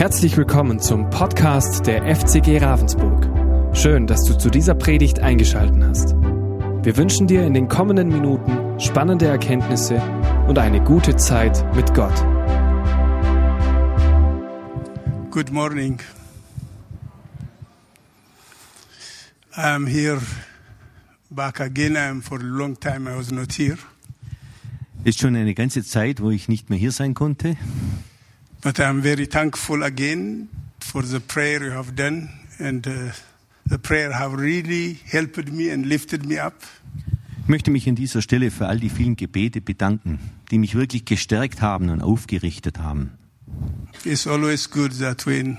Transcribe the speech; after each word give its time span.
Herzlich 0.00 0.34
willkommen 0.38 0.80
zum 0.80 1.10
Podcast 1.10 1.86
der 1.86 2.16
FCG 2.16 2.56
Ravensburg. 2.56 3.76
Schön, 3.76 4.06
dass 4.06 4.24
du 4.24 4.32
zu 4.32 4.48
dieser 4.48 4.74
Predigt 4.74 5.18
eingeschaltet 5.18 5.76
hast. 5.82 6.14
Wir 6.14 6.96
wünschen 6.96 7.26
dir 7.26 7.44
in 7.46 7.52
den 7.52 7.68
kommenden 7.68 8.08
Minuten 8.08 8.80
spannende 8.80 9.26
Erkenntnisse 9.26 10.00
und 10.48 10.58
eine 10.58 10.82
gute 10.82 11.16
Zeit 11.16 11.62
mit 11.76 11.92
Gott. 11.92 12.14
Good 15.30 15.52
morning. 15.52 16.00
I'm 19.52 19.86
here 19.86 20.22
back 21.28 21.60
again. 21.60 21.98
I'm 21.98 22.22
for 22.22 22.40
a 22.40 22.42
long 22.42 22.80
time 22.80 23.06
I 23.06 23.18
was 23.18 23.30
not 23.30 23.52
here. 23.52 23.76
Ist 25.04 25.20
schon 25.20 25.36
eine 25.36 25.52
ganze 25.52 25.84
Zeit, 25.84 26.22
wo 26.22 26.30
ich 26.30 26.48
nicht 26.48 26.70
mehr 26.70 26.78
hier 26.78 26.92
sein 26.92 27.12
konnte. 27.12 27.58
But 28.62 28.78
I'm 28.78 29.00
very 29.00 29.26
thankful 29.26 29.82
again 29.82 30.48
for 30.80 31.02
the 31.02 31.20
prayer 31.20 31.62
you 31.62 31.70
have 31.72 31.94
done 31.94 32.28
and 32.58 32.86
uh, 32.86 33.12
the 33.66 33.78
prayer 33.78 34.12
have 34.12 34.34
really 34.34 34.98
helped 35.10 35.50
me 35.50 35.70
and 35.70 35.86
lifted 35.86 36.26
me 36.26 36.38
up. 36.38 36.54
Ich 37.42 37.48
möchte 37.48 37.70
mich 37.70 37.88
an 37.88 37.96
dieser 37.96 38.22
Stelle 38.22 38.50
für 38.50 38.68
all 38.68 38.78
die 38.78 38.90
vielen 38.90 39.16
Gebete 39.16 39.60
bedanken, 39.60 40.20
die 40.50 40.58
mich 40.58 40.74
wirklich 40.74 41.04
gestärkt 41.04 41.62
haben 41.62 41.88
und 41.88 42.02
aufgerichtet 42.02 42.78
haben. 42.78 43.12
It's 44.04 44.26
always 44.26 44.70
good 44.70 44.98
that 45.00 45.26
when 45.26 45.56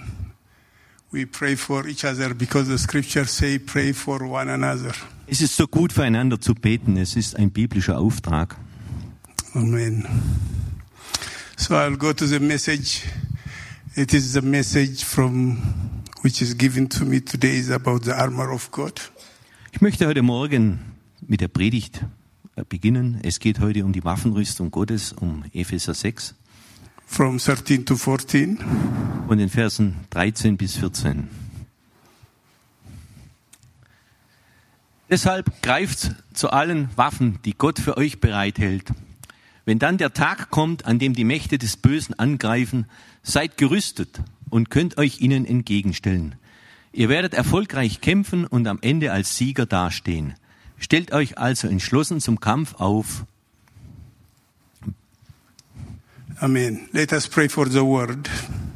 we 1.11 1.25
pray 1.25 1.57
for 1.57 1.85
each 1.87 2.05
other 2.05 2.33
because 2.33 2.69
the 2.69 2.77
scriptures 2.77 3.35
say 3.35 3.59
pray 3.59 3.93
for 3.93 4.21
one 4.21 4.49
another. 4.51 4.93
Es 5.27 5.41
ist 5.41 5.57
so 5.57 5.67
gut 5.67 5.91
füreinander 5.91 6.39
zu 6.39 6.53
beten, 6.53 6.97
es 6.97 7.15
ist 7.15 7.35
ein 7.35 7.51
biblischer 7.51 7.97
Auftrag. 7.97 8.57
Amen. 9.53 10.05
So 11.61 11.75
I'll 11.75 11.95
go 11.95 12.11
to 12.11 12.25
the 12.25 12.39
message. 12.39 13.03
It 13.95 14.15
is 14.15 14.33
the 14.33 14.41
message 14.41 15.03
from 15.03 15.57
which 16.23 16.41
is 16.41 16.55
given 16.55 16.89
to 16.89 17.05
me 17.05 17.21
today 17.21 17.55
is 17.55 17.69
about 17.69 18.03
the 18.03 18.19
armor 18.19 18.51
of 18.51 18.71
God. 18.71 18.99
Ich 19.71 19.79
möchte 19.79 20.07
heute 20.07 20.23
Morgen 20.23 20.79
mit 21.21 21.39
der 21.39 21.49
Predigt 21.49 22.03
äh, 22.55 22.63
beginnen. 22.67 23.19
Es 23.21 23.39
geht 23.39 23.59
heute 23.59 23.85
um 23.85 23.93
die 23.93 24.03
Waffenrüstung 24.03 24.71
Gottes, 24.71 25.13
um 25.13 25.43
Epheser 25.53 25.93
6 25.93 26.33
From 27.05 27.37
13 27.37 27.85
to 27.85 27.95
14. 27.95 28.57
von 29.27 29.37
den 29.37 29.49
Versen 29.49 29.97
13 30.09 30.57
bis 30.57 30.77
14. 30.77 31.27
Deshalb 35.11 35.61
greift 35.61 36.09
zu 36.33 36.49
allen 36.49 36.89
Waffen, 36.95 37.37
die 37.45 37.53
Gott 37.53 37.77
für 37.77 37.97
euch 37.97 38.19
bereithält. 38.19 38.91
Wenn 39.65 39.79
dann 39.79 39.97
der 39.97 40.13
Tag 40.13 40.49
kommt, 40.49 40.85
an 40.85 40.99
dem 40.99 41.13
die 41.13 41.23
Mächte 41.23 41.57
des 41.57 41.77
Bösen 41.77 42.17
angreifen, 42.17 42.85
seid 43.23 43.57
gerüstet 43.57 44.21
und 44.49 44.69
könnt 44.69 44.97
euch 44.97 45.21
ihnen 45.21 45.45
entgegenstellen. 45.45 46.35
Ihr 46.93 47.09
werdet 47.09 47.33
erfolgreich 47.33 48.01
kämpfen 48.01 48.45
und 48.45 48.67
am 48.67 48.79
Ende 48.81 49.11
als 49.11 49.37
Sieger 49.37 49.65
dastehen. 49.65 50.33
Stellt 50.77 51.13
euch 51.13 51.37
also 51.37 51.67
entschlossen 51.67 52.19
zum 52.19 52.39
Kampf 52.39 52.75
auf. 52.75 53.25
Amen. 56.39 56.89
Let 56.91 57.13
us 57.13 57.27
pray 57.27 57.47
for 57.47 57.69
the 57.69 57.81
word. 57.81 58.27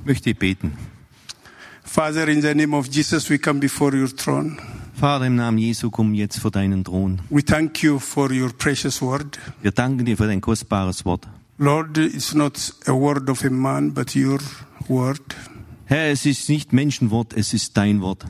Ich 0.02 0.06
möchte 0.06 0.36
beten. 0.36 0.78
Father, 1.84 2.28
in 2.28 2.42
the 2.42 2.54
name 2.54 2.76
of 2.76 2.88
Jesus, 2.88 3.30
we 3.30 3.40
come 3.40 3.60
before 3.60 3.96
your 3.96 4.16
throne. 4.16 4.58
Vater, 4.96 5.26
im 5.26 5.36
Namen 5.36 5.58
Jesu 5.58 5.92
komm 5.92 6.14
jetzt 6.14 6.40
vor 6.40 6.52
deinen 6.52 6.84
Thron. 6.84 7.22
We 7.30 7.44
thank 7.44 7.84
you 7.84 8.00
for 8.00 8.32
your 8.32 8.52
precious 8.54 9.02
word. 9.02 9.38
Wir 9.62 9.72
danken 9.72 10.06
dir 10.06 10.18
für 10.18 10.28
dein 10.28 10.42
kostbares 10.42 11.06
Wort. 11.06 11.28
Lord, 11.58 11.98
it's 11.98 12.34
not 12.34 12.74
a 12.86 12.94
word 12.94 13.30
of 13.30 13.44
a 13.44 13.50
man, 13.50 13.94
but 13.94 14.16
your 14.16 14.40
word. 14.88 15.36
Herr, 15.86 16.12
es 16.12 16.26
ist 16.26 16.50
nicht 16.50 16.74
Menschenwort, 16.74 17.34
es 17.34 17.54
ist 17.54 17.76
dein 17.78 18.02
Wort. 18.02 18.26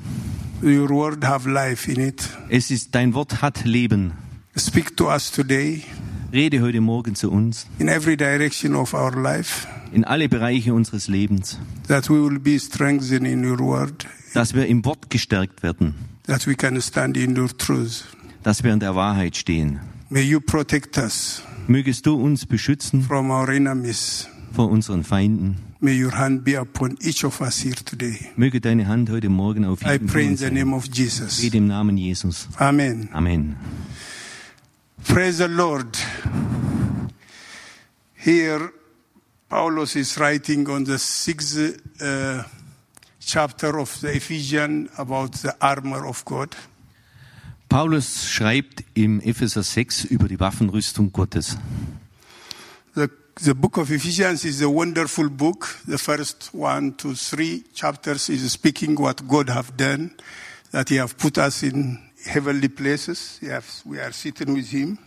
Your 0.64 0.90
word 0.90 1.24
have 1.24 1.50
life 1.50 1.92
in 1.92 2.00
it. 2.00 2.30
Es 2.50 2.72
ist 2.72 2.96
dein 2.96 3.14
Wort 3.14 3.42
hat 3.42 3.64
Leben. 3.66 4.14
Speak 4.58 4.98
to 4.98 5.10
us 5.10 5.32
today 5.32 5.84
Rede 6.36 6.62
heute 6.62 6.82
Morgen 6.82 7.16
zu 7.16 7.32
uns 7.32 7.66
in 7.80 7.88
every 7.88 8.18
direction 8.18 8.76
of 8.76 8.94
our 8.94 9.16
life, 9.16 9.68
in 9.94 10.04
alle 10.04 10.28
Bereiche 10.28 10.74
unseres 10.74 11.08
Lebens, 11.08 11.60
that 11.88 12.10
we 12.10 12.22
will 12.22 12.40
be 12.40 12.60
strengthened 12.60 13.26
in 13.26 13.46
your 13.46 13.60
word, 13.60 14.06
dass 14.34 14.54
wir 14.54 14.66
im 14.66 14.84
Wort 14.84 15.10
gestärkt 15.10 15.64
werden, 15.64 15.96
that 16.28 16.46
we 16.48 16.56
can 16.56 16.80
stand 16.82 17.18
in 17.18 17.38
your 17.38 17.50
truth. 17.56 18.04
dass 18.44 18.64
wir 18.64 18.74
in 18.74 18.80
der 18.80 18.96
Wahrheit 18.96 19.36
stehen. 19.36 19.80
May 20.10 20.22
you 20.22 20.40
protect 20.40 20.98
us 20.98 21.42
Mögest 21.68 22.06
du 22.06 22.16
uns 22.16 22.46
beschützen 22.46 23.02
from 23.02 23.32
our 23.32 23.50
enemies. 23.50 24.28
vor 24.54 24.70
unseren 24.70 25.04
Feinden. 25.04 25.58
May 25.82 26.02
your 26.02 26.16
hand 26.18 26.44
be 26.46 26.58
upon 26.60 26.98
each 27.02 27.24
of 27.26 27.42
us 27.42 27.60
here 27.62 27.76
today. 27.76 28.18
Möge 28.38 28.62
deine 28.62 28.88
Hand 28.88 29.10
heute 29.10 29.30
Morgen 29.30 29.66
auf 29.66 29.82
I 29.84 29.94
jeden 29.94 30.08
pray 30.08 30.24
von 30.24 30.28
in 30.28 30.32
uns 30.32 30.40
the 30.40 30.50
name 30.52 30.76
of 30.76 30.86
Jesus. 30.92 31.42
Rede 31.44 31.58
im 31.58 31.68
Namen 31.68 31.98
Jesus. 31.98 32.48
Amen. 32.58 33.10
Amen. 33.14 33.56
Praise 35.04 35.38
the 35.38 35.48
Lord. 35.52 35.98
Here, 38.16 38.72
Paulus 39.50 39.96
is 39.96 40.18
writing 40.20 40.68
on 40.70 40.86
the 40.86 40.98
sixth 40.98 41.80
uh, 42.02 42.44
chapter 43.26 43.80
of 43.80 44.00
the 44.02 44.16
Ephesians 44.16 44.90
about 44.98 45.34
the 45.42 45.56
armor 45.60 46.06
of 46.08 46.24
God. 46.26 46.56
Paulus 47.68 48.30
schreibt 48.30 48.84
im 48.94 49.20
Epheser 49.20 49.64
6 49.64 50.06
über 50.06 50.28
die 50.28 50.40
Waffenrüstung 50.40 51.12
Gottes. 51.12 51.58
The, 52.94 53.10
the 53.44 53.54
book 53.54 53.78
of 53.78 53.90
Ephesians 53.90 54.46
is 54.46 54.62
a 54.62 54.70
wonderful 54.70 55.30
book. 55.30 55.80
The 55.88 55.98
first 55.98 56.52
one 56.54 56.96
to 56.98 57.16
three 57.16 57.64
chapters 57.74 58.30
is 58.30 58.50
speaking 58.52 58.98
what 58.98 59.28
God 59.28 59.50
have 59.50 59.76
done, 59.76 60.12
that 60.72 60.90
He 60.90 60.98
have 60.98 61.18
put 61.18 61.38
us 61.38 61.64
in 61.64 62.00
heavenly 62.26 62.70
places. 62.70 63.40
Have- 63.42 63.82
we 63.86 64.00
are 64.00 64.14
sitting 64.14 64.54
with 64.54 64.70
Him. 64.70 65.00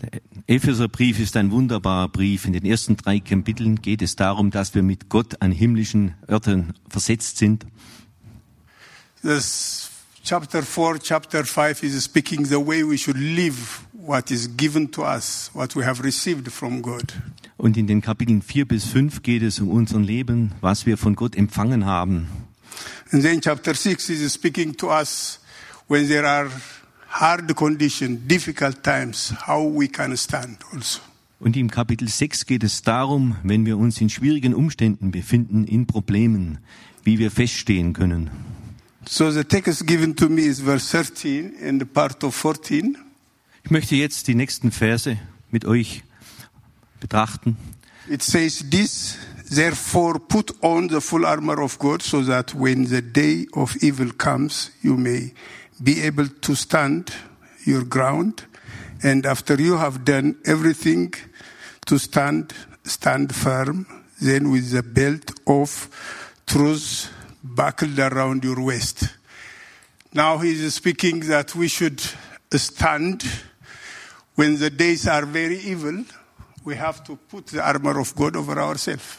Der 0.00 0.22
Epheserbrief 0.46 1.20
ist 1.20 1.36
ein 1.36 1.50
wunderbarer 1.50 2.08
Brief. 2.08 2.46
In 2.46 2.54
den 2.54 2.64
ersten 2.64 2.96
drei 2.96 3.20
Kapiteln 3.20 3.82
geht 3.82 4.00
es 4.00 4.16
darum, 4.16 4.50
dass 4.50 4.74
wir 4.74 4.82
mit 4.82 5.08
Gott 5.10 5.42
an 5.42 5.52
himmlischen 5.52 6.14
Örtern 6.28 6.72
versetzt 6.88 7.36
sind. 7.36 7.66
This 9.22 9.90
chapter 10.24 10.62
4, 10.62 10.98
chapter 11.00 11.44
5 11.44 11.82
is 11.82 12.02
speaking 12.02 12.46
the 12.46 12.56
way 12.56 12.82
we 12.82 12.96
should 12.96 13.18
live 13.18 13.84
what 13.92 14.30
is 14.30 14.48
given 14.56 14.90
to 14.92 15.02
us, 15.02 15.50
what 15.52 15.76
we 15.76 15.84
have 15.84 16.02
received 16.02 16.50
from 16.50 16.80
God. 16.80 17.12
Und 17.58 17.76
in 17.76 17.86
den 17.86 18.00
Kapiteln 18.00 18.40
4 18.40 18.66
bis 18.66 18.86
5 18.86 19.22
geht 19.22 19.42
es 19.42 19.60
um 19.60 19.68
unser 19.68 19.98
Leben, 19.98 20.52
was 20.62 20.86
wir 20.86 20.96
von 20.96 21.14
Gott 21.14 21.36
empfangen 21.36 21.84
haben. 21.84 22.28
And 23.12 23.22
then 23.22 23.42
chapter 23.42 23.74
6 23.74 24.08
is 24.08 24.32
speaking 24.32 24.74
to 24.78 24.90
us 24.90 25.40
when 25.88 26.08
there 26.08 26.26
are 26.26 26.50
hard 27.10 27.54
conditions, 27.54 28.20
difficult 28.26 28.82
times, 28.82 29.34
how 29.46 29.62
we 29.62 29.88
can 29.88 30.16
stand 30.16 30.58
also. 30.72 31.00
Und 31.40 31.56
im 31.56 31.70
Kapitel 31.70 32.06
6 32.06 32.44
geht 32.44 32.62
es 32.62 32.82
darum, 32.82 33.36
wenn 33.42 33.64
wir 33.64 33.78
uns 33.78 34.00
in 34.00 34.10
schwierigen 34.10 34.54
Umständen 34.54 35.10
befinden, 35.10 35.64
in 35.64 35.86
Problemen, 35.86 36.58
wie 37.02 37.18
wir 37.18 37.30
feststehen 37.30 37.94
können. 37.94 38.30
So 39.08 39.30
the 39.30 39.44
text 39.44 39.86
given 39.86 40.14
to 40.16 40.28
me 40.28 40.42
is 40.42 40.60
verse 40.60 40.86
13 40.90 41.54
and 41.66 41.80
the 41.80 41.86
part 41.86 42.22
of 42.22 42.34
14. 42.36 42.98
Ich 43.64 43.70
möchte 43.70 43.96
jetzt 43.96 44.28
die 44.28 44.34
nächsten 44.34 44.70
Verse 44.70 45.18
mit 45.50 45.64
euch 45.64 46.02
betrachten. 47.00 47.56
It 48.08 48.22
says 48.22 48.64
this, 48.70 49.16
therefore 49.48 50.18
put 50.18 50.54
on 50.62 50.90
the 50.90 51.00
full 51.00 51.24
armor 51.24 51.58
of 51.58 51.78
God 51.78 52.02
so 52.02 52.22
that 52.22 52.54
when 52.54 52.86
the 52.86 53.00
day 53.00 53.46
of 53.52 53.76
evil 53.82 54.12
comes, 54.12 54.72
you 54.82 54.96
may 54.96 55.32
be 55.82 56.02
able 56.02 56.28
to 56.28 56.54
stand 56.54 57.12
your 57.64 57.84
ground. 57.84 58.44
And 59.02 59.24
after 59.24 59.60
you 59.60 59.76
have 59.76 60.04
done 60.04 60.36
everything 60.44 61.14
to 61.86 61.98
stand, 61.98 62.52
stand 62.84 63.34
firm, 63.34 63.86
then 64.20 64.50
with 64.50 64.70
the 64.70 64.82
belt 64.82 65.32
of 65.46 65.88
truth 66.46 67.10
buckled 67.42 67.98
around 67.98 68.44
your 68.44 68.62
waist. 68.62 69.08
Now 70.12 70.38
he 70.38 70.50
is 70.50 70.74
speaking 70.74 71.20
that 71.20 71.54
we 71.54 71.68
should 71.68 72.02
stand 72.52 73.24
when 74.34 74.58
the 74.58 74.70
days 74.70 75.06
are 75.06 75.24
very 75.24 75.58
evil. 75.58 76.04
We 76.64 76.76
have 76.76 77.02
to 77.04 77.16
put 77.16 77.46
the 77.46 77.66
armor 77.66 77.98
of 77.98 78.14
God 78.14 78.36
over 78.36 78.60
ourselves. 78.60 79.16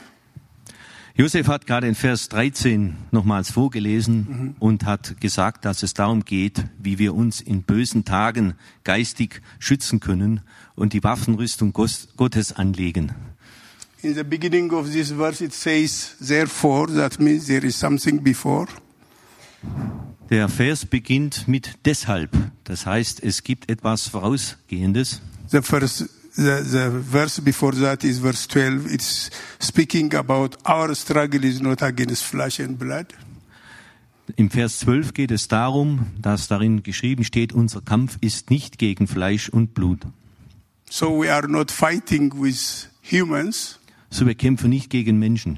Josef 1.22 1.48
hat 1.50 1.68
gerade 1.68 1.88
in 1.88 1.94
Vers 1.94 2.30
13 2.30 2.96
nochmals 3.12 3.52
vorgelesen 3.52 4.56
und 4.58 4.86
hat 4.86 5.22
gesagt, 5.22 5.66
dass 5.66 5.84
es 5.84 5.94
darum 5.94 6.26
geht, 6.26 6.66
wie 6.80 6.98
wir 6.98 7.14
uns 7.14 7.42
in 7.42 7.62
bösen 7.62 8.06
Tagen 8.06 8.56
geistig 8.84 9.44
schützen 9.60 10.00
können 10.00 10.40
und 10.74 10.94
die 10.94 11.04
Waffenrüstung 11.04 11.74
Gottes 11.74 12.54
anlegen. 12.54 13.12
In 14.02 14.16
the 14.16 14.24
beginning 14.24 14.72
of 14.72 14.90
this 14.90 15.12
verse, 15.12 15.46
it 15.46 15.54
says, 15.54 16.16
therefore, 16.28 16.92
that 16.92 17.20
means 17.20 17.46
there 17.46 17.64
is 17.64 17.80
something 17.80 18.24
before. 18.24 18.66
Der 20.32 20.50
Vers 20.50 20.88
beginnt 20.88 21.48
mit 21.48 21.78
deshalb. 21.86 22.36
Das 22.64 22.88
heißt, 22.88 23.22
es 23.22 23.44
gibt 23.44 23.70
etwas 23.70 24.08
Vorausgehendes. 24.08 25.22
The 25.50 25.62
first 25.62 26.10
the, 26.36 26.62
the 26.64 26.90
verse 26.92 27.40
before 27.42 27.74
that 27.76 28.04
is 28.04 28.20
verse 28.20 28.48
12. 28.48 28.92
It's 28.94 29.30
speaking 29.60 30.14
about 30.16 30.56
our 30.66 30.94
struggle 30.96 31.44
is 31.44 31.62
not 31.62 31.82
against 31.82 32.24
flesh 32.24 32.60
and 32.60 32.78
blood. 32.78 33.08
Im 34.38 34.50
Vers 34.50 34.80
12 34.80 35.14
geht 35.14 35.32
es 35.32 35.48
darum, 35.50 36.06
dass 36.22 36.48
darin 36.48 36.84
geschrieben 36.84 37.24
steht, 37.26 37.52
unser 37.54 37.82
Kampf 37.82 38.18
ist 38.22 38.50
nicht 38.50 38.78
gegen 38.78 39.08
Fleisch 39.08 39.50
und 39.50 39.74
Blut. 39.74 40.00
So 40.90 41.22
we 41.22 41.32
are 41.34 41.48
not 41.50 41.70
fighting 41.72 42.32
with 42.42 42.88
humans, 43.02 43.78
So 44.10 44.26
wir 44.26 44.36
kämpfen 44.36 44.70
nicht 44.70 44.90
gegen 44.90 45.20
Menschen. 45.20 45.58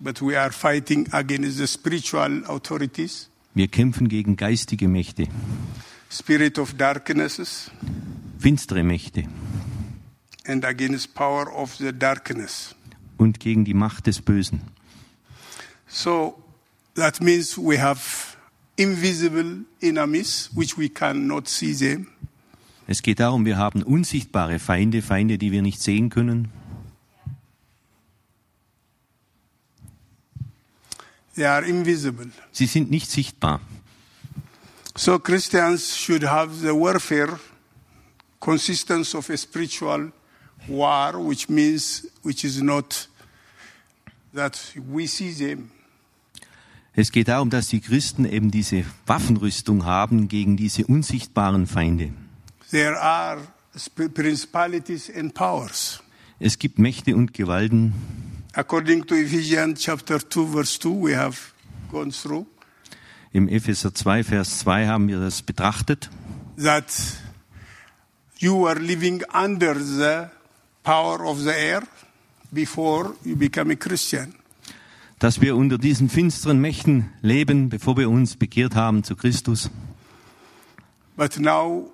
but 0.00 0.20
we 0.20 0.36
are 0.36 0.50
fighting 0.50 1.06
against 1.12 1.58
the 1.58 1.66
spiritual 1.66 2.42
authorities, 2.46 3.28
Wir 3.54 3.68
kämpfen 3.68 4.08
gegen 4.08 4.34
geistige 4.36 4.88
Mächte, 4.88 5.28
spirit 6.10 6.58
of 6.58 6.74
darknesses, 6.74 7.70
finstere 8.38 8.82
Mächte 8.82 9.24
and 10.46 10.64
against 10.64 11.14
power 11.14 11.52
of 11.52 11.76
the 11.76 11.92
darkness. 11.92 12.74
und 13.18 13.40
gegen 13.40 13.64
die 13.64 13.74
Macht 13.74 14.06
des 14.06 14.20
Bösen. 14.20 14.60
So 15.86 16.42
that 16.94 17.20
means 17.20 17.56
we 17.56 17.80
have 17.80 18.36
invisible 18.76 19.64
enemies, 19.80 20.50
which 20.54 20.76
we 20.76 20.88
cannot 20.88 21.48
see 21.48 21.74
them. 21.74 22.08
Es 22.86 23.02
geht 23.02 23.20
darum, 23.20 23.44
wir 23.44 23.56
haben 23.56 23.82
unsichtbare 23.82 24.58
Feinde, 24.58 25.02
Feinde, 25.02 25.38
die 25.38 25.52
wir 25.52 25.62
nicht 25.62 25.80
sehen 25.80 26.10
können. 26.10 26.50
They 31.34 31.46
are 31.46 31.64
invisible. 31.64 32.30
Sie 32.50 32.66
sind 32.66 32.90
nicht 32.90 33.10
sichtbar. 33.10 33.60
So 34.94 35.18
Christians 35.18 35.96
should 35.96 36.24
have 36.24 36.54
the 36.60 36.74
warfare 36.74 37.38
consistence 38.40 39.14
of 39.14 39.30
a 39.30 39.36
spiritual 39.36 40.12
war, 40.68 41.14
which 41.14 41.48
means 41.48 42.08
which 42.22 42.44
is 42.44 42.60
not 42.62 43.08
that 44.34 44.58
we 44.90 45.06
see 45.06 45.32
them. 45.32 45.70
Es 46.94 47.10
geht 47.10 47.28
darum, 47.28 47.48
dass 47.48 47.68
die 47.68 47.80
Christen 47.80 48.26
eben 48.26 48.50
diese 48.50 48.84
Waffenrüstung 49.06 49.86
haben 49.86 50.28
gegen 50.28 50.56
diese 50.56 50.86
unsichtbaren 50.86 51.66
Feinde. 51.66 52.12
There 52.70 53.00
are 53.00 53.40
principalities 54.14 55.10
and 55.10 55.32
powers. 55.32 56.02
Es 56.38 56.58
gibt 56.58 56.78
Mächte 56.78 57.16
und 57.16 57.32
Gewalten. 57.32 57.94
According 58.54 59.06
to 59.06 59.14
Ephesians 59.14 59.80
chapter 59.80 60.18
2 60.18 60.52
verse 60.52 60.78
2 60.78 61.02
we 61.02 61.16
have 61.16 61.38
gone 61.90 62.10
through 62.10 62.46
Im 63.34 63.48
Epheser 63.48 63.94
2, 63.94 64.24
Vers 64.24 64.58
2 64.58 64.88
haben 64.88 65.08
wir 65.08 65.18
das 65.18 65.40
betrachtet, 65.40 66.10
that 66.58 66.84
you 68.36 68.66
are 68.66 68.78
living 68.78 69.24
under 69.32 69.74
the 69.74 70.26
power 70.82 71.24
of 71.24 71.40
the 71.40 71.50
air 71.50 71.82
before 72.50 73.14
you 73.24 73.36
become 73.36 73.72
a 73.72 73.76
Christian. 73.76 74.34
dass 75.18 75.40
wir 75.40 75.54
unter 75.54 75.78
diesen 75.78 76.08
finsteren 76.08 76.60
Mächten 76.60 77.10
leben, 77.22 77.68
bevor 77.68 77.96
wir 77.96 78.10
uns 78.10 78.34
bekehrt 78.34 78.74
haben 78.74 79.04
zu 79.04 79.14
Christus. 79.14 79.70
But 81.16 81.38
now 81.38 81.92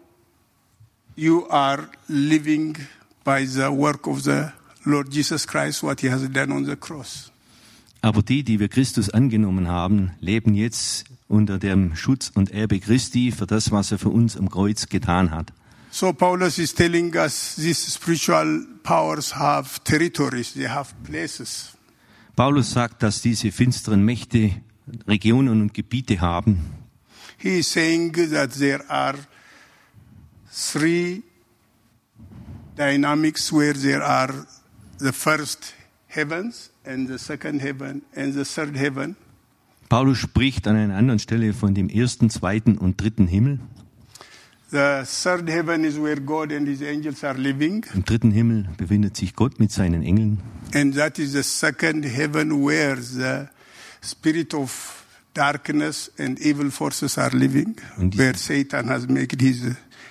you 1.14 1.46
are 1.50 1.88
living 2.06 2.76
by 3.25 3.44
the 3.44 3.69
work 3.70 4.06
of 4.06 4.23
the 4.23 4.46
Lord 4.85 5.12
Jesus 5.12 5.46
Christ, 5.46 5.82
what 5.82 6.00
he 6.00 6.11
has 6.11 6.23
done 6.31 6.55
on 6.55 6.64
the 6.64 6.76
cross. 6.76 7.31
Aber 8.00 8.23
die, 8.23 8.44
die 8.44 8.61
wir 8.61 8.69
Christus 8.69 9.11
angenommen 9.11 9.69
haben, 9.69 10.12
leben 10.20 10.55
jetzt 10.55 11.05
unter 11.29 11.58
dem 11.58 11.96
Schutz 11.96 12.31
und 12.34 12.50
Erbe 12.50 12.81
Christi 12.81 13.32
für 13.32 13.46
das, 13.46 13.70
was 13.73 13.93
er 13.93 13.99
für 13.99 14.08
uns 14.08 14.38
am 14.38 14.49
Kreuz 14.49 14.88
getan 14.88 15.32
hat. 15.32 15.52
So 15.90 16.12
Paulus 16.12 16.58
is 16.58 16.75
telling 16.75 17.17
us 17.17 17.56
these 17.56 17.79
spiritual 17.79 18.67
powers 18.82 19.32
have 19.32 19.82
territories, 19.85 20.52
they 20.55 20.69
have 20.69 20.93
places. 21.05 21.76
Paulus 22.37 22.70
sagt, 22.70 23.02
dass 23.02 23.20
diese 23.23 23.50
finsteren 23.50 24.05
Mächte 24.05 24.52
Regionen 25.06 25.61
und 25.61 25.75
Gebiete 25.75 26.20
haben. 26.20 26.58
He 27.38 27.58
is 27.61 27.73
saying 27.73 28.12
that 28.31 28.52
there 28.58 28.88
are 28.88 29.19
three 30.50 31.23
dynamics 32.76 33.52
where 33.52 33.75
there 33.75 34.05
are 34.05 34.46
the 34.99 35.12
first 35.12 35.75
heavens 36.06 36.70
and 36.84 37.08
the 37.08 37.19
second 37.19 37.61
heaven 37.61 38.02
and 38.14 38.34
the 38.34 38.44
third 38.44 38.76
heaven. 38.76 39.17
Paulus 39.88 40.19
spricht 40.19 40.67
an 40.67 40.76
einer 40.76 40.96
anderen 40.96 41.19
Stelle 41.19 41.55
von 41.55 41.75
dem 41.75 41.88
ersten, 41.88 42.29
zweiten 42.29 42.76
und 42.76 43.00
dritten 43.00 43.26
Himmel. 43.26 43.58
Im 44.70 45.06
dritten 48.05 48.31
Himmel 48.31 48.69
befindet 48.76 49.17
sich 49.17 49.35
Gott 49.35 49.59
mit 49.59 49.73
seinen 49.73 50.03
Engeln. 50.03 50.41
And 50.75 50.94
that 50.97 51.19
is 51.19 51.32
the 51.32 51.43
second 51.43 52.05
heaven 52.05 52.62
where 52.62 53.00
the 53.00 53.47
spirit 54.03 54.53
of 54.53 55.05
darkness 55.32 56.12
and 56.19 56.38
evil 56.41 56.70
forces 56.70 57.17
are 57.17 57.35
living, 57.35 57.76
where 57.97 58.37
Satan 58.37 58.91
has 58.91 59.09
made 59.09 59.35
his 59.41 59.62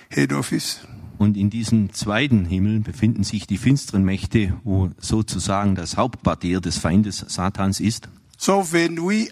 head 0.08 0.32
office. 0.32 0.80
Und 1.18 1.36
in 1.36 1.50
diesem 1.50 1.92
zweiten 1.92 2.44
Himmel 2.44 2.80
befinden 2.80 3.22
sich 3.24 3.46
die 3.46 3.58
finsteren 3.58 4.04
Mächte, 4.04 4.54
wo 4.64 4.90
sozusagen 5.00 5.76
das 5.76 5.96
Hauptquartier 5.96 6.60
des 6.60 6.78
Feindes 6.78 7.24
Satans 7.28 7.78
ist. 7.78 8.08
So 8.36 8.64
when 8.72 8.98
we 8.98 9.28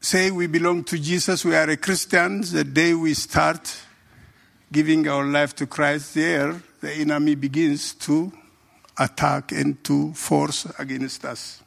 say 0.00 0.32
we 0.32 0.48
belong 0.48 0.84
to 0.86 0.96
Jesus, 0.96 1.44
we 1.44 1.56
are 1.56 1.70
a 1.70 1.76
Christian, 1.76 2.42
the 2.42 2.64
day 2.64 2.94
we 2.94 3.14
start 3.14 3.85
giving 4.72 5.08
our 5.08 5.24
life 5.24 5.54
to 5.54 5.66
Christ, 5.66 6.14
there 6.14 6.60
the 6.80 6.92
enemy 6.92 7.34
begins 7.34 7.96
to 7.98 8.32
attack 8.96 9.52
and 9.52 9.82
to 9.84 10.12
force 10.14 10.68
against 10.78 11.24
us. 11.24 11.62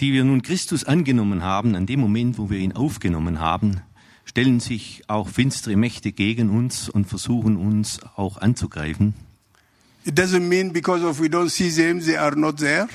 Die 0.00 0.12
wir 0.12 0.24
nun 0.24 0.42
Christus 0.42 0.84
angenommen 0.84 1.42
haben, 1.42 1.74
an 1.74 1.86
dem 1.86 2.00
Moment, 2.00 2.38
wo 2.38 2.50
wir 2.50 2.58
ihn 2.58 2.72
aufgenommen 2.72 3.40
haben, 3.40 3.80
stellen 4.24 4.60
sich 4.60 5.02
auch 5.08 5.28
finstere 5.28 5.76
Mächte 5.76 6.12
gegen 6.12 6.50
uns 6.50 6.88
und 6.88 7.06
versuchen 7.06 7.56
uns 7.56 8.00
auch 8.14 8.38
anzugreifen. 8.38 9.14
It 10.04 10.16
doesn't 10.16 10.48
mean 10.48 10.72
because 10.72 11.04
of 11.04 11.20
we 11.20 11.26
don't 11.26 11.50
see 11.50 11.70
them, 11.70 12.00
they 12.00 12.16
are 12.16 12.36
not 12.36 12.58
there. 12.58 12.88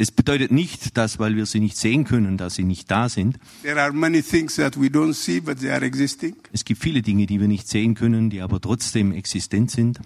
Es 0.00 0.12
bedeutet 0.12 0.52
nicht, 0.52 0.96
dass, 0.96 1.18
weil 1.18 1.34
wir 1.34 1.44
sie 1.44 1.58
nicht 1.58 1.76
sehen 1.76 2.04
können, 2.04 2.36
dass 2.36 2.54
sie 2.54 2.62
nicht 2.62 2.88
da 2.88 3.08
sind. 3.08 3.36
There 3.62 3.82
are 3.82 3.92
many 3.92 4.22
things 4.22 4.54
that 4.54 4.80
we 4.80 4.86
don't 4.86 5.12
see, 5.12 5.40
but 5.40 5.58
they 5.58 5.72
are 5.72 5.84
existing. 5.84 6.36
Es 6.52 6.64
gibt 6.64 6.80
viele 6.80 7.02
Dinge, 7.02 7.26
die 7.26 7.40
wir 7.40 7.48
nicht 7.48 7.66
sehen 7.66 7.94
können, 7.94 8.30
die 8.30 8.40
aber 8.40 8.60
trotzdem 8.60 9.10
existent 9.10 9.72
sind. 9.72 9.98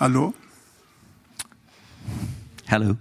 Hello? 0.00 0.34
Hallo. 2.68 2.96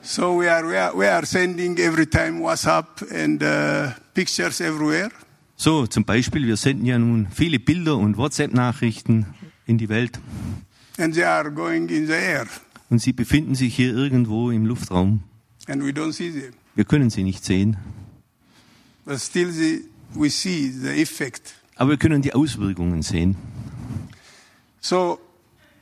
So 0.00 0.38
we 0.38 0.48
are, 0.48 0.64
we 0.68 0.78
are, 0.78 0.96
we 0.96 1.10
are 1.10 1.26
sending 1.26 1.76
every 1.78 2.06
time 2.06 2.40
WhatsApp 2.40 3.02
and 3.10 3.42
uh, 3.42 3.90
pictures 4.14 4.60
everywhere. 4.60 5.10
So, 5.56 5.88
zum 5.88 6.04
Beispiel, 6.04 6.46
wir 6.46 6.56
senden 6.56 6.86
ja 6.86 7.00
nun 7.00 7.26
viele 7.34 7.58
Bilder 7.58 7.96
und 7.96 8.16
WhatsApp-Nachrichten 8.16 9.26
in 9.66 9.76
die 9.76 9.88
Welt 9.88 10.20
And 10.98 11.12
they 11.12 11.24
are 11.24 11.50
going 11.50 11.88
in 11.88 12.06
the 12.06 12.12
air, 12.12 12.46
und 12.94 13.00
sie 13.00 13.12
befinden 13.12 13.56
sich 13.56 13.74
hier 13.74 13.92
irgendwo 13.92 14.52
im 14.52 14.66
Luftraum. 14.66 15.24
and 15.66 15.82
we 15.82 15.88
don't 15.90 16.12
see 16.12 16.30
them. 16.30 16.52
Wir 16.76 16.84
können 16.84 17.10
sie 17.10 17.24
nicht 17.24 17.44
sehen, 17.44 17.76
But 19.04 19.20
still, 19.20 19.50
the, 19.50 19.80
we 20.14 20.30
see 20.30 20.70
the 20.70 20.90
effect. 21.02 21.54
aber 21.74 21.90
wir 21.90 21.96
können 21.96 22.22
die 22.22 22.32
Auswirkungen 22.34 23.02
sehen. 23.02 23.34
So 24.80 25.18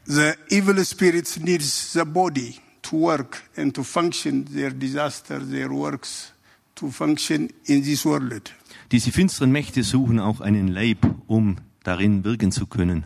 the 0.07 0.33
evil 0.49 0.83
spirits 0.87 1.39
needs 1.39 1.93
the 1.93 2.05
body 2.07 2.57
to 2.83 2.97
work 2.99 3.43
and 3.57 3.75
to 3.75 3.83
function 3.85 4.47
their 4.47 4.71
disaster, 4.71 5.39
their 5.39 5.71
works 5.71 6.33
to 6.77 6.91
function 6.91 7.51
in 7.67 7.83
this 7.83 8.07
world. 8.07 8.55
Diese 8.91 9.13
finsteren 9.13 9.53
Mächte 9.53 9.83
suchen 9.83 10.19
auch 10.19 10.41
einen 10.41 10.69
Leib, 10.69 10.99
um 11.27 11.57
darin 11.85 12.25
wirken 12.25 12.53
zu 12.53 12.67
können. 12.67 13.05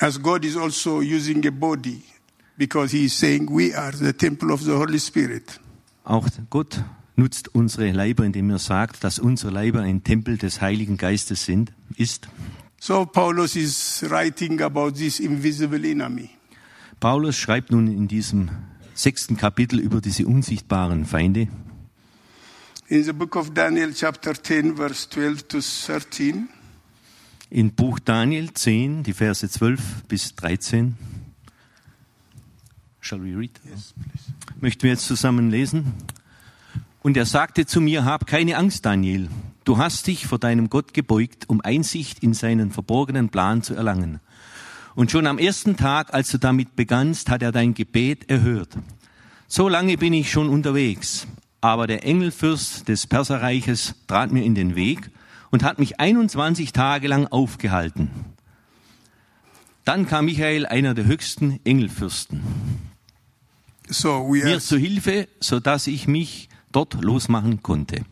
As 0.00 0.20
God 0.20 0.44
is 0.44 0.56
also 0.56 1.00
using 1.00 1.46
a 1.46 1.50
body 1.50 2.02
because 2.56 2.96
He 2.96 3.06
is 3.06 3.18
saying 3.18 3.48
we 3.50 3.74
are 3.74 3.92
the 3.92 4.12
temple 4.12 4.52
of 4.52 4.62
the 4.62 4.72
Holy 4.72 4.98
Spirit. 4.98 5.60
Auch 6.04 6.26
Gott 6.50 6.82
nutzt 7.16 7.54
unsere 7.54 7.90
Leiber, 7.92 8.24
indem 8.24 8.50
er 8.50 8.58
sagt, 8.58 9.04
dass 9.04 9.18
unsere 9.18 9.52
Leiber 9.52 9.80
ein 9.80 10.02
Tempel 10.02 10.38
des 10.38 10.60
Heiligen 10.60 10.96
Geistes 10.96 11.44
sind, 11.44 11.72
ist. 11.96 12.28
So 12.80 13.06
Paulus 13.06 13.54
is 13.54 14.04
writing 14.08 14.60
about 14.60 14.92
this 14.92 15.20
invisible 15.20 15.88
enemy. 15.88 16.30
Paulus 16.98 17.36
schreibt 17.36 17.70
nun 17.70 17.86
in 17.86 18.08
diesem 18.08 18.50
sechsten 18.94 19.36
Kapitel 19.36 19.78
über 19.78 20.00
diese 20.00 20.26
unsichtbaren 20.26 21.04
Feinde. 21.04 21.48
In 22.88 23.04
the 23.04 23.12
book 23.12 23.36
of 23.36 23.54
Daniel, 23.54 23.94
chapter 23.94 24.34
10, 24.34 24.76
verse 24.76 25.08
12 25.08 25.48
to 25.48 25.60
13, 25.60 26.48
In 27.50 27.72
Buch 27.74 27.98
Daniel 27.98 28.52
10, 28.52 29.02
die 29.02 29.12
Verse 29.12 29.48
12 29.48 30.04
bis 30.08 30.34
13. 30.36 30.96
Shall 33.04 33.20
we 33.20 33.36
read? 33.36 33.50
Möchten 34.60 34.84
wir 34.84 34.90
jetzt 34.90 35.08
zusammen 35.08 35.50
lesen? 35.50 35.92
Und 37.02 37.16
er 37.16 37.26
sagte 37.26 37.66
zu 37.66 37.80
mir, 37.80 38.04
hab 38.04 38.28
keine 38.28 38.56
Angst, 38.56 38.86
Daniel. 38.86 39.28
Du 39.64 39.76
hast 39.76 40.06
dich 40.06 40.28
vor 40.28 40.38
deinem 40.38 40.70
Gott 40.70 40.94
gebeugt, 40.94 41.48
um 41.48 41.60
Einsicht 41.60 42.20
in 42.20 42.32
seinen 42.32 42.70
verborgenen 42.70 43.28
Plan 43.28 43.62
zu 43.62 43.74
erlangen. 43.74 44.20
Und 44.94 45.10
schon 45.10 45.26
am 45.26 45.38
ersten 45.38 45.76
Tag, 45.76 46.14
als 46.14 46.30
du 46.30 46.38
damit 46.38 46.76
begannst, 46.76 47.28
hat 47.28 47.42
er 47.42 47.50
dein 47.50 47.74
Gebet 47.74 48.30
erhört. 48.30 48.78
So 49.48 49.68
lange 49.68 49.96
bin 49.96 50.12
ich 50.12 50.30
schon 50.30 50.48
unterwegs, 50.48 51.26
aber 51.60 51.88
der 51.88 52.04
Engelfürst 52.06 52.86
des 52.86 53.08
Perserreiches 53.08 53.96
trat 54.06 54.30
mir 54.30 54.44
in 54.44 54.54
den 54.54 54.76
Weg 54.76 55.10
und 55.50 55.64
hat 55.64 55.80
mich 55.80 55.98
21 55.98 56.72
Tage 56.72 57.08
lang 57.08 57.26
aufgehalten. 57.26 58.10
Dann 59.84 60.06
kam 60.06 60.26
Michael, 60.26 60.66
einer 60.66 60.94
der 60.94 61.06
höchsten 61.06 61.58
Engelfürsten, 61.64 62.40
So 63.90 64.22
we 64.28 64.42
are, 64.42 64.50
mir 64.50 64.60
zu 64.60 64.78
Hilfe, 64.78 65.28
so 65.40 65.60
dass 65.60 65.86
ich 65.86 66.06
mich 66.06 66.48
dort 66.70 66.94
losmachen 67.02 67.62
konnte. 67.62 68.04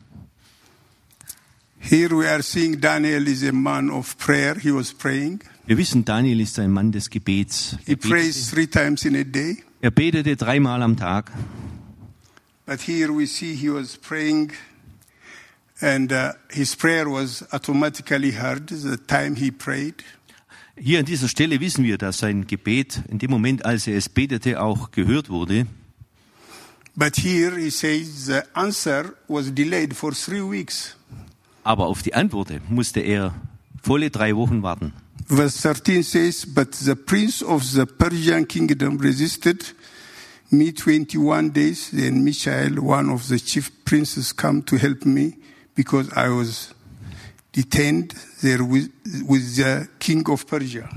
here 1.79 2.11
we 2.11 2.29
are 2.29 2.43
seeing 2.43 2.79
Daniel 2.81 3.27
is 3.27 3.43
a 3.43 3.53
man 3.53 3.91
of 3.91 4.17
prayer. 4.19 4.55
He 4.59 4.71
was 4.73 4.93
praying. 4.93 5.41
Wir 5.67 5.79
wissen, 5.79 6.05
Daniel 6.05 6.41
ist 6.41 6.59
ein 6.59 6.71
Mann 6.73 6.93
des 6.93 7.09
Gebets. 7.09 7.77
He 7.87 7.93
Er 7.93 7.97
prays 7.97 8.37
betete, 8.37 8.50
three 8.55 8.67
times 8.67 9.05
in 9.05 9.17
a 9.17 9.25
day. 9.25 9.62
er 9.81 9.91
betete 9.91 10.37
dreimal 10.37 10.83
am 10.83 10.97
Tag. 10.97 11.31
But 12.67 12.81
here 12.83 13.12
we 13.12 13.27
see 13.27 13.55
he 13.55 13.71
was 13.71 13.97
praying, 13.97 14.53
and 15.81 16.12
uh, 16.12 16.33
his 16.50 16.77
prayer 16.77 17.09
was 17.09 17.45
automatically 17.53 18.33
heard 18.33 18.69
the 18.69 18.97
time 18.99 19.37
he 19.37 19.50
prayed. 19.50 19.95
Hier 20.83 20.99
an 20.99 21.05
dieser 21.05 21.29
Stelle 21.29 21.61
wissen 21.61 21.85
wir, 21.85 21.99
dass 21.99 22.19
sein 22.19 22.47
Gebet 22.47 23.03
in 23.09 23.19
dem 23.19 23.31
Moment, 23.31 23.67
als 23.67 23.87
er 23.87 23.99
es 23.99 24.09
betete, 24.09 24.63
auch 24.63 24.91
gehört 24.91 25.29
wurde. 25.29 25.67
But 26.97 27.17
here 27.19 27.55
he 27.59 27.69
says 27.69 28.25
the 28.25 28.41
answer 28.55 29.15
was 29.29 29.55
delayed 29.55 29.95
for 29.95 30.13
three 30.13 30.41
weeks. 30.41 30.97
Aber 31.65 31.87
auf 31.87 32.03
die 32.03 32.15
Antwort 32.15 32.51
musste 32.71 33.01
er 33.01 33.35
volle 33.83 34.11
drei 34.11 34.35
Wochen 34.35 34.63
warten. 34.63 34.95
Verse 35.27 35.61
13 35.61 36.03
says, 36.03 36.47
But 36.47 36.75
the 36.75 36.95
prince 36.95 37.45
of 37.45 37.63
the 37.63 37.85
Persian 37.85 38.49
kingdom 38.49 38.97
resisted 38.99 39.63
me 40.51 40.73
21 40.73 41.53
days. 41.53 41.91
Then 41.91 42.25
Mishael, 42.25 42.79
one 42.81 43.13
of 43.13 43.29
the 43.29 43.39
chief 43.39 43.71
princes, 43.85 44.35
come 44.35 44.65
to 44.65 44.77
help 44.79 45.05
me 45.05 45.37
because 45.77 46.11
I 46.17 46.31
was 46.31 46.75
detained 47.52 48.14
there 48.42 48.61
with, 48.61 48.90
with 49.26 49.57
the 49.57 49.88
king 49.99 50.28
of 50.28 50.47
Persia. 50.47 50.88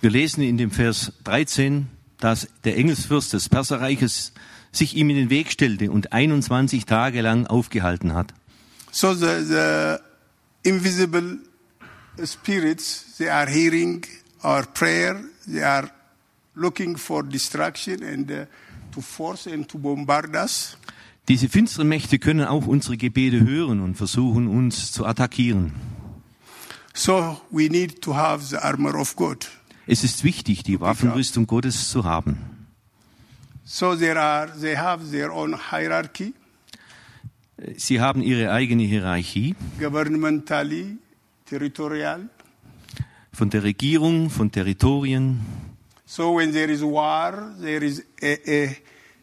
Wir 0.00 0.10
lesen 0.10 0.42
in 0.42 0.58
dem 0.58 0.70
Vers 0.70 1.12
13, 1.24 1.86
dass 2.18 2.48
der 2.64 2.76
Engelsfürst 2.76 3.32
des 3.32 3.48
Perserreiches 3.48 4.32
sich 4.70 4.96
ihm 4.96 5.10
in 5.10 5.16
den 5.16 5.30
Weg 5.30 5.50
stellte 5.50 5.90
und 5.90 6.12
21 6.12 6.84
Tage 6.84 7.22
lang 7.22 7.46
aufgehalten 7.46 8.12
hat. 8.12 8.34
So 8.90 9.14
the, 9.14 9.44
the 9.44 9.98
invisible 10.62 11.38
spirits, 12.24 13.16
they 13.18 13.28
are 13.28 13.50
hearing 13.50 14.04
our 14.42 14.66
prayer, 14.66 15.20
they 15.46 15.62
are 15.62 15.90
looking 16.54 16.96
for 16.96 17.22
distraction 17.22 18.02
and 18.02 18.30
uh, 18.30 18.46
to 18.92 19.00
force 19.00 19.46
and 19.46 19.68
to 19.68 19.78
bombard 19.78 20.34
us. 20.36 20.76
Diese 21.28 21.48
finsteren 21.48 21.88
Mächte 21.88 22.18
können 22.18 22.44
auch 22.46 22.66
unsere 22.66 22.96
Gebete 22.96 23.40
hören 23.40 23.80
und 23.80 23.96
versuchen 23.96 24.46
uns 24.46 24.92
zu 24.92 25.06
attackieren. 25.06 25.72
So 26.92 27.40
we 27.50 27.68
need 27.68 28.02
to 28.02 28.14
have 28.14 28.44
the 28.44 28.56
armor 28.56 28.94
of 28.94 29.16
God. 29.16 29.48
Es 29.86 30.04
ist 30.04 30.22
wichtig, 30.24 30.62
die 30.62 30.80
Waffenrüstung 30.80 31.46
Gottes 31.46 31.88
zu 31.88 32.04
haben. 32.04 32.38
So 33.64 33.96
there 33.96 34.20
are, 34.20 34.50
they 34.60 34.76
have 34.76 35.10
their 35.10 35.32
own 35.32 35.58
hierarchy, 35.70 36.34
Sie 37.76 38.00
haben 38.00 38.20
ihre 38.20 38.52
eigene 38.52 38.82
Hierarchie 38.82 39.54
governmentally, 39.78 40.98
territorial. 41.46 42.28
von 43.32 43.50
der 43.50 43.62
Regierung, 43.62 44.28
von 44.28 44.50
Territorien. 44.50 45.40
So 46.04 46.36
when 46.36 46.52
there 46.52 46.70
is 46.70 46.82
war, 46.82 47.54
there 47.60 47.84
is 47.84 48.04
a, 48.22 48.36
a 48.46 48.76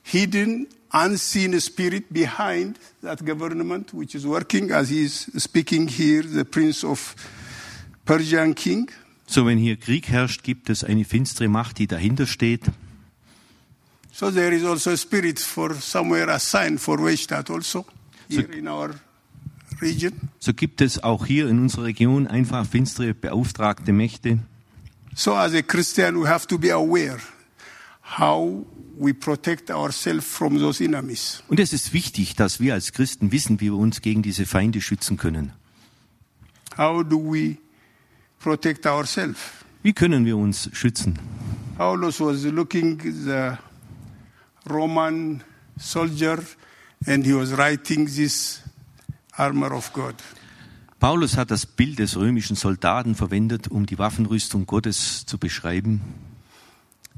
hidden, 0.04 0.68
unseen 0.94 1.60
spirit 1.60 2.12
behind 2.12 2.78
that 3.02 3.26
government, 3.26 3.94
which 3.94 4.16
is 4.16 4.26
working, 4.26 4.72
as 4.72 4.90
he 4.90 5.06
is 5.06 5.30
speaking 5.38 5.88
here, 5.88 6.24
the 6.24 6.46
prince 6.46 6.84
of 6.84 7.16
Persian 8.06 8.54
king. 8.54 8.90
So, 9.28 9.46
wenn 9.46 9.58
hier 9.58 9.78
Krieg 9.78 10.10
herrscht, 10.10 10.44
gibt 10.44 10.70
es 10.70 10.84
eine 10.84 11.06
finstere 11.06 11.48
Macht, 11.48 11.78
die 11.78 11.88
dahinter 11.88 12.28
steht. 12.28 12.72
So 14.12 14.30
there 14.30 14.54
is 14.54 14.66
also 14.66 14.92
a 14.92 14.98
spirit 14.98 15.40
for 15.40 15.74
somewhere 15.76 16.30
assigned 16.30 16.80
for 16.80 16.98
Westad 17.00 17.50
also 17.50 17.86
here 18.28 18.52
in 18.52 18.68
our 18.68 18.94
region. 19.82 20.30
So 20.40 20.54
gibt 20.54 20.82
es 20.82 21.02
auch 21.02 21.26
hier 21.26 21.48
in 21.48 21.60
unserer 21.60 21.86
Region 21.86 22.28
einfach 22.28 22.66
finstere 22.66 23.14
beauftragte 23.14 23.94
Mächte. 23.94 24.40
So 25.16 25.34
as 25.34 25.54
a 25.54 25.62
Christian, 25.62 26.22
we 26.22 26.28
have 26.28 26.46
to 26.48 26.58
be 26.58 26.72
aware 26.72 27.20
how 28.18 28.66
we 28.98 29.14
protect 29.14 29.72
ourselves 29.72 30.26
from 30.26 30.60
those 30.60 30.84
enemies. 30.84 31.44
Und 31.48 31.60
es 31.60 31.74
ist 31.74 31.94
wichtig, 31.94 32.36
dass 32.36 32.60
wir 32.60 32.74
als 32.74 32.92
Christen 32.92 33.32
wissen, 33.32 33.60
wie 33.60 33.66
wir 33.66 33.78
uns 33.78 34.02
gegen 34.02 34.22
diese 34.22 34.46
Feinde 34.46 34.82
schützen 34.82 35.18
können. 35.18 35.54
How 36.78 37.04
do 37.04 37.18
we 37.18 37.58
protect 38.40 38.86
ourselves? 38.86 39.40
Wie 39.84 39.94
können 39.94 40.26
wir 40.26 40.38
uns 40.38 40.70
schützen? 40.74 41.18
Paulus 41.78 42.20
was 42.20 42.44
looking 42.44 43.00
the 43.26 43.58
Roman 44.70 45.44
soldier 45.78 46.40
and 47.08 47.26
he 47.26 47.34
was 47.34 47.58
writing 47.58 48.06
this 48.06 48.62
armor 49.34 49.72
of 49.74 49.92
God. 49.94 50.16
Paulus 51.00 51.36
hat 51.36 51.50
das 51.50 51.66
Bild 51.66 51.98
des 51.98 52.16
römischen 52.16 52.56
Soldaten 52.56 53.16
verwendet, 53.16 53.68
um 53.70 53.88
die 53.88 53.98
Waffenrüstung 53.98 54.68
Gottes 54.68 55.26
zu 55.26 55.40
beschreiben. 55.40 56.02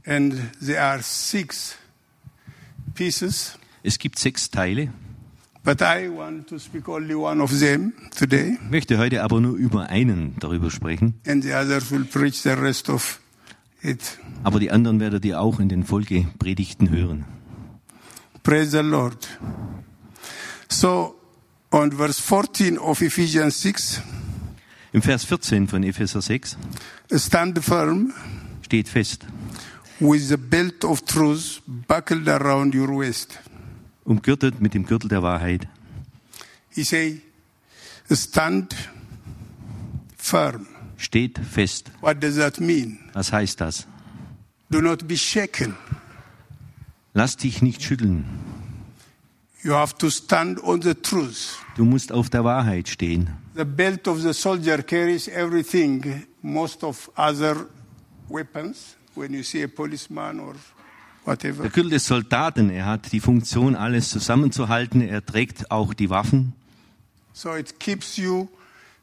And 0.05 0.51
there 0.60 0.81
are 0.81 1.01
six 1.01 1.75
pieces, 2.95 3.57
Es 3.83 3.98
gibt 3.98 4.19
sechs 4.19 4.50
Teile. 4.50 4.89
but 5.63 5.81
I 5.81 6.10
want 6.10 6.48
to 6.50 6.60
speak 6.60 6.88
only 6.89 7.15
one 7.15 7.41
of 7.41 7.57
them 7.60 7.93
today, 8.17 8.57
Ich 8.63 8.69
möchte 8.69 8.98
heute 8.98 9.24
aber 9.24 9.39
nur 9.39 9.55
über 9.55 9.89
einen 9.89 10.36
darüber 10.39 10.69
sprechen. 10.72 11.13
and 11.25 11.43
the 11.43 11.53
others 11.53 11.89
will 11.91 12.03
preach 12.05 12.41
the 12.41 12.50
rest 12.50 12.89
of 12.89 13.19
it. 13.81 14.17
Aber 14.43 14.60
die 14.60 14.72
anderen 14.72 15.00
werdet 15.00 15.24
ihr 15.25 15.39
auch 15.39 15.60
in 15.60 15.69
den 15.69 15.83
Folgepredigten 15.86 16.89
hören. 16.89 17.25
Praise 18.43 18.72
the 18.72 18.79
Lord. 18.79 19.27
So, 20.69 21.15
on 21.72 21.91
verse 21.93 22.22
14 22.22 22.77
of 22.77 23.01
Ephesians 23.01 23.62
6, 23.62 24.01
Im 24.91 25.01
Vers 25.01 25.24
14 25.24 25.67
von 25.69 25.81
Epheser 25.83 26.22
6 26.22 26.57
stand 27.15 27.57
firm 27.63 28.13
steht 28.62 28.88
fest, 28.89 29.25
with 30.03 30.27
the 30.29 30.38
belt 30.38 30.83
of 30.83 31.05
truth 31.05 31.62
buckled 31.65 32.27
around 32.27 32.75
your 32.75 32.89
waist. 32.98 33.39
umgürtet 34.05 34.60
mit 34.60 34.74
dem 34.74 34.86
Gürtel 34.86 35.07
der 35.07 35.24
Wahrheit. 35.24 35.67
He 36.69 36.83
say, 36.83 37.22
stand 38.12 38.75
firm. 40.17 40.67
Steht 40.98 41.39
fest. 41.39 41.91
What 42.01 42.22
does 42.22 42.36
that 42.36 42.60
mean? 42.60 43.00
Was 43.13 43.31
heißt 43.31 43.62
das? 43.62 43.88
Do 44.69 44.81
not 44.81 45.07
be 45.07 45.15
shaken. 45.17 45.75
Lass 47.13 47.38
dich 47.38 47.62
nicht 47.62 47.81
schütteln. 47.81 48.25
You 49.63 49.74
have 49.74 49.95
to 50.00 50.10
stand 50.10 50.62
on 50.63 50.81
the 50.81 50.93
truth. 50.95 51.57
Du 51.77 51.86
musst 51.86 52.12
auf 52.12 52.29
der 52.29 52.43
Wahrheit 52.43 52.89
stehen. 52.89 53.29
The 53.55 53.63
belt 53.63 54.07
of 54.07 54.19
the 54.19 54.33
soldier 54.33 54.81
carries 54.83 55.27
everything, 55.29 56.25
most 56.41 56.83
of 56.83 57.10
other 57.15 57.67
weapons. 58.27 58.98
A. 59.15 61.36
Der 61.36 61.53
Gürtel 61.53 61.89
des 61.89 62.05
Soldaten, 62.05 62.70
er 62.70 62.86
hat 62.86 63.12
die 63.12 63.22
Funktion, 63.22 63.75
alles 63.75 64.10
zusammenzuhalten. 64.10 65.01
Er 65.01 65.25
trägt 65.25 65.72
auch 65.72 65.93
die 65.93 66.10
Waffen. 66.10 66.53
So 67.34 67.55
it 67.55 67.79
keeps 67.79 68.17
you. 68.17 68.48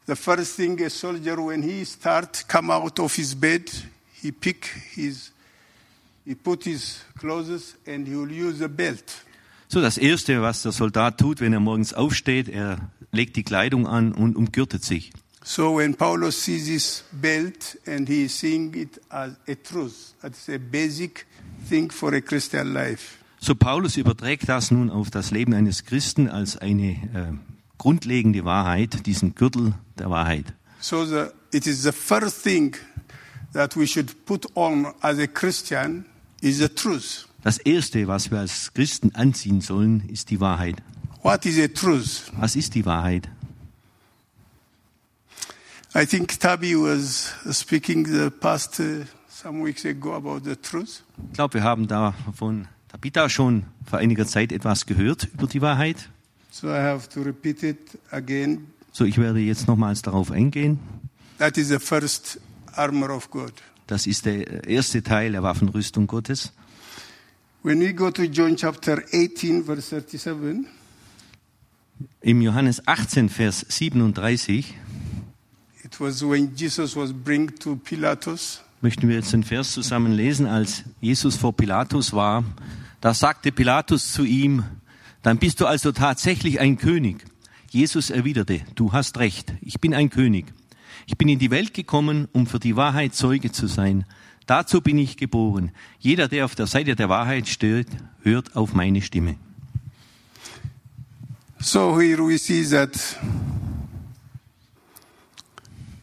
The 0.07 0.15
first 0.15 0.55
thing 0.55 0.81
a 0.83 0.89
soldier, 0.89 1.37
when 1.37 1.61
he 1.61 1.85
start 1.85 2.47
come 2.47 2.73
out 2.73 2.99
of 2.99 3.15
his 3.15 3.35
bed, 3.35 3.69
he 4.13 4.31
pick 4.31 4.65
his, 4.93 5.31
he 6.25 6.35
put 6.35 6.63
his 6.63 7.01
clothes 7.19 7.75
and 7.85 8.07
he 8.07 8.15
will 8.15 8.31
use 8.31 8.59
the 8.59 8.67
belt. 8.67 9.03
So, 9.67 9.81
das 9.81 9.97
Erste, 9.97 10.41
was 10.41 10.63
der 10.63 10.73
Soldat 10.73 11.17
tut, 11.17 11.39
wenn 11.39 11.53
er 11.53 11.59
morgens 11.59 11.93
aufsteht, 11.93 12.49
er 12.49 12.89
legt 13.11 13.35
die 13.35 13.43
Kleidung 13.43 13.87
an 13.87 14.11
und 14.11 14.35
umgürtet 14.35 14.83
sich. 14.83 15.11
So 15.43 15.77
when 15.77 15.95
Paulus 15.95 16.37
sees 16.37 16.67
this 16.67 17.03
belt 17.11 17.75
and 17.87 18.07
he 18.07 18.25
is 18.25 18.33
seeing 18.33 18.73
it 18.75 18.99
as 19.09 19.33
a 19.47 19.55
truth, 19.55 20.13
that's 20.21 20.47
a 20.49 20.59
basic 20.59 21.25
thing 21.67 21.89
for 21.89 22.13
a 22.13 22.21
Christian 22.21 22.73
life. 22.73 23.17
So, 23.39 23.55
Paulus 23.55 23.97
überträgt 23.97 24.47
das 24.47 24.69
nun 24.69 24.91
auf 24.91 25.09
das 25.09 25.31
Leben 25.31 25.55
eines 25.55 25.83
Christen 25.83 26.29
als 26.29 26.57
eine 26.57 26.91
äh, 26.91 27.33
grundlegende 27.79 28.45
Wahrheit, 28.45 29.07
diesen 29.07 29.33
Gürtel 29.33 29.73
der 29.97 30.11
Wahrheit. 30.11 30.53
So 30.79 31.05
the, 31.05 31.31
it 31.51 31.65
is 31.65 31.81
the 31.81 31.91
first 31.91 32.43
thing 32.43 32.75
that 33.53 33.75
we 33.75 33.87
should 33.87 34.25
put 34.25 34.45
on 34.55 34.93
as 35.01 35.17
a 35.17 35.25
Christian 35.25 36.05
is 36.41 36.59
the 36.59 36.69
truth. 36.69 37.27
Das 37.43 37.57
Erste, 37.57 38.07
was 38.07 38.29
wir 38.29 38.39
als 38.39 38.71
Christen 38.75 39.15
anziehen 39.15 39.61
sollen, 39.61 40.07
ist 40.07 40.29
die 40.29 40.39
Wahrheit. 40.39 40.75
What 41.23 41.43
is 41.47 41.59
a 41.59 41.67
truth? 41.67 42.31
Was 42.37 42.55
ist 42.55 42.75
die 42.75 42.85
Wahrheit? 42.85 43.27
I 45.93 46.05
think 46.05 46.39
Tabi 46.39 46.73
was 46.75 47.33
speaking 47.51 48.05
the 48.05 48.31
past 48.31 48.79
uh, 48.79 49.03
some 49.27 49.61
weeks 49.61 49.83
ago 49.83 50.13
about 50.13 50.45
the 50.45 50.55
truth. 50.55 51.03
Ich 51.27 51.33
glaube, 51.33 51.55
wir 51.55 51.63
haben 51.63 51.87
da 51.87 52.13
von 52.33 52.69
Tabitha 52.87 53.27
schon 53.27 53.65
vor 53.85 53.99
einiger 53.99 54.25
Zeit 54.25 54.53
etwas 54.53 54.85
gehört 54.85 55.27
über 55.33 55.47
die 55.47 55.61
Wahrheit. 55.61 56.09
So 56.49 56.69
I 56.69 56.79
have 56.79 57.09
to 57.09 57.21
repeat 57.21 57.63
it 57.63 57.99
again. 58.09 58.67
So, 58.93 59.03
ich 59.03 59.17
werde 59.17 59.39
jetzt 59.39 59.67
nochmals 59.67 60.01
darauf 60.01 60.31
eingehen. 60.31 60.79
That 61.39 61.57
is 61.57 61.67
the 61.67 61.79
first 61.79 62.39
armor 62.73 63.09
of 63.09 63.29
God. 63.29 63.51
Das 63.87 64.07
ist 64.07 64.25
der 64.25 64.65
erste 64.65 65.03
Teil 65.03 65.33
der 65.33 65.43
Waffenrüstung 65.43 66.07
Gottes. 66.07 66.53
When 67.63 67.81
we 67.81 67.93
go 67.93 68.09
to 68.11 68.23
John 68.23 68.55
chapter 68.55 69.01
18, 69.11 69.65
verse 69.65 69.89
37, 69.89 70.65
Im 72.21 72.41
Johannes 72.41 72.81
18, 72.87 73.27
Vers 73.27 73.65
37 73.67 74.59
it 74.69 74.90
was 76.01 76.21
when 76.23 76.51
Jesus 76.55 76.95
was 76.95 77.13
bring 77.13 77.55
to 77.59 77.75
Pilatus. 77.75 78.61
möchten 78.81 79.07
wir 79.07 79.15
jetzt 79.15 79.31
den 79.31 79.43
Vers 79.43 79.71
zusammen 79.71 80.11
lesen, 80.11 80.47
als 80.47 80.83
Jesus 80.99 81.37
vor 81.37 81.55
Pilatus 81.55 82.13
war. 82.13 82.43
Da 82.99 83.13
sagte 83.13 83.51
Pilatus 83.51 84.11
zu 84.11 84.23
ihm, 84.23 84.63
dann 85.21 85.37
bist 85.37 85.61
du 85.61 85.67
also 85.67 85.91
tatsächlich 85.91 86.59
ein 86.59 86.77
König. 86.77 87.23
Jesus 87.69 88.09
erwiderte, 88.09 88.61
du 88.75 88.91
hast 88.91 89.19
recht, 89.19 89.53
ich 89.61 89.79
bin 89.79 89.93
ein 89.93 90.09
König. 90.09 90.45
Ich 91.05 91.17
bin 91.17 91.29
in 91.29 91.39
die 91.39 91.51
Welt 91.51 91.73
gekommen, 91.73 92.27
um 92.31 92.47
für 92.47 92.59
die 92.59 92.75
Wahrheit 92.75 93.13
Zeuge 93.13 93.51
zu 93.51 93.67
sein. 93.67 94.05
Dazu 94.47 94.81
bin 94.81 94.97
ich 94.97 95.17
geboren. 95.17 95.71
Jeder, 95.99 96.27
der 96.27 96.45
auf 96.45 96.55
der 96.55 96.67
Seite 96.67 96.95
der 96.95 97.09
Wahrheit 97.09 97.47
steht, 97.47 97.87
hört 98.23 98.55
auf 98.55 98.73
meine 98.73 99.01
Stimme. 99.01 99.35
So 101.59 101.99
here 101.99 102.25
we 102.25 102.39
see 102.39 102.63
that 102.63 103.19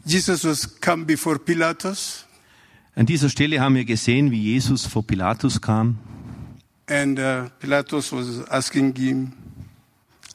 Jesus 0.08 0.44
was 0.44 0.80
come 0.80 1.04
before 1.04 1.38
Pilatus, 1.38 2.24
An 2.94 3.06
dieser 3.06 3.28
Stelle 3.28 3.60
haben 3.60 3.74
wir 3.76 3.84
gesehen, 3.84 4.30
wie 4.30 4.40
Jesus 4.42 4.86
vor 4.86 5.06
Pilatus 5.06 5.60
kam. 5.60 5.98
and 6.88 7.18
uh, 7.18 7.48
Pilatus 7.60 8.10
was 8.12 8.40
asking 8.50 8.94
him, 8.96 9.32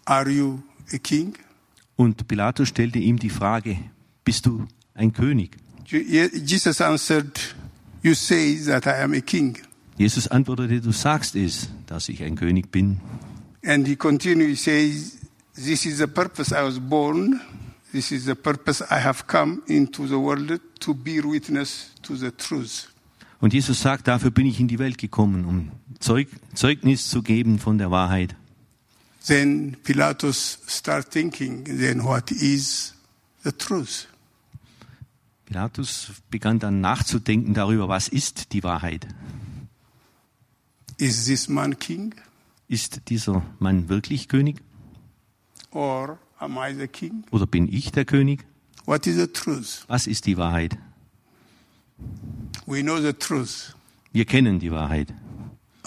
"Are 0.06 0.30
you 0.30 0.62
a 0.94 0.98
king?" 1.00 1.34
Und 1.96 2.28
Pilatus 2.28 2.70
stellte 2.70 3.00
ihm 3.00 3.18
die 3.18 3.30
Frage, 3.32 3.78
bist 4.24 4.46
du 4.46 4.68
ein 4.94 5.12
König? 5.12 5.58
Jesus 5.88 6.80
answered, 6.80 7.56
"You 8.04 8.14
say 8.14 8.56
that 8.66 8.86
I 8.86 9.02
am 9.04 9.14
a 9.14 9.22
king." 9.22 9.58
Jesus 9.98 10.28
antwortete, 10.28 10.82
du 10.82 10.92
sagst 10.92 11.36
es, 11.36 11.70
dass 11.88 12.10
ich 12.10 12.24
ein 12.24 12.36
König 12.36 12.72
bin. 12.72 13.00
And 13.66 13.88
he 13.88 13.96
continued, 13.96 14.50
he 14.50 14.56
says, 14.56 15.18
This 15.56 15.86
is 15.86 15.98
the 16.00 16.08
purpose 16.08 16.52
I 16.52 16.64
was 16.64 16.80
born. 16.80 17.40
This 17.94 18.12
is 18.12 18.26
the 18.26 18.34
purpose 18.34 18.84
I 18.90 19.00
have 19.00 19.28
come 19.28 19.62
into 19.68 20.08
the 20.08 20.18
world 20.18 20.60
to 20.80 20.94
bear 20.96 21.24
witness 21.26 21.92
to 22.02 22.16
the 22.16 22.32
truth. 22.32 22.88
Und 23.40 23.54
Jesus 23.54 23.82
sagt, 23.82 24.08
dafür 24.08 24.32
bin 24.32 24.48
ich 24.48 24.60
in 24.60 24.68
die 24.68 24.80
Welt 24.80 24.98
gekommen, 24.98 25.46
um 25.46 25.72
Zeug, 26.00 26.28
Zeugnis 26.56 27.08
zu 27.08 27.22
geben 27.22 27.60
von 27.60 27.78
der 27.78 27.92
Wahrheit. 27.92 28.36
Then 29.28 29.78
Pilatus 29.84 30.58
start 30.68 31.12
thinking, 31.12 31.66
then 31.66 32.04
what 32.04 32.32
is 32.32 32.96
the 33.44 33.52
truth? 33.52 34.08
Pilatus 35.46 36.14
begann 36.32 36.58
dann 36.58 36.82
nachzudenken 36.82 37.54
darüber, 37.54 37.88
was 37.90 38.08
ist 38.08 38.54
die 38.54 38.64
Wahrheit? 38.64 39.06
Is 40.98 41.26
this 41.26 41.48
man 41.48 41.78
king 41.78 42.16
Ist 42.68 43.02
dieser 43.10 43.44
Mann 43.60 43.88
wirklich 43.88 44.30
König 44.30 44.64
or 45.70 46.18
am 46.40 46.58
I 46.58 46.74
the 46.74 46.88
king? 46.88 47.24
oder 47.32 47.46
bin 47.46 47.68
ich 47.72 47.92
der 47.92 48.06
König? 48.06 48.46
What 48.86 49.08
is 49.08 49.16
the 49.16 49.28
truth? 49.28 49.86
Was 49.88 50.08
ist 50.08 50.26
die 50.26 50.38
Wahrheit? 50.38 50.78
We 52.66 52.82
know 52.82 53.00
the 53.00 53.14
truth. 53.14 53.76
Wir 54.12 54.26
kennen 54.26 54.60
die 54.60 54.72
Wahrheit. 54.72 55.14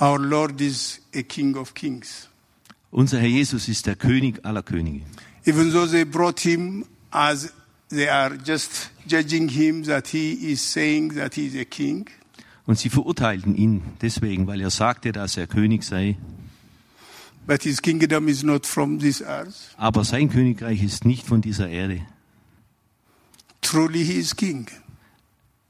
Our 0.00 0.18
Lord 0.18 0.60
is 0.60 1.00
a 1.14 1.22
king 1.22 1.56
of 1.56 1.74
kings. 1.74 2.28
Unser 2.90 3.18
Herr 3.18 3.28
Jesus 3.28 3.68
ist 3.68 3.86
der 3.86 3.96
König 3.96 4.44
aller 4.44 4.62
Könige. 4.62 5.02
Even 5.44 5.70
though 5.72 5.86
they 5.90 6.04
brought 6.04 6.40
him 6.40 6.84
as 7.10 7.52
they 7.90 8.08
are 8.08 8.36
just 8.44 8.90
judging 9.06 9.48
him 9.48 9.84
that 9.84 10.08
he 10.08 10.32
is 10.32 10.60
saying 10.72 11.14
that 11.14 11.34
he 11.34 11.46
is 11.46 11.56
a 11.56 11.64
king, 11.64 12.06
Und 12.66 12.78
sie 12.78 12.90
verurteilten 12.90 13.54
ihn 13.54 13.82
deswegen, 14.02 14.48
weil 14.48 14.60
er 14.60 14.70
sagte, 14.70 15.12
dass 15.12 15.36
er 15.36 15.46
König 15.46 15.84
sei. 15.84 16.16
But 17.46 17.62
his 17.62 17.80
kingdom 17.80 18.28
is 18.28 18.42
not 18.42 18.66
from 18.66 18.98
this 18.98 19.22
earth. 19.22 19.74
Aber 19.76 20.04
sein 20.04 20.28
Königreich 20.28 20.82
ist 20.82 21.04
nicht 21.04 21.26
von 21.26 21.40
dieser 21.40 21.68
Erde. 21.68 22.06
Truly 23.62 24.04
he 24.04 24.18
is 24.18 24.34
king. 24.34 24.68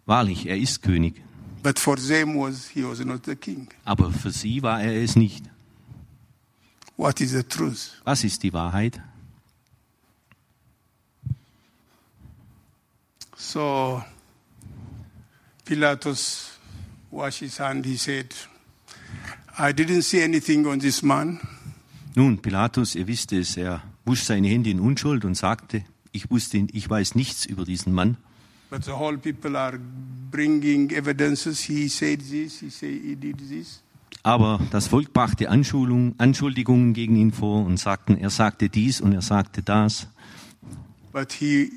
Wahrlich, 0.07 0.47
er 0.47 0.57
ist 0.57 0.83
König. 0.83 1.23
But 1.63 1.79
for 1.79 1.97
them 1.97 2.37
was 2.37 2.69
he 2.69 2.83
was 2.83 3.05
not 3.05 3.25
the 3.25 3.37
king. 3.37 3.69
Aber 3.85 4.11
für 4.13 4.31
sie 4.31 4.63
war 4.63 4.83
er 4.83 5.03
es 5.03 5.17
nicht. 5.17 5.45
What 6.97 7.21
is 7.21 7.33
the 7.33 7.43
truth? 7.43 8.01
Was 8.05 8.25
ist 8.25 8.43
die 8.43 8.53
Wahrheit? 8.53 9.01
So 13.37 14.03
Pilatus 15.65 16.53
washed 17.11 17.41
his 17.41 17.59
hand, 17.59 17.85
he 17.85 17.97
said, 17.97 18.35
I 19.59 19.73
didn't 19.73 20.03
see 20.03 20.23
anything 20.23 20.67
on 20.67 20.79
this 20.79 21.03
man. 21.03 21.41
Nun, 22.19 22.39
Pilatus, 22.39 22.95
ihr 22.95 23.07
wisst 23.07 23.33
es, 23.33 23.59
er 23.59 23.83
wusch 24.07 24.23
seine 24.23 24.49
Hände 24.49 24.71
in 24.71 24.81
Unschuld 24.81 25.27
und 25.27 25.35
sagte, 25.35 25.85
ich 26.13 26.31
wusste, 26.31 26.67
ich 26.73 26.89
weiß 26.89 27.15
nichts 27.15 27.45
über 27.45 27.67
diesen 27.67 27.93
Mann. 27.93 28.17
But 28.71 28.85
the 28.85 28.93
whole 28.93 29.19
people 29.19 29.55
are 29.57 29.79
bringing 30.31 30.91
evidences. 30.93 31.61
He 31.61 31.89
said 31.89 32.21
this, 32.21 32.61
he 32.61 32.71
said 32.71 33.03
he 33.03 33.15
did 33.17 33.37
this. 33.37 33.83
Aber 34.23 34.59
das 34.71 34.89
Volk 34.89 35.13
brachte 35.13 35.51
Anschuldigungen 35.51 36.95
gegen 36.95 37.17
ihn 37.17 37.33
vor 37.33 37.67
und 37.67 37.79
sagten, 37.79 38.17
er 38.17 38.31
sagte 38.31 38.71
dies 38.71 39.03
und 39.03 39.13
er 39.13 39.21
sagte 39.21 39.63
das. 39.63 40.09
But 41.13 41.33
he 41.33 41.71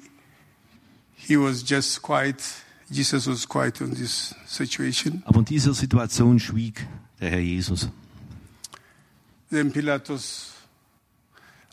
he 1.16 1.38
was 1.38 1.66
just 1.68 2.02
quiet. 2.02 2.42
Jesus 2.90 3.28
was 3.28 3.48
quiet 3.48 3.82
on 3.82 3.94
this 3.94 4.34
situation. 4.48 5.22
Aber 5.26 5.40
in 5.40 5.46
dieser 5.46 5.74
Situation 5.74 6.40
schwieg 6.40 6.88
der 7.20 7.30
Herr 7.30 7.40
Jesus. 7.40 7.90
Then 9.50 9.72
Pilatus 9.72 10.52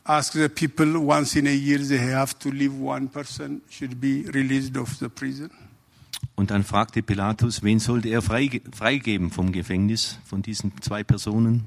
asked 0.04 0.32
the 0.40 0.48
people 0.48 0.98
once 1.06 1.36
in 1.36 1.46
a 1.46 1.50
year 1.54 1.78
they 1.78 1.98
have 1.98 2.38
to 2.38 2.50
leave 2.50 2.72
one 2.74 3.08
person 3.08 3.60
should 3.68 4.00
be 4.00 4.22
released 4.32 4.76
of 4.76 4.98
the 4.98 5.08
prison. 5.08 5.50
Und 6.36 6.50
dann 6.50 6.64
fragte 6.64 7.02
Pilatus, 7.02 7.62
wen 7.62 7.78
sollte 7.80 8.08
er 8.10 8.20
freige- 8.22 8.60
freigeben 8.72 9.30
vom 9.30 9.52
Gefängnis, 9.52 10.18
von 10.24 10.42
diesen 10.42 10.72
zwei 10.82 11.02
Personen? 11.02 11.64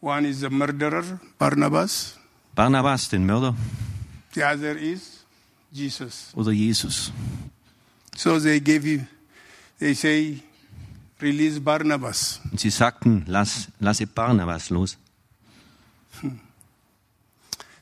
One 0.00 0.28
is 0.28 0.40
the 0.40 0.48
murderer, 0.50 1.20
Barnabas. 1.38 2.16
Barnabas, 2.54 3.08
den 3.08 3.26
Mörder, 3.26 3.54
The 4.34 4.44
other 4.44 4.76
is 4.76 5.24
Jesus. 5.72 6.30
oder 6.34 6.52
Jesus? 6.52 7.12
So 8.16 8.38
they 8.40 8.60
gave 8.60 8.82
him, 8.84 9.06
they 9.78 9.94
say, 9.94 10.42
release 11.22 11.60
Barnabas. 11.60 12.40
Und 12.50 12.60
sie 12.60 12.70
sagten, 12.70 13.24
lass, 13.26 13.68
lasse 13.78 14.06
Barnabas 14.06 14.70
los. 14.70 14.98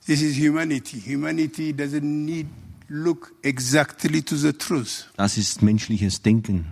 This 0.06 0.22
is 0.22 0.36
humanity. 0.38 1.00
Humanity 1.00 1.72
doesn't 1.72 2.02
need 2.02 2.46
look 2.88 3.32
exactly 3.42 4.22
to 4.22 4.36
the 4.36 4.52
truth. 4.52 5.06
Das 5.16 5.36
ist 5.36 5.62
menschliches 5.62 6.22
Denken, 6.22 6.66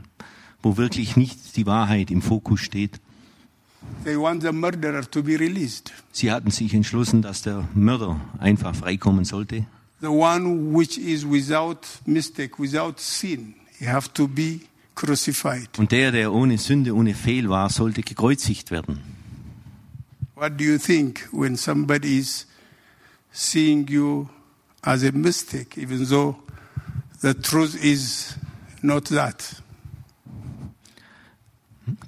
wo 0.63 0.77
wirklich 0.77 1.17
nicht 1.17 1.57
die 1.57 1.67
Wahrheit 1.67 2.11
im 2.11 2.23
Fokus 2.23 2.61
steht. 2.61 3.01
They 4.05 4.19
want 4.19 4.43
the 4.43 4.53
murderer 4.53 5.09
to 5.11 5.23
be 5.23 5.39
released. 5.39 5.93
Sie 6.13 6.33
hatten 6.33 6.51
sich 6.51 6.75
entschlossen, 6.75 7.23
dass 7.23 7.43
der 7.43 7.69
Mörder 7.75 8.21
einfach 8.39 8.75
freikommen 8.75 9.25
sollte. 9.25 9.67
The 10.01 10.09
one 10.09 10.75
which 10.75 10.99
is 10.99 11.25
without 11.29 11.81
mistake, 12.05 12.59
without 12.59 12.99
sin, 12.99 13.55
he 13.79 13.87
have 13.87 14.13
to 14.15 14.27
be 14.27 14.61
crucified. 14.97 15.79
Und 15.79 15.93
der, 15.93 16.11
der 16.11 16.33
ohne 16.33 16.59
Sünde, 16.59 16.95
ohne 16.95 17.15
Fehl 17.15 17.49
war, 17.49 17.71
sollte 17.71 18.03
gekreuzigt 18.03 18.73
werden. 18.73 19.01
What 20.35 20.59
do 20.59 20.65
you 20.65 20.79
think 20.79 21.29
when 21.33 21.57
somebody 21.57 22.19
is 22.19 22.47
seeing 23.33 23.87
you 23.89 24.29
as 24.83 25.05
a 25.05 25.13
mistake, 25.13 25.79
even 25.79 26.07
though 26.07 26.37
the 27.21 27.35
truth 27.35 27.75
is 27.83 28.35
not 28.83 29.05
that? 29.07 29.63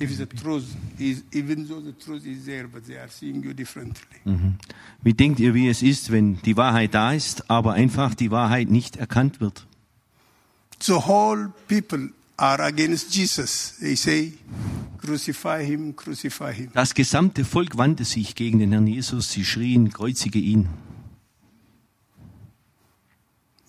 If 0.01 0.17
the 0.17 0.27
truth 0.27 0.65
is, 0.99 1.23
even 1.33 1.69
though 1.69 1.81
the 1.81 1.93
truth 1.93 2.27
is 2.27 2.45
there, 2.45 2.67
but 2.67 2.87
they 2.87 2.99
are 2.99 3.09
seeing 3.09 3.43
you 3.43 3.55
differently. 3.55 4.19
Wie 5.03 5.15
denkt 5.15 5.39
ihr, 5.41 5.55
wie 5.55 5.69
es 5.69 5.83
ist, 5.83 6.11
wenn 6.11 6.43
die 6.43 6.57
Wahrheit 6.57 6.95
da 6.95 7.13
ist, 7.13 7.49
aber 7.49 7.75
einfach 7.75 8.15
die 8.15 8.31
Wahrheit 8.31 8.69
nicht 8.71 8.97
erkannt 8.97 9.41
wird? 9.41 9.67
The 10.81 10.95
whole 10.95 11.53
people 11.69 12.11
are 12.39 12.63
against 12.63 13.13
Jesus. 13.13 13.77
They 13.81 13.97
say, 13.97 14.33
crucify 14.99 15.65
him, 15.65 15.95
crucify 15.95 16.53
him. 16.53 16.71
Das 16.73 16.95
gesamte 16.95 17.45
Volk 17.45 17.77
wandte 17.77 18.05
sich 18.05 18.35
gegen 18.35 18.61
den 18.61 18.73
Herrn 18.73 18.87
Jesus. 18.87 19.31
Sie 19.33 19.45
schrien, 19.45 19.93
kreuzige 19.93 20.39
ihn. 20.39 20.69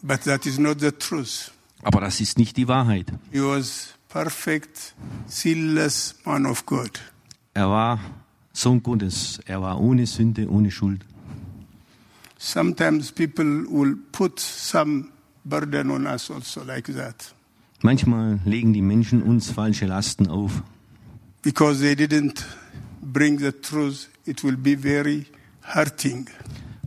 But 0.01 0.23
that 0.23 0.45
is 0.45 0.59
not 0.59 0.79
the 0.79 0.91
truth. 0.91 1.51
Aber 1.81 1.99
das 2.01 2.21
ist 2.21 2.37
nicht 2.37 2.55
die 2.57 2.67
Wahrheit. 2.67 3.11
He 3.31 3.41
was 3.41 3.93
perfect, 4.07 4.93
sinless 5.27 6.15
man 6.23 6.45
of 6.45 6.65
God. 6.65 7.01
Er 7.53 7.69
war 7.69 7.99
Sohn 8.53 8.81
Gottes. 8.81 9.39
Er 9.45 9.61
war 9.61 9.79
ohne 9.81 10.05
Sünde, 10.05 10.49
ohne 10.49 10.71
Schuld. 10.71 11.05
Sometimes 12.37 13.11
people 13.11 13.65
will 13.69 13.97
put 14.11 14.39
some 14.39 15.09
burden 15.43 15.91
on 15.91 16.05
us 16.05 16.31
also 16.31 16.63
like 16.63 16.87
that 16.93 17.33
Manchmal 17.81 18.39
legen 18.45 18.73
die 18.73 18.81
Menschen 18.81 19.21
uns 19.23 19.51
falsche 19.51 19.85
Lasten 19.85 20.27
auf. 20.27 20.63
because 21.41 21.79
they 21.79 21.95
didn't 21.95 22.43
bring 23.01 23.37
the 23.39 23.51
truth. 23.51 24.09
It 24.25 24.43
will 24.43 24.57
be 24.57 24.75
very 24.75 25.25
hurting. 25.61 26.27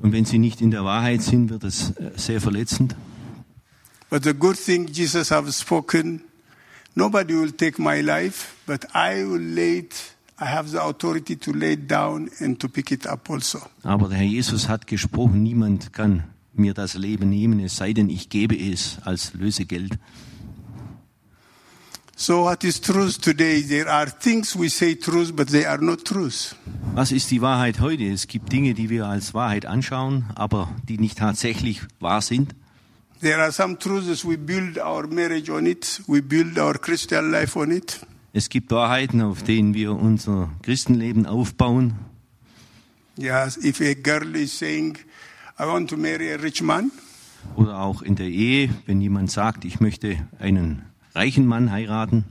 Und 0.00 0.12
wenn 0.12 0.24
sie 0.24 0.38
nicht 0.38 0.61
in 0.61 0.70
der 0.70 0.85
Wahrheit 0.85 1.22
sind, 1.22 1.50
wird 1.50 1.64
es 1.64 1.90
äh, 1.92 2.11
sehr 2.16 2.40
verletzend. 2.40 2.96
But 4.11 4.24
the 4.24 4.35
good 4.35 4.57
thing 4.57 4.88
Jesus 4.88 5.31
have 5.31 5.50
spoken, 5.52 6.22
nobody 6.94 7.35
will 7.35 7.52
take 7.52 7.81
my 7.81 8.00
life, 8.00 8.55
but 8.66 8.85
I 8.94 9.24
will 9.24 9.40
lay 9.40 9.78
it. 9.78 9.94
I 10.38 10.46
have 10.46 10.68
the 10.68 10.81
authority 10.83 11.37
to 11.37 11.52
lay 11.52 11.74
it 11.74 11.88
down 11.90 12.28
and 12.40 12.59
to 12.61 12.68
pick 12.68 12.90
it 12.90 13.07
up 13.07 13.31
also. 13.31 13.61
Aber 13.85 14.09
der 14.09 14.18
Herr 14.18 14.26
Jesus 14.26 14.68
hat 14.68 14.87
gesprochen, 14.87 15.42
niemand 15.42 15.92
kann 15.92 16.24
mir 16.52 16.74
das 16.74 16.94
Leben 16.94 17.31
nehmen, 17.31 17.61
es 17.61 17.76
sei 17.76 17.92
denn, 17.92 18.11
ich 18.11 18.28
gebe 18.28 18.57
es 18.57 18.98
als 19.05 19.33
Lösegeld. 19.35 19.98
Was 22.28 22.64
ist 27.11 27.30
die 27.30 27.42
Wahrheit 27.42 27.80
heute? 27.80 28.04
Es 28.04 28.28
gibt 28.28 28.52
Dinge, 28.52 28.74
die 28.74 28.90
wir 28.90 29.06
als 29.06 29.35
Wahrheit 29.35 29.66
anschauen, 29.66 30.26
aber 30.37 30.68
die 30.88 30.98
nicht 30.98 31.18
tatsächlich 31.18 31.80
wahr 31.98 32.22
sind. 32.22 32.54
There 33.20 33.42
are 33.42 33.50
some 33.50 33.76
truths 33.76 34.24
we 34.24 34.38
build 34.38 34.78
our 34.78 35.08
marriage 35.08 35.50
on 35.50 35.66
it, 35.66 36.00
we 36.06 36.22
build 36.22 36.58
our 36.58 36.74
Christian 36.74 37.32
life 37.32 37.58
on 37.58 37.72
it. 37.72 38.06
Es 38.32 38.48
gibt 38.48 38.70
Wahrheiten, 38.70 39.20
auf 39.20 39.42
denen 39.42 39.74
wir 39.74 39.92
unser 39.92 40.50
Christenleben 40.62 41.26
aufbauen. 41.26 41.94
Yes, 43.16 43.56
if 43.56 43.80
a 43.80 43.94
girl 43.94 44.37
is 44.37 44.56
saying, 44.56 44.96
I 45.58 45.64
want 45.64 45.90
to 45.90 45.96
marry 45.96 46.32
a 46.32 46.37
rich 46.37 46.62
man, 46.62 46.92
Oder 47.56 47.80
auch 47.80 48.02
in 48.02 48.14
der 48.14 48.28
Ehe, 48.28 48.70
wenn 48.87 49.00
jemand 49.00 49.30
sagt, 49.32 49.64
ich 49.64 49.80
möchte 49.80 50.16
einen 50.38 50.82
reichen 51.14 51.46
Mann 51.46 51.70
heiraten. 51.70 52.25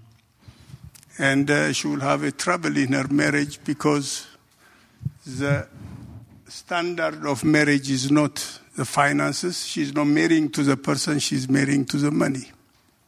and 1.17 1.50
uh, 1.52 1.72
she 1.72 1.88
will 1.88 2.00
have 2.00 2.24
a 2.24 2.32
trouble 2.32 2.76
in 2.78 2.94
her 2.94 3.08
marriage 3.10 3.60
because 3.63 4.28
the 5.26 5.67
standard 6.48 7.26
of 7.26 7.44
marriage 7.44 7.91
is 7.91 8.10
not 8.10 8.60
the 8.76 8.86
finances. 8.86 9.65
She's 9.65 9.94
not 9.94 10.06
marrying 10.08 10.50
to 10.52 10.63
the 10.63 10.78
person, 10.78 11.20
she's 11.20 11.48
marrying 11.48 11.86
to 11.86 11.98
the 11.98 12.12
money. 12.12 12.48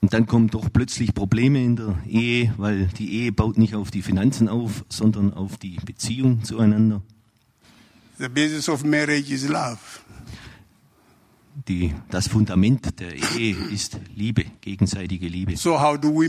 Und 0.01 0.11
dann 0.13 0.25
kommen 0.25 0.49
doch 0.49 0.67
plötzlich 0.71 1.13
Probleme 1.13 1.63
in 1.63 1.77
der 1.77 1.95
Ehe, 2.05 2.53
weil 2.57 2.87
die 2.99 3.13
Ehe 3.13 3.31
baut 3.31 3.57
nicht 3.57 3.73
auf 3.73 3.89
die 3.89 4.01
Finanzen 4.01 4.49
auf, 4.49 4.83
sondern 4.89 5.33
auf 5.33 5.57
die 5.57 5.77
Beziehung 5.85 6.43
zueinander. 6.43 7.01
The 8.19 8.27
basis 8.27 8.67
of 8.67 8.83
marriage 8.83 9.33
is 9.33 9.47
love. 9.47 9.79
Die, 11.55 11.93
das 12.09 12.27
Fundament 12.27 12.99
der 12.99 13.13
Ehe 13.13 13.55
ist 13.71 13.99
Liebe, 14.15 14.45
gegenseitige 14.61 15.27
Liebe. 15.27 15.55
So 15.55 15.79
how 15.79 15.97
do 15.97 16.09
we 16.09 16.27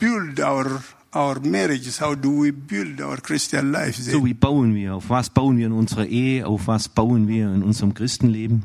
build 0.00 0.40
our 0.40 0.82
our 1.14 1.38
marriages? 1.40 2.00
How 2.00 2.16
do 2.16 2.42
we 2.42 2.52
build 2.52 3.00
our 3.00 3.18
Christian 3.18 3.70
life? 3.70 4.02
then? 4.02 4.12
So 4.12 4.24
wie 4.24 4.34
bauen 4.34 4.74
wir? 4.74 4.96
Auf 4.96 5.08
was 5.08 5.30
bauen 5.30 5.58
wir 5.58 5.66
in 5.66 5.72
unserer 5.72 6.06
Ehe? 6.06 6.46
Auf 6.46 6.66
was 6.66 6.88
bauen 6.88 7.28
wir 7.28 7.52
in 7.54 7.62
unserem 7.62 7.94
Christenleben? 7.94 8.64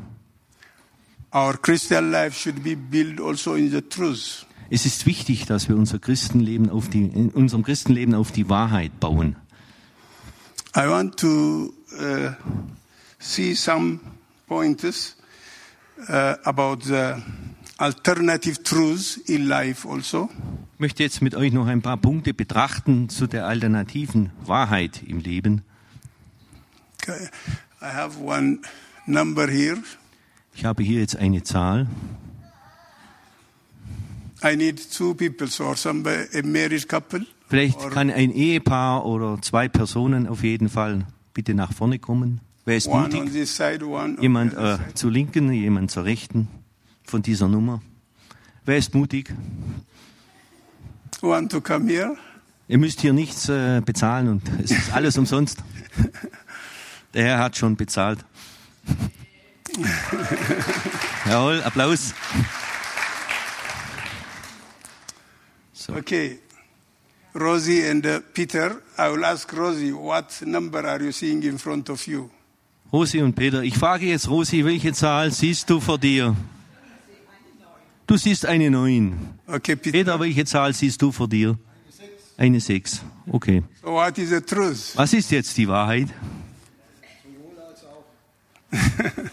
Our 1.32 1.58
Christian 1.62 2.12
life 2.12 2.36
should 2.36 2.64
be 2.64 2.76
built 2.76 3.22
also 3.22 3.54
in 3.54 3.70
the 3.70 3.82
truth. 3.82 4.46
Es 4.72 4.86
ist 4.86 5.06
wichtig, 5.06 5.46
dass 5.46 5.70
wir 5.70 5.76
unser 5.76 6.00
Christenleben 6.00 6.70
auf 6.70 6.90
die, 6.90 7.06
in 7.06 7.30
unserem 7.30 7.64
Christenleben 7.64 8.16
auf 8.16 8.32
die 8.32 8.50
Wahrheit 8.50 9.00
bauen. 9.00 9.36
I 10.76 10.88
want 10.88 11.18
to 11.18 11.74
uh, 12.00 12.32
see 13.20 13.54
some 13.56 14.00
pointers 14.48 15.16
uh, 16.08 16.36
about 16.44 16.84
the 16.84 17.16
alternative 17.78 18.64
truths 18.64 19.18
in 19.18 19.48
life 19.48 19.88
also. 19.88 20.30
Ich 20.76 20.80
möchte 20.80 21.04
jetzt 21.04 21.22
mit 21.22 21.36
euch 21.36 21.52
noch 21.52 21.68
ein 21.68 21.82
paar 21.82 21.98
Punkte 21.98 22.34
betrachten 22.34 23.10
zu 23.10 23.28
der 23.28 23.46
alternativen 23.46 24.32
Wahrheit 24.46 25.04
im 25.06 25.20
Leben. 25.20 25.64
Okay. 27.02 27.28
I 27.82 27.86
have 27.86 28.22
one 28.22 28.60
number 29.06 29.48
here. 29.48 29.78
Ich 30.54 30.66
habe 30.66 30.84
hier 30.84 31.02
jetzt 31.02 31.16
eine 31.16 31.44
Zahl. 31.44 31.88
I 34.42 34.56
need 34.56 34.92
two 34.92 35.14
people 35.16 35.50
or 35.60 35.76
somebody, 35.76 36.28
a 36.38 36.42
married 36.44 36.88
couple. 36.88 37.26
Vielleicht 37.50 37.80
or 37.80 37.90
kann 37.90 38.10
ein 38.10 38.32
Ehepaar 38.32 39.06
oder 39.06 39.42
zwei 39.42 39.68
Personen 39.68 40.28
auf 40.28 40.44
jeden 40.44 40.70
Fall 40.70 41.06
bitte 41.34 41.54
nach 41.54 41.74
vorne 41.74 42.00
kommen. 42.00 42.42
Wer 42.70 42.78
ist 42.78 42.88
mutig? 42.88 43.32
Jemand 44.22 44.54
äh, 44.54 44.78
zur 44.94 45.10
Linken, 45.10 45.52
jemand 45.52 45.90
zur 45.90 46.06
Rechten 46.06 46.48
von 47.04 47.24
dieser 47.24 47.48
Nummer. 47.48 47.82
Wer 48.64 48.78
ist 48.78 48.94
mutig? 48.94 49.34
Want 51.22 51.52
to 51.52 51.62
come 51.62 51.92
here? 51.92 52.16
Ihr 52.68 52.78
müsst 52.78 53.02
hier 53.02 53.12
nichts 53.12 53.50
äh, 53.50 53.82
bezahlen 53.84 54.28
und 54.28 54.44
es 54.64 54.70
ist 54.70 54.94
alles 54.94 55.18
umsonst. 55.18 55.64
Der 57.16 57.24
Herr 57.24 57.40
hat 57.40 57.58
schon 57.58 57.76
bezahlt. 57.76 58.20
Jawohl, 61.28 61.64
Applaus. 61.64 62.14
So. 65.74 65.94
Okay. 65.96 66.38
Rosie 67.34 67.90
and 67.90 68.06
uh, 68.06 68.20
Peter, 68.36 68.84
I 68.96 69.10
will 69.10 69.26
ask 69.26 69.52
Rosie, 69.58 69.92
what 69.92 70.40
number 70.46 70.86
are 70.86 71.02
you 71.02 71.12
seeing 71.12 71.42
in 71.42 71.58
front 71.58 71.90
of 71.90 72.06
you? 72.06 72.30
Rosi 72.92 73.22
und 73.22 73.36
Peter, 73.36 73.62
ich 73.62 73.78
frage 73.78 74.08
jetzt 74.08 74.30
Rosi, 74.30 74.66
welche 74.66 74.94
Zahl 74.94 75.32
siehst 75.32 75.70
du 75.70 75.80
vor 75.80 76.00
dir? 76.00 76.36
Du 78.08 78.18
siehst 78.18 78.46
eine 78.46 78.72
9. 78.72 79.16
Okay, 79.46 79.76
Peter. 79.76 79.98
Peter, 79.98 80.20
welche 80.20 80.46
Zahl 80.46 80.74
siehst 80.74 81.00
du 81.02 81.12
vor 81.12 81.28
dir? 81.28 81.58
Eine 82.38 82.60
6. 82.60 83.02
Okay. 83.32 83.64
So 83.82 83.92
what 83.92 84.18
is 84.18 84.30
the 84.30 84.42
truth? 84.42 84.94
Was 84.96 85.14
ist 85.14 85.30
jetzt 85.32 85.56
die 85.58 85.68
Wahrheit? 85.68 86.10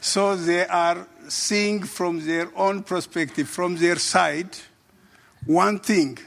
So 0.00 0.36
they 0.36 0.64
are 0.68 1.06
seeing 1.28 1.84
from 1.84 2.24
their 2.24 2.48
own 2.56 2.82
perspective, 2.82 3.46
from 3.46 3.76
their 3.76 3.98
side, 3.98 4.48
one 5.46 5.78
thing. 5.80 6.18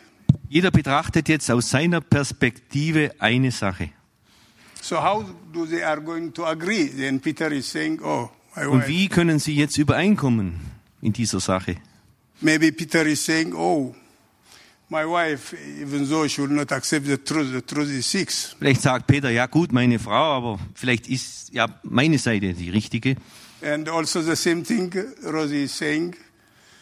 Jeder 0.49 0.69
betrachtet 0.69 1.29
jetzt 1.29 1.49
aus 1.49 1.69
seiner 1.71 1.99
Perspektive 2.01 3.11
eine 3.17 3.49
Sache. 3.49 3.89
So 4.81 4.97
how 5.01 5.23
do 5.53 5.65
they 5.65 5.83
are 5.83 6.01
going 6.01 6.33
to 6.33 6.45
agree? 6.45 6.87
Then 6.89 7.19
Peter 7.19 7.51
is 7.51 7.69
saying, 7.71 8.01
"Oh, 8.03 8.29
my 8.55 8.65
Und 8.65 8.79
wife." 8.81 8.87
wie 8.87 9.07
können 9.07 9.39
sie 9.39 9.55
jetzt 9.55 9.77
übereinkommen 9.77 10.59
in 11.01 11.13
dieser 11.13 11.39
Sache? 11.39 11.75
Maybe 12.41 12.71
Peter 12.71 13.05
is 13.05 13.23
saying, 13.23 13.53
"Oh, 13.53 13.93
my 14.89 15.05
wife, 15.05 15.55
even 15.79 16.07
though 16.09 16.27
she 16.27 16.41
will 16.41 16.49
not 16.49 16.71
accept 16.71 17.05
the 17.05 17.17
truth, 17.17 17.51
the 17.53 17.61
truth 17.61 17.89
is 17.89 18.09
six. 18.09 18.55
Vielleicht 18.59 18.81
sagt 18.81 19.07
Peter, 19.07 19.29
ja 19.29 19.45
gut, 19.45 19.71
meine 19.71 19.99
Frau, 19.99 20.35
aber 20.35 20.59
vielleicht 20.73 21.07
ist 21.07 21.53
ja 21.53 21.67
meine 21.83 22.17
Seite 22.17 22.53
die 22.53 22.69
richtige. 22.69 23.15
And 23.61 23.87
also 23.87 24.21
the 24.21 24.35
same 24.35 24.63
thing 24.63 24.91
Rosie 25.23 25.63
is 25.65 25.77
saying, 25.77 26.15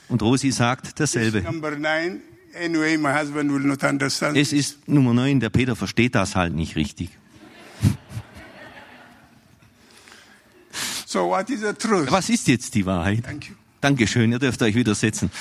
Und 0.07 0.21
Rosi 0.23 0.51
sagt 0.51 0.99
dasselbe. 0.99 1.41
number 1.41 1.71
nine. 1.71 2.21
Anyway, 2.59 2.97
my 2.97 3.11
husband 3.13 3.51
will 3.51 3.59
not 3.59 3.83
understand. 3.83 4.35
Es 4.35 4.53
ist 4.53 4.87
Nummer 4.87 5.13
9, 5.13 5.39
der 5.39 5.49
Peter 5.51 5.75
versteht 5.75 6.15
das 6.15 6.35
halt 6.35 6.55
nicht 6.55 6.75
richtig. 6.75 7.09
So 11.09 11.25
what 11.25 11.49
is 11.49 11.61
the 11.61 11.73
truth? 11.73 12.11
Was 12.11 12.29
ist 12.29 12.47
jetzt 12.47 12.75
die 12.75 12.85
Wahrheit? 12.85 13.23
Thank 13.23 13.49
you. 13.49 13.55
Dankeschön, 13.81 14.31
ihr 14.31 14.37
dürft 14.37 14.61
euch 14.61 14.75
wieder 14.75 14.93
setzen. 14.93 15.31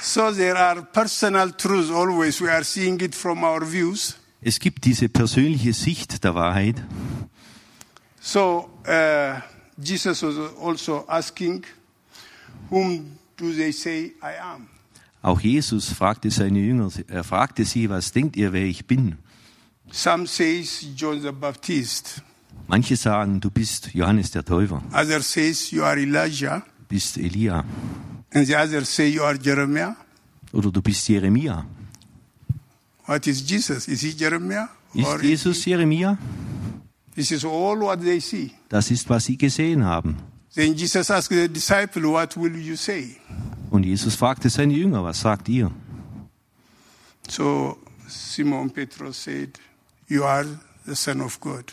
So 0.00 0.30
there 0.30 0.56
are 0.56 0.82
personal 0.92 1.50
truths 1.50 1.90
always. 1.90 2.40
We 2.40 2.52
are 2.52 2.62
seeing 2.62 3.00
it 3.00 3.16
from 3.16 3.42
our 3.42 3.68
views. 3.68 4.14
Es 4.40 4.60
gibt 4.60 4.84
diese 4.84 5.08
persönliche 5.08 5.72
Sicht 5.72 6.22
der 6.22 6.36
Wahrheit. 6.36 6.76
So 8.20 8.70
uh, 8.86 9.40
Jesus 9.76 10.22
was 10.22 10.36
also 10.62 11.04
asking, 11.08 11.64
"Whom 12.70 13.18
do 13.36 13.52
they 13.52 13.72
say 13.72 14.12
I 14.22 14.38
am?" 14.40 14.68
Auch 15.20 15.40
Jesus 15.40 15.92
fragte 15.92 16.30
seine 16.30 16.60
Jünger, 16.60 16.92
er 17.08 17.24
fragte 17.24 17.64
sie, 17.64 17.90
was 17.90 18.12
denkt 18.12 18.36
ihr, 18.36 18.52
wer 18.52 18.66
ich 18.66 18.86
bin? 18.86 19.18
Some 19.90 20.26
says 20.26 20.86
John 20.94 21.20
the 21.22 21.32
Baptist. 21.32 22.22
Manche 22.68 22.96
sagen, 22.96 23.40
du 23.40 23.50
bist 23.50 23.94
Johannes 23.94 24.30
der 24.30 24.44
Täufer, 24.44 24.82
Others 24.92 25.32
says 25.32 25.70
you 25.70 25.82
are 25.82 25.98
Elijah, 25.98 26.60
du 26.80 26.84
bist 26.88 27.16
Elia 27.16 27.64
and 28.34 28.46
the 28.46 28.54
others 28.54 28.88
say 28.94 29.08
you 29.08 29.22
are 29.22 29.38
Jeremiah. 29.38 29.96
oder 30.52 30.70
du 30.70 30.82
bist 30.82 31.08
Jeremia. 31.08 31.64
What 33.06 33.26
is 33.26 33.40
Jesus? 33.48 33.88
Is 33.88 34.02
he 34.02 34.12
Jeremiah? 34.14 34.68
Or 34.94 35.16
Ist 35.16 35.22
Jesus 35.24 35.64
Jeremia? 35.64 36.18
this 37.14 37.30
is 37.32 37.44
all 37.44 37.78
what 37.80 38.00
they 38.02 38.20
see. 38.20 38.52
Das 38.68 38.90
ist, 38.90 39.08
was 39.08 39.24
sie 39.24 39.38
gesehen 39.38 39.82
haben. 39.84 40.16
Then 40.54 40.74
Jesus 40.74 41.10
asked 41.10 41.30
the 41.34 41.48
disciple, 41.48 42.02
What 42.12 42.36
will 42.36 42.54
you 42.56 42.76
say? 42.76 43.16
Und 43.70 43.84
Jesus 43.84 44.14
fragte 44.14 44.50
seine 44.50 44.74
Jünger, 44.74 45.02
was 45.04 45.20
sagt 45.20 45.48
ihr? 45.48 45.70
So 47.28 47.78
Simon 48.06 48.70
Petrus 48.70 49.24
said, 49.24 49.58
You 50.08 50.24
are 50.24 50.46
the 50.86 50.94
Son 50.94 51.20
of 51.20 51.38
God. 51.40 51.72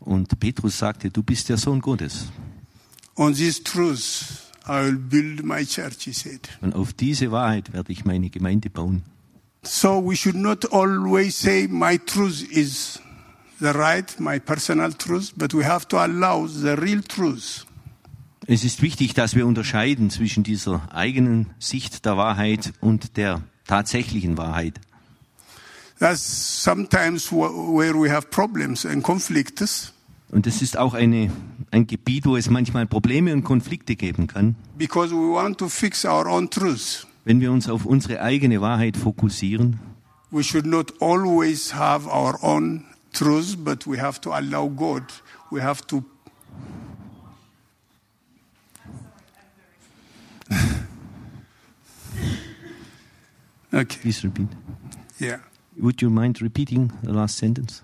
Und 0.00 0.38
Petrus 0.38 0.78
sagte, 0.78 1.10
du 1.10 1.22
bist 1.22 1.48
der 1.48 1.56
Sohn 1.56 1.80
Gottes. 1.80 2.26
On 3.16 3.34
these 3.34 3.62
truths, 3.62 4.50
I 4.66 4.84
will 4.84 4.98
build 4.98 5.44
my 5.44 5.64
church, 5.64 6.04
he 6.04 6.12
said. 6.12 6.48
Und 6.60 6.74
auf 6.74 6.92
diese 6.92 7.30
Wahrheit 7.30 7.72
werde 7.72 7.92
ich 7.92 8.04
meine 8.04 8.30
Gemeinde 8.30 8.70
bauen. 8.70 9.02
So 9.62 10.02
we 10.02 10.16
should 10.16 10.36
not 10.36 10.72
always 10.72 11.38
say, 11.38 11.66
My 11.68 11.98
truth 11.98 12.42
is 12.50 13.00
the 13.60 13.68
right, 13.68 14.18
my 14.18 14.38
personal 14.38 14.92
truth, 14.92 15.32
but 15.36 15.54
we 15.54 15.64
have 15.64 15.86
to 15.88 15.98
allow 15.98 16.46
the 16.46 16.74
real 16.76 17.02
truth. 17.02 17.66
Es 18.46 18.62
ist 18.62 18.82
wichtig, 18.82 19.14
dass 19.14 19.34
wir 19.34 19.46
unterscheiden 19.46 20.10
zwischen 20.10 20.42
dieser 20.42 20.92
eigenen 20.94 21.50
Sicht 21.58 22.04
der 22.04 22.18
Wahrheit 22.18 22.74
und 22.80 23.16
der 23.16 23.42
tatsächlichen 23.66 24.36
Wahrheit. 24.36 24.80
That's 25.98 26.20
sometimes 26.22 27.28
wh- 27.30 27.76
where 27.76 27.94
we 27.94 28.10
have 28.10 28.30
problems 28.30 28.84
and 28.84 29.02
conflicts 29.02 29.92
Und 30.30 30.46
das 30.46 30.62
ist 30.62 30.76
auch 30.76 30.94
eine, 30.94 31.30
ein 31.70 31.86
Gebiet, 31.86 32.26
wo 32.26 32.36
es 32.36 32.50
manchmal 32.50 32.86
Probleme 32.86 33.32
und 33.32 33.44
Konflikte 33.44 33.94
geben 33.94 34.26
kann, 34.26 34.56
because 34.76 35.14
we 35.14 35.32
want 35.32 35.58
to 35.58 35.68
fix 35.68 36.04
our 36.04 36.26
own 36.26 36.50
truth. 36.50 37.06
wenn 37.24 37.40
wir 37.40 37.52
uns 37.52 37.68
auf 37.68 37.86
unsere 37.86 38.20
eigene 38.20 38.60
Wahrheit 38.60 38.96
fokussieren. 38.96 39.78
We 40.30 40.42
should 40.42 40.66
not 40.66 40.92
always 41.00 41.74
have 41.74 42.08
our 42.08 42.36
own 42.42 42.84
truth, 43.12 43.56
but 43.58 43.86
we 43.86 44.00
have 44.00 44.20
to 44.22 44.32
allow 44.32 44.68
God. 44.68 45.04
We 45.52 45.62
have 45.62 45.86
to. 45.86 46.02
okay, 53.72 53.98
Please 54.02 54.24
repeat. 54.24 54.48
yeah. 55.20 55.38
Would 55.76 56.00
you 56.02 56.10
mind 56.10 56.40
repeating 56.40 56.92
the 57.02 57.12
last 57.12 57.36
sentence? 57.36 57.82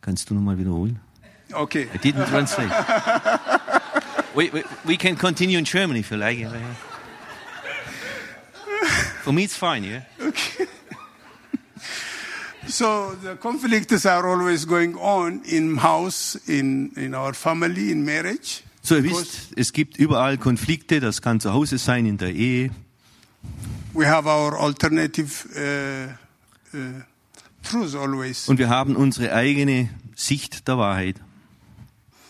Kannst 0.00 0.28
du 0.30 0.34
nochmal 0.34 0.56
wiederholen? 0.58 1.00
Okay. 1.52 1.88
I 1.92 1.96
didn't 1.98 2.26
translate. 2.26 2.70
we, 4.34 4.50
we, 4.50 4.62
we 4.84 4.96
can 4.96 5.16
continue 5.16 5.58
in 5.58 5.64
German 5.64 5.96
if 5.96 6.10
you 6.10 6.16
like. 6.16 6.46
For 9.22 9.32
me, 9.32 9.44
it's 9.44 9.56
fine, 9.56 9.84
yeah? 9.84 10.02
So 12.66 13.14
the 13.14 13.36
conflicts 13.36 14.06
are 14.06 14.26
always 14.28 14.64
going 14.64 14.96
on 14.96 15.42
in 15.44 15.76
house, 15.76 16.36
in, 16.48 16.92
in 16.96 17.14
our 17.14 17.34
family, 17.34 17.90
in 17.90 18.04
marriage. 18.04 18.62
So, 18.82 18.96
ihr 18.96 19.04
wisst, 19.04 19.52
es 19.56 19.72
gibt 19.72 19.98
überall 19.98 20.38
Konflikte, 20.38 21.00
das 21.00 21.22
kann 21.22 21.40
zu 21.40 21.52
Hause 21.52 21.78
sein, 21.78 22.04
in 22.04 22.18
der 22.18 22.34
Ehe. 22.34 22.70
we 23.94 24.06
have 24.06 24.26
our 24.26 24.58
alternative 24.58 25.46
uh. 25.56 26.23
Und 28.46 28.58
wir 28.58 28.68
haben 28.68 28.96
unsere 28.96 29.32
eigene 29.32 29.88
Sicht 30.14 30.68
der 30.68 30.78
Wahrheit. 30.78 31.16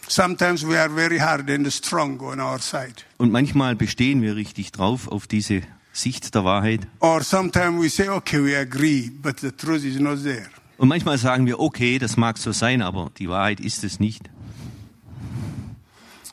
Sometimes 0.07 0.67
we 0.67 0.79
are 0.79 0.91
very 0.91 1.19
hard 1.19 1.51
and 1.51 1.73
strong 1.73 2.21
on 2.21 2.39
our 2.39 2.59
side. 2.59 2.95
Und 3.17 3.33
manchmal 3.33 3.75
bestehen 3.75 4.21
wir 4.23 4.37
richtig 4.37 4.71
drauf 4.71 5.09
auf 5.09 5.27
diese 5.27 5.63
Sicht 5.93 6.35
der 6.35 6.45
Wahrheit. 6.45 6.87
Or 7.01 7.23
sometimes 7.23 7.83
we 7.83 7.89
say, 7.89 8.09
okay, 8.09 8.45
we 8.45 8.57
agree, 8.57 9.11
but 9.11 9.41
the 9.41 9.51
truth 9.51 9.85
is 9.85 9.99
not 9.99 10.23
there. 10.23 10.47
Und 10.77 10.89
manchmal 10.89 11.19
sagen 11.19 11.47
wir, 11.47 11.59
okay, 11.61 11.99
das 11.99 12.17
mag 12.17 12.37
so 12.37 12.53
sein, 12.53 12.83
aber 12.83 13.11
die 13.19 13.29
Wahrheit 13.29 13.61
ist 13.61 13.85
es 13.85 14.01
nicht. 14.01 14.29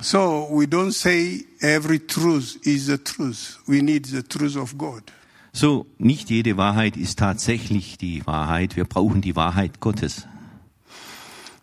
So 0.02 0.50
we 0.52 0.65
don't 0.65 0.91
say 0.91 1.45
every 1.60 2.00
truth 2.00 2.58
is 2.63 2.88
the 2.88 2.97
truth. 2.97 3.60
We 3.67 3.82
need 3.82 4.08
the 4.08 4.24
truth 4.24 4.58
of 4.58 4.78
God. 4.78 5.04
So, 5.54 5.86
nicht 5.98 6.30
jede 6.30 6.56
Wahrheit 6.56 6.96
ist 6.96 7.20
tatsächlich 7.20 7.98
die 7.98 8.26
Wahrheit. 8.26 8.78
Wir 8.78 8.86
brauchen 8.86 9.22
die 9.22 9.36
Wahrheit 9.36 9.80
Gottes. 9.82 10.28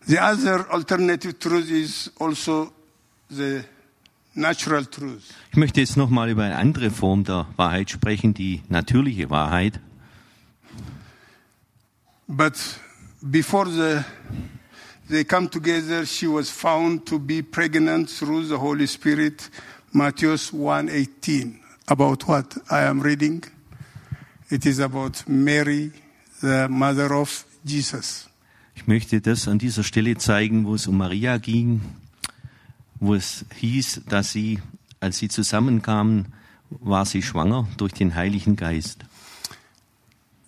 The 0.05 0.19
other 0.19 0.71
alternative 0.71 1.37
truth 1.37 1.69
is 1.69 2.11
also 2.19 2.71
the 3.29 3.61
natural 4.35 4.85
truth. 4.85 5.23
Ich 5.51 5.57
möchte 5.57 5.81
jetzt 5.81 5.97
nochmal 5.97 6.29
über 6.29 6.43
eine 6.43 6.55
andere 6.55 6.91
Form 6.91 7.23
der 7.23 7.47
Wahrheit 7.57 7.89
sprechen, 7.89 8.33
die 8.33 8.61
natürliche 8.69 9.29
Wahrheit. 9.29 9.79
But 12.27 12.53
before 13.21 13.67
the, 13.69 14.03
they 15.09 15.23
come 15.23 15.49
together, 15.49 16.05
she 16.05 16.27
was 16.27 16.49
found 16.49 17.07
to 17.07 17.19
be 17.19 17.41
pregnant 17.41 18.09
through 18.09 18.45
the 18.47 18.57
Holy 18.57 18.87
Spirit. 18.87 19.49
Matthew 19.91 20.33
1:18. 20.33 21.55
About 21.87 22.27
what 22.27 22.61
I 22.69 22.83
am 22.83 23.01
reading? 23.01 23.43
It 24.51 24.65
is 24.65 24.79
about 24.79 25.27
Mary, 25.27 25.91
the 26.41 26.67
mother 26.67 27.11
of 27.11 27.45
Jesus. 27.63 28.27
Ich 28.73 28.87
möchte 28.87 29.21
das 29.21 29.47
an 29.47 29.59
dieser 29.59 29.83
Stelle 29.83 30.17
zeigen, 30.17 30.65
wo 30.65 30.73
es 30.73 30.87
um 30.87 30.97
Maria 30.97 31.37
ging, 31.37 31.81
wo 32.99 33.13
es 33.13 33.45
hieß, 33.55 34.01
dass 34.07 34.31
sie, 34.31 34.59
als 34.99 35.19
sie 35.19 35.27
zusammenkamen, 35.27 36.33
war 36.69 37.05
sie 37.05 37.21
schwanger 37.21 37.67
durch 37.77 37.93
den 37.93 38.15
Heiligen 38.15 38.55
Geist. 38.55 39.05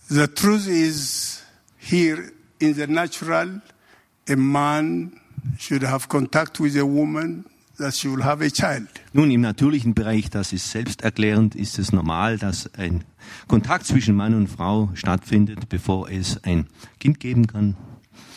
The 0.10 0.28
truth 0.28 0.66
is 0.66 1.44
here 1.78 2.32
in 2.58 2.74
the 2.74 2.88
natural, 2.88 3.62
a 4.28 4.36
man 4.36 5.20
should 5.60 5.84
have 5.84 6.08
contact 6.08 6.60
with 6.60 6.76
a 6.76 6.86
woman 6.86 7.46
that 7.82 8.04
will 8.06 8.24
have 8.24 8.44
a 8.44 8.50
child. 8.50 8.88
Nun, 9.14 9.32
im 9.32 9.42
natürlichen 9.42 9.94
Bereich, 9.94 10.30
das 10.30 10.54
ist 10.54 10.72
selbsterklärend, 10.72 11.56
ist 11.56 11.80
es 11.80 11.92
normal, 11.92 12.38
dass 12.38 12.74
ein 12.76 13.04
Kontakt 13.48 13.86
zwischen 13.86 14.16
Mann 14.16 14.34
und 14.34 14.48
Frau 14.48 14.90
stattfindet, 14.94 15.68
bevor 15.70 16.10
es 16.10 16.44
ein 16.44 16.68
Kind 17.00 17.20
geben 17.20 17.48
kann. 17.48 17.76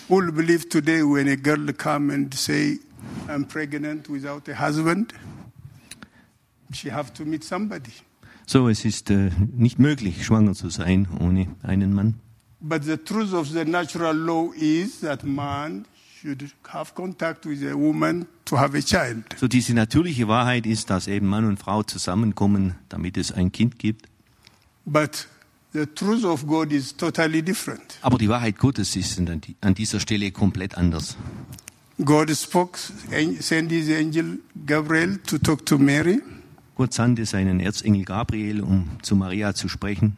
Who 0.09 0.33
believe 0.33 0.69
today 0.69 1.03
when 1.03 1.29
a 1.29 1.37
girl 1.37 1.73
come 1.73 2.13
and 2.13 2.35
say, 2.35 2.79
I'm 3.29 3.47
pregnant 3.47 4.11
without 4.11 4.51
a 4.51 4.59
husband? 4.59 5.15
She 6.73 6.91
have 6.91 7.13
to 7.15 7.25
meet 7.25 7.45
somebody. 7.45 7.93
So, 8.47 8.69
es 8.69 8.85
ist 8.85 9.11
äh, 9.11 9.31
nicht 9.57 9.79
möglich, 9.79 10.27
schwanger 10.27 10.53
zu 10.53 10.69
sein 10.69 11.09
ohne 11.21 11.47
einen 11.63 11.95
Mann. 11.95 12.17
But 12.61 12.85
the 12.85 12.97
truth 12.97 13.33
of 13.33 13.49
the 13.49 13.65
natural 13.65 14.17
law 14.17 14.53
is 14.55 15.01
that 15.01 15.25
man 15.25 15.87
should 16.25 16.51
have 16.69 16.95
contact 16.95 17.45
with 17.45 17.63
a 17.63 17.75
woman 17.77 18.27
to 18.47 18.57
have 18.59 18.75
a 18.77 18.81
child. 18.81 19.25
So, 19.37 19.47
diese 19.47 19.75
natürliche 19.75 20.27
Wahrheit 20.27 20.65
ist, 20.67 20.89
dass 20.89 21.07
eben 21.07 21.27
Mann 21.27 21.45
und 21.45 21.59
Frau 21.59 21.83
zusammenkommen, 21.83 22.77
damit 22.89 23.19
es 23.19 23.31
ein 23.31 23.53
Kind 23.53 23.79
gibt. 23.79 24.09
But 24.87 25.29
the 25.75 25.85
truth 25.87 26.25
of 26.25 26.47
God 26.47 26.73
is 26.73 26.97
totally 26.97 27.43
different. 27.43 27.99
Aber 28.01 28.17
die 28.17 28.29
Wahrheit 28.31 28.59
Gottes 28.59 28.97
ist 28.97 29.19
an 29.19 29.41
die- 29.43 29.57
an 29.61 29.75
dieser 29.75 30.01
Stelle 30.01 30.31
komplett 30.33 30.77
anders. 30.79 31.17
God 32.03 32.31
spoke, 32.35 32.79
sent 33.41 33.71
his 33.71 33.91
angel 33.91 34.39
Gabriel 34.67 35.19
to 35.27 35.39
talk 35.39 35.65
to 35.67 35.79
Mary, 35.79 36.21
Gott 36.77 36.93
sandte 36.93 37.25
seinen 37.25 37.61
Erzengel 37.61 38.05
Gabriel, 38.05 38.61
um 38.63 38.89
zu 39.03 39.15
Maria 39.15 39.55
zu 39.55 39.69
sprechen. 39.69 40.17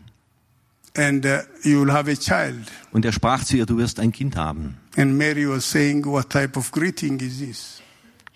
and 0.97 1.27
uh, 1.27 1.40
you 1.62 1.81
will 1.85 1.92
have 1.92 2.09
a 2.11 2.14
child. 2.14 2.73
Und 2.92 3.05
er 3.05 3.12
sprach 3.12 3.45
zu 3.45 3.59
ihr, 3.59 3.66
du 3.66 3.77
wirst 3.77 4.01
ein 4.01 4.12
Kind 4.12 4.37
haben. 4.37 4.77
And 4.96 5.16
Mary 5.18 5.46
was 5.48 5.64
saying, 5.70 6.04
What 6.06 6.30
type 6.30 6.56
of 6.59 6.70
greeting 6.72 7.20
is 7.20 7.38
this? 7.38 7.82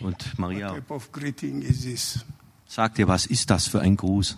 Und 0.00 0.12
What 0.12 0.38
Maria 0.38 0.74
type 0.74 0.90
of 0.94 1.10
greeting 1.12 1.62
is 1.62 1.82
this? 1.82 2.24
sagte, 2.66 3.08
was 3.08 3.26
ist 3.26 3.50
das 3.50 3.66
für 3.66 3.80
ein 3.80 3.96
Gruß? 3.96 4.36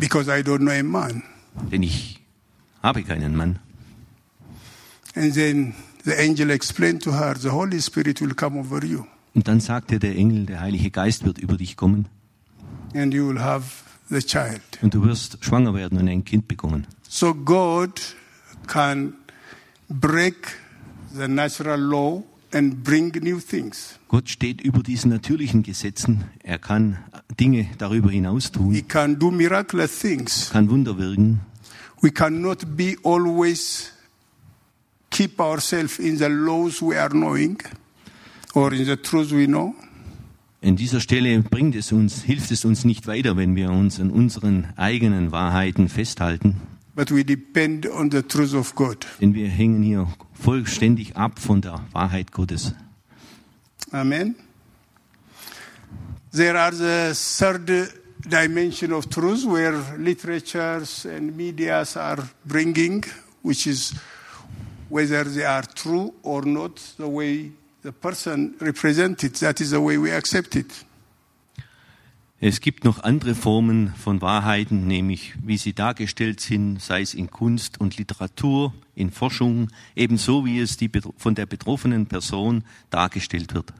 Because 0.00 0.28
I 0.30 0.42
don't 0.42 0.58
know 0.60 0.72
a 0.72 0.82
man. 0.82 1.22
Denn 1.70 1.82
ich 1.82 2.20
habe 2.82 3.02
keinen 3.04 3.36
Mann. 3.36 3.58
And 5.14 5.34
then 5.34 5.74
the 6.04 6.14
angel 6.18 6.50
explained 6.50 7.02
to 7.02 7.12
her, 7.12 7.34
The 7.36 7.50
Holy 7.50 7.80
Spirit 7.80 8.20
will 8.20 8.34
come 8.34 8.58
over 8.58 8.84
you, 8.84 9.04
Und 9.34 9.46
dann 9.48 9.60
sagte 9.60 9.98
der 9.98 10.16
Engel, 10.16 10.46
der 10.46 10.60
Heilige 10.60 10.90
Geist 10.90 11.24
wird 11.24 11.38
über 11.38 11.56
dich 11.56 11.76
kommen 11.76 12.08
and 12.94 13.12
you 13.12 13.28
will 13.28 13.40
have 13.40 13.84
the 14.08 14.20
child. 14.20 14.60
und 14.82 14.94
du 14.94 15.04
wirst 15.04 15.38
schwanger 15.44 15.74
werden 15.74 15.98
und 15.98 16.08
ein 16.08 16.24
Kind 16.24 16.48
bekommen. 16.48 16.86
So 17.08 17.34
God 17.34 18.00
can 18.66 19.14
break 19.88 20.56
the 21.16 21.28
natural 21.28 21.80
law 21.80 22.22
and 22.52 22.82
bring 22.82 23.12
new 23.22 23.40
things. 23.40 23.98
Gott 24.08 24.28
steht 24.28 24.60
über 24.60 24.82
diesen 24.82 25.10
natürlichen 25.10 25.62
Gesetzen. 25.62 26.24
Er 26.42 26.58
kann 26.58 26.98
Dinge 27.38 27.68
darüber 27.78 28.10
hinaus 28.10 28.46
He 28.46 28.50
tun, 28.50 28.88
can 28.88 29.18
do 29.18 29.30
miraculous 29.30 29.98
things. 29.98 30.50
kann 30.50 30.70
Wunder 30.70 30.96
wirken. 30.98 31.40
We 32.00 32.10
cannot 32.10 32.76
be 32.76 32.96
always 33.02 33.92
keep 35.10 35.40
ourselves 35.40 35.98
in 35.98 36.16
the 36.18 36.28
laws 36.28 36.80
we 36.80 36.98
are 36.98 37.10
knowing 37.10 37.58
or 38.54 38.72
in 38.72 38.84
the 38.86 38.96
truth 38.96 39.32
we 39.32 39.46
know. 39.46 39.74
An 40.62 40.76
dieser 40.76 41.00
Stelle 41.00 41.40
bringt 41.42 41.76
es 41.76 41.92
uns, 41.92 42.22
hilft 42.22 42.50
es 42.50 42.64
uns 42.64 42.84
nicht 42.84 43.06
weiter, 43.06 43.36
wenn 43.36 43.54
wir 43.54 43.70
uns 43.70 44.00
an 44.00 44.10
unseren 44.10 44.66
eigenen 44.76 45.30
Wahrheiten 45.30 45.88
festhalten. 45.88 46.56
But 46.98 47.12
we 47.12 47.22
depend 47.22 47.86
on 47.86 48.10
the 48.10 48.22
truth 48.22 48.54
of 48.54 48.74
God. 48.74 49.06
Denn 49.20 49.32
wir 49.32 49.46
hängen 49.46 49.84
hier 49.84 50.08
vollständig 50.32 51.16
ab 51.16 51.38
von 51.38 51.60
der 51.60 51.86
Wahrheit 51.92 52.32
Gottes. 52.32 52.74
Amen. 53.92 54.34
There 56.32 56.58
are 56.58 56.72
the 56.72 57.14
third 57.14 57.92
dimension 58.28 58.92
of 58.92 59.08
truth 59.08 59.44
where 59.46 59.80
literatures 59.96 61.04
and 61.04 61.36
medias 61.36 61.96
are 61.96 62.28
bringing, 62.44 63.04
which 63.44 63.68
is 63.68 63.94
whether 64.88 65.22
they 65.22 65.44
are 65.44 65.62
true 65.76 66.12
or 66.24 66.44
not, 66.44 66.80
the 66.98 67.06
way 67.06 67.52
the 67.82 67.92
person 67.92 68.56
represented, 68.58 69.36
that 69.36 69.60
is 69.60 69.70
the 69.70 69.80
way 69.80 69.98
we 69.98 70.10
accept 70.10 70.56
it. 70.56 70.84
Es 72.40 72.60
gibt 72.60 72.84
noch 72.84 73.02
andere 73.02 73.34
Formen 73.34 73.92
von 73.96 74.20
Wahrheiten, 74.22 74.86
nämlich 74.86 75.34
wie 75.42 75.58
sie 75.58 75.72
dargestellt 75.72 76.38
sind, 76.38 76.80
sei 76.80 77.00
es 77.00 77.12
in 77.12 77.30
Kunst 77.30 77.80
und 77.80 77.96
Literatur, 77.96 78.72
in 78.94 79.10
Forschung, 79.10 79.70
ebenso 79.96 80.44
wie 80.44 80.60
es 80.60 80.76
die, 80.76 80.88
von 81.16 81.34
der 81.34 81.46
betroffenen 81.46 82.06
Person 82.06 82.62
dargestellt 82.90 83.54
wird. 83.54 83.72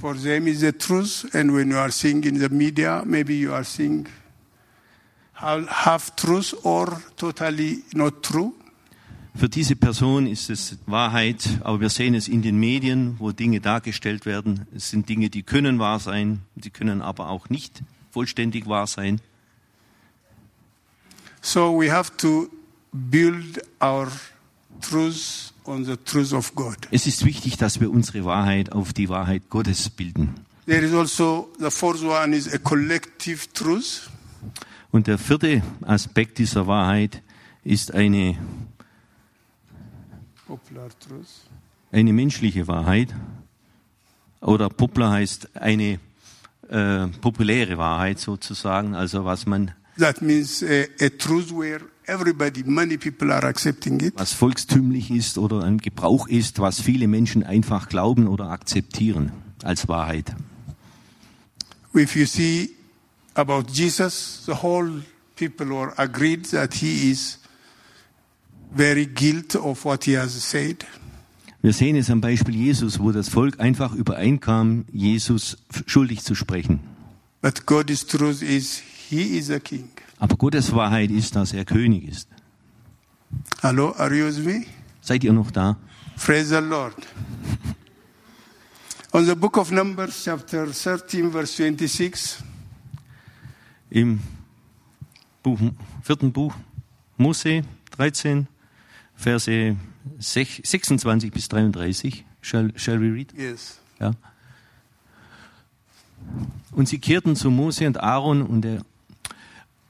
For 0.00 0.14
them 0.14 0.46
is 0.46 0.60
the 0.60 0.70
truth, 0.70 1.26
and 1.34 1.52
when 1.52 1.72
you 1.72 1.76
are 1.76 1.90
seeing 1.90 2.22
in 2.22 2.38
the 2.38 2.48
media, 2.48 3.02
maybe 3.04 3.32
you 3.32 3.52
are 3.52 3.64
seeing 3.64 4.06
half 5.34 6.14
truth 6.14 6.54
or 6.62 7.02
totally 7.16 7.82
not 7.94 8.22
true. 8.22 8.52
Für 9.36 9.50
diese 9.50 9.76
Person 9.76 10.26
ist 10.26 10.48
es 10.48 10.78
Wahrheit, 10.86 11.60
aber 11.62 11.80
wir 11.82 11.90
sehen 11.90 12.14
es 12.14 12.26
in 12.26 12.40
den 12.40 12.58
Medien, 12.58 13.16
wo 13.18 13.32
Dinge 13.32 13.60
dargestellt 13.60 14.24
werden. 14.24 14.66
Es 14.74 14.88
sind 14.88 15.10
Dinge, 15.10 15.28
die 15.28 15.42
können 15.42 15.78
wahr 15.78 16.00
sein, 16.00 16.40
sie 16.56 16.70
können 16.70 17.02
aber 17.02 17.28
auch 17.28 17.50
nicht 17.50 17.82
vollständig 18.10 18.66
wahr 18.66 18.86
sein. 18.86 19.20
So 21.42 21.78
we 21.78 21.92
have 21.92 22.16
to 22.16 22.48
build 22.92 23.60
our 23.82 24.10
truth 24.80 25.52
on 25.66 25.84
the 25.84 25.98
truth 25.98 26.32
of 26.32 26.54
God. 26.54 26.76
Es 26.90 27.06
ist 27.06 27.26
wichtig, 27.26 27.58
dass 27.58 27.78
wir 27.78 27.90
unsere 27.90 28.24
Wahrheit 28.24 28.72
auf 28.72 28.94
die 28.94 29.10
Wahrheit 29.10 29.50
Gottes 29.50 29.90
bilden. 29.90 30.34
There 30.64 30.80
is 30.80 30.94
also 30.94 31.50
the 31.58 31.70
fourth 31.70 32.02
one 32.02 32.34
is 32.34 32.52
a 32.52 32.58
collective 32.58 33.52
truth. 33.52 34.08
Und 34.90 35.08
der 35.08 35.18
vierte 35.18 35.62
Aspekt 35.82 36.38
dieser 36.38 36.66
Wahrheit 36.66 37.22
ist 37.64 37.92
eine. 37.92 38.38
Eine 41.92 42.12
menschliche 42.12 42.66
Wahrheit. 42.68 43.14
Oder 44.40 44.68
Poplar 44.68 45.12
heißt 45.12 45.56
eine 45.56 45.98
äh, 46.68 47.06
populäre 47.20 47.78
Wahrheit 47.78 48.18
sozusagen, 48.18 48.94
also 48.94 49.24
was 49.24 49.46
man, 49.46 49.72
That 49.98 50.20
means 50.20 50.62
a, 50.62 50.84
a 51.00 51.08
truth 51.08 51.50
where 51.50 51.80
everybody, 52.06 52.62
many 52.64 52.98
people 52.98 53.32
are 53.32 53.46
accepting 53.46 53.98
it. 54.00 54.12
was 54.18 54.34
volkstümlich 54.34 55.10
ist 55.10 55.38
oder 55.38 55.62
ein 55.64 55.78
Gebrauch 55.78 56.28
ist, 56.28 56.58
was 56.58 56.80
viele 56.80 57.08
Menschen 57.08 57.42
einfach 57.42 57.88
glauben 57.88 58.28
oder 58.28 58.50
akzeptieren 58.50 59.32
als 59.62 59.88
Wahrheit. 59.88 60.34
If 61.94 62.14
you 62.14 62.26
see 62.26 62.70
about 63.34 63.64
Jesus, 63.72 64.42
the 64.44 64.52
whole 64.62 65.02
people 65.34 65.66
were 65.70 65.98
agreed 65.98 66.50
that 66.50 66.74
he 66.74 67.10
is 67.10 67.38
very 68.74 69.06
guilty 69.06 69.58
of 69.58 69.84
what 69.84 70.04
he 70.04 70.16
has 70.16 70.32
said. 70.32 70.84
Wir 71.62 71.72
sehen 71.72 71.96
es 71.96 72.10
am 72.10 72.20
Beispiel 72.20 72.54
Jesus, 72.54 73.00
wo 73.00 73.10
das 73.12 73.28
Volk 73.28 73.58
einfach 73.58 73.92
übereinkam, 73.92 74.84
Jesus 74.92 75.56
schuldig 75.86 76.22
zu 76.22 76.34
sprechen. 76.34 76.80
But 77.42 77.66
God's 77.66 78.06
truth 78.06 78.42
is 78.42 78.82
he 79.08 79.38
is 79.38 79.50
a 79.50 79.58
king. 79.58 79.88
Aber 80.18 80.36
Gottes 80.36 80.72
Wahrheit 80.72 81.10
ist, 81.10 81.36
dass 81.36 81.52
er 81.52 81.64
König 81.64 82.08
ist. 82.08 82.28
Hello, 83.62 83.92
are 83.98 84.14
you 84.14 84.26
with 84.26 84.38
me? 84.38 84.64
Seid 85.00 85.24
ihr 85.24 85.32
noch 85.32 85.50
da? 85.50 85.76
Praise 86.16 86.48
the 86.48 86.60
Lord. 86.60 86.94
On 89.12 89.24
the 89.24 89.34
book 89.34 89.56
of 89.56 89.70
Numbers, 89.70 90.24
chapter 90.24 90.66
13, 90.66 91.30
verse 91.30 91.52
26, 91.52 92.42
Im 93.90 94.20
Buch, 95.42 95.58
vierten 96.02 96.32
Buch 96.32 96.54
Mose 97.16 97.62
13, 97.96 98.46
Verse 99.16 99.76
sech- 100.20 100.60
26 100.64 101.32
bis 101.32 101.48
33. 101.48 102.24
Shall, 102.40 102.72
shall 102.76 103.00
we 103.00 103.12
read? 103.12 103.32
yes. 103.36 103.80
Ja. 103.98 104.12
Und 106.72 106.88
sie 106.88 106.98
kehrten 106.98 107.36
zu 107.36 107.50
Mose 107.50 107.86
und 107.86 108.00
Aaron 108.00 108.42
und 108.42 108.62
der 108.62 108.82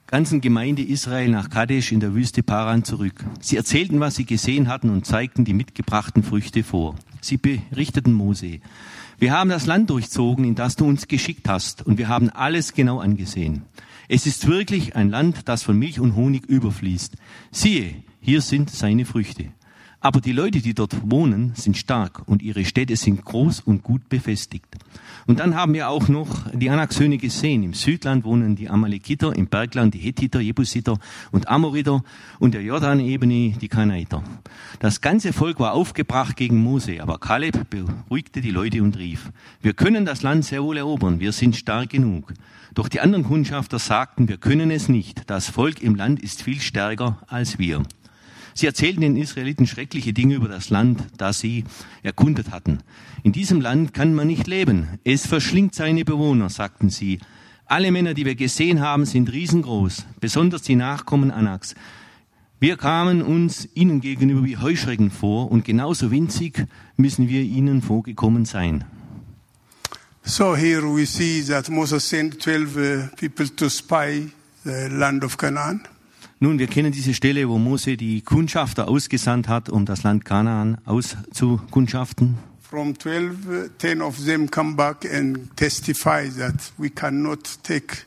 ganzen 0.07 0.39
Gemeinde 0.39 0.81
Israel 0.83 1.29
nach 1.29 1.49
Kadesh 1.49 1.91
in 1.91 1.99
der 1.99 2.13
Wüste 2.13 2.43
Paran 2.43 2.83
zurück. 2.85 3.25
Sie 3.41 3.57
erzählten, 3.57 3.99
was 3.99 4.15
sie 4.15 4.25
gesehen 4.25 4.69
hatten 4.69 4.89
und 4.89 5.05
zeigten 5.05 5.43
die 5.43 5.53
mitgebrachten 5.53 6.23
Früchte 6.23 6.63
vor. 6.63 6.95
Sie 7.19 7.37
berichteten 7.37 8.13
Mose. 8.13 8.59
Wir 9.19 9.33
haben 9.33 9.49
das 9.49 9.65
Land 9.65 9.89
durchzogen, 9.89 10.45
in 10.45 10.55
das 10.55 10.75
du 10.75 10.85
uns 10.85 11.07
geschickt 11.07 11.49
hast, 11.49 11.85
und 11.85 11.97
wir 11.97 12.07
haben 12.07 12.29
alles 12.29 12.73
genau 12.73 12.99
angesehen. 12.99 13.63
Es 14.07 14.25
ist 14.25 14.47
wirklich 14.47 14.95
ein 14.95 15.09
Land, 15.09 15.49
das 15.49 15.63
von 15.63 15.77
Milch 15.77 15.99
und 15.99 16.15
Honig 16.15 16.45
überfließt. 16.45 17.15
Siehe, 17.51 17.95
hier 18.27 18.41
sind 18.41 18.69
seine 18.69 19.05
Früchte. 19.05 19.53
Aber 20.01 20.19
die 20.19 20.33
Leute, 20.33 20.59
die 20.59 20.73
dort 20.73 21.09
wohnen, 21.09 21.53
sind 21.55 21.77
stark 21.77 22.27
und 22.27 22.41
ihre 22.41 22.65
Städte 22.65 22.97
sind 22.97 23.23
groß 23.23 23.61
und 23.61 23.83
gut 23.83 24.09
befestigt. 24.09 24.65
Und 25.27 25.39
dann 25.39 25.55
haben 25.55 25.73
wir 25.73 25.87
auch 25.87 26.09
noch 26.09 26.27
die 26.51 26.69
Anaksöhne 26.69 27.17
gesehen. 27.17 27.63
Im 27.63 27.73
Südland 27.73 28.25
wohnen 28.25 28.57
die 28.57 28.69
Amalekiter, 28.69 29.33
im 29.33 29.47
Bergland 29.47 29.93
die 29.93 29.99
Hethiter, 29.99 30.41
Jebusiter 30.41 30.99
und 31.31 31.47
Amoriter 31.47 32.03
und 32.37 32.53
der 32.53 32.63
Jordanebene 32.63 33.53
die 33.61 33.67
Kanaiter. 33.69 34.21
Das 34.79 34.99
ganze 34.99 35.31
Volk 35.31 35.61
war 35.61 35.71
aufgebracht 35.71 36.35
gegen 36.35 36.61
Mose, 36.61 37.01
aber 37.01 37.19
Kaleb 37.19 37.69
beruhigte 37.69 38.41
die 38.41 38.51
Leute 38.51 38.83
und 38.83 38.97
rief, 38.97 39.31
wir 39.61 39.73
können 39.73 40.03
das 40.03 40.21
Land 40.21 40.43
sehr 40.43 40.63
wohl 40.63 40.75
erobern, 40.75 41.21
wir 41.21 41.31
sind 41.31 41.55
stark 41.55 41.91
genug. 41.91 42.33
Doch 42.73 42.89
die 42.89 42.99
anderen 42.99 43.23
Kundschafter 43.23 43.79
sagten, 43.79 44.27
wir 44.27 44.37
können 44.37 44.69
es 44.69 44.89
nicht, 44.89 45.29
das 45.29 45.49
Volk 45.49 45.81
im 45.81 45.95
Land 45.95 46.21
ist 46.21 46.43
viel 46.43 46.59
stärker 46.59 47.17
als 47.27 47.57
wir. 47.57 47.83
Sie 48.57 48.65
erzählten 48.65 49.01
den 49.01 49.17
Israeliten 49.17 49.67
schreckliche 49.67 50.13
Dinge 50.13 50.33
über 50.33 50.47
das 50.47 50.71
Land, 50.71 51.03
das 51.17 51.37
sie 51.39 51.63
erkundet 52.01 52.49
hatten. 52.49 52.79
In 53.21 53.31
diesem 53.31 53.61
Land 53.61 53.93
kann 53.93 54.15
man 54.15 54.25
nicht 54.25 54.47
leben. 54.47 54.97
Es 55.03 55.27
verschlingt 55.27 55.75
seine 55.75 56.03
Bewohner, 56.03 56.49
sagten 56.49 56.89
sie. 56.89 57.19
Alle 57.67 57.91
Männer, 57.91 58.15
die 58.15 58.25
wir 58.25 58.33
gesehen 58.33 58.81
haben, 58.81 59.05
sind 59.05 59.31
riesengroß, 59.31 60.07
besonders 60.19 60.63
die 60.63 60.75
Nachkommen 60.75 61.29
Anaks. 61.29 61.75
Wir 62.59 62.77
kamen 62.77 63.21
uns 63.21 63.69
ihnen 63.75 64.01
gegenüber 64.01 64.43
wie 64.43 64.57
Heuschrecken 64.57 65.11
vor 65.11 65.51
und 65.51 65.63
genauso 65.63 66.09
winzig 66.09 66.65
müssen 66.95 67.29
wir 67.29 67.43
ihnen 67.43 67.83
vorgekommen 67.83 68.45
sein. 68.45 68.85
So 70.23 70.55
here 70.55 70.81
we 70.81 71.05
see 71.05 71.43
that 71.43 71.69
Moses 71.69 72.09
sent 72.09 72.41
12 72.41 72.75
uh, 72.75 73.15
people 73.17 73.55
to 73.55 73.69
spy 73.69 74.31
the 74.63 74.87
land 74.89 75.23
of 75.23 75.37
Canaan. 75.37 75.87
Nun, 76.39 76.59
wir 76.59 76.67
kennen 76.67 76.91
diese 76.91 77.13
Stelle, 77.15 77.49
wo 77.49 77.57
Mose 77.57 77.97
die 77.97 78.21
Kundschafter 78.21 78.87
ausgesandt 78.87 79.47
hat, 79.47 79.69
um 79.69 79.85
das 79.85 80.03
Land 80.03 80.23
Kanaan 80.23 80.77
auszukundschaften. 80.85 82.37
From 82.61 82.99
12, 82.99 83.33
uh, 83.47 83.69
10 83.79 84.01
of 84.01 84.23
them 84.25 84.51
come 84.51 84.75
back 84.75 85.05
and 85.11 85.55
testify 85.55 86.29
that 86.37 86.71
we 86.77 86.89
cannot 86.89 87.63
take 87.63 87.99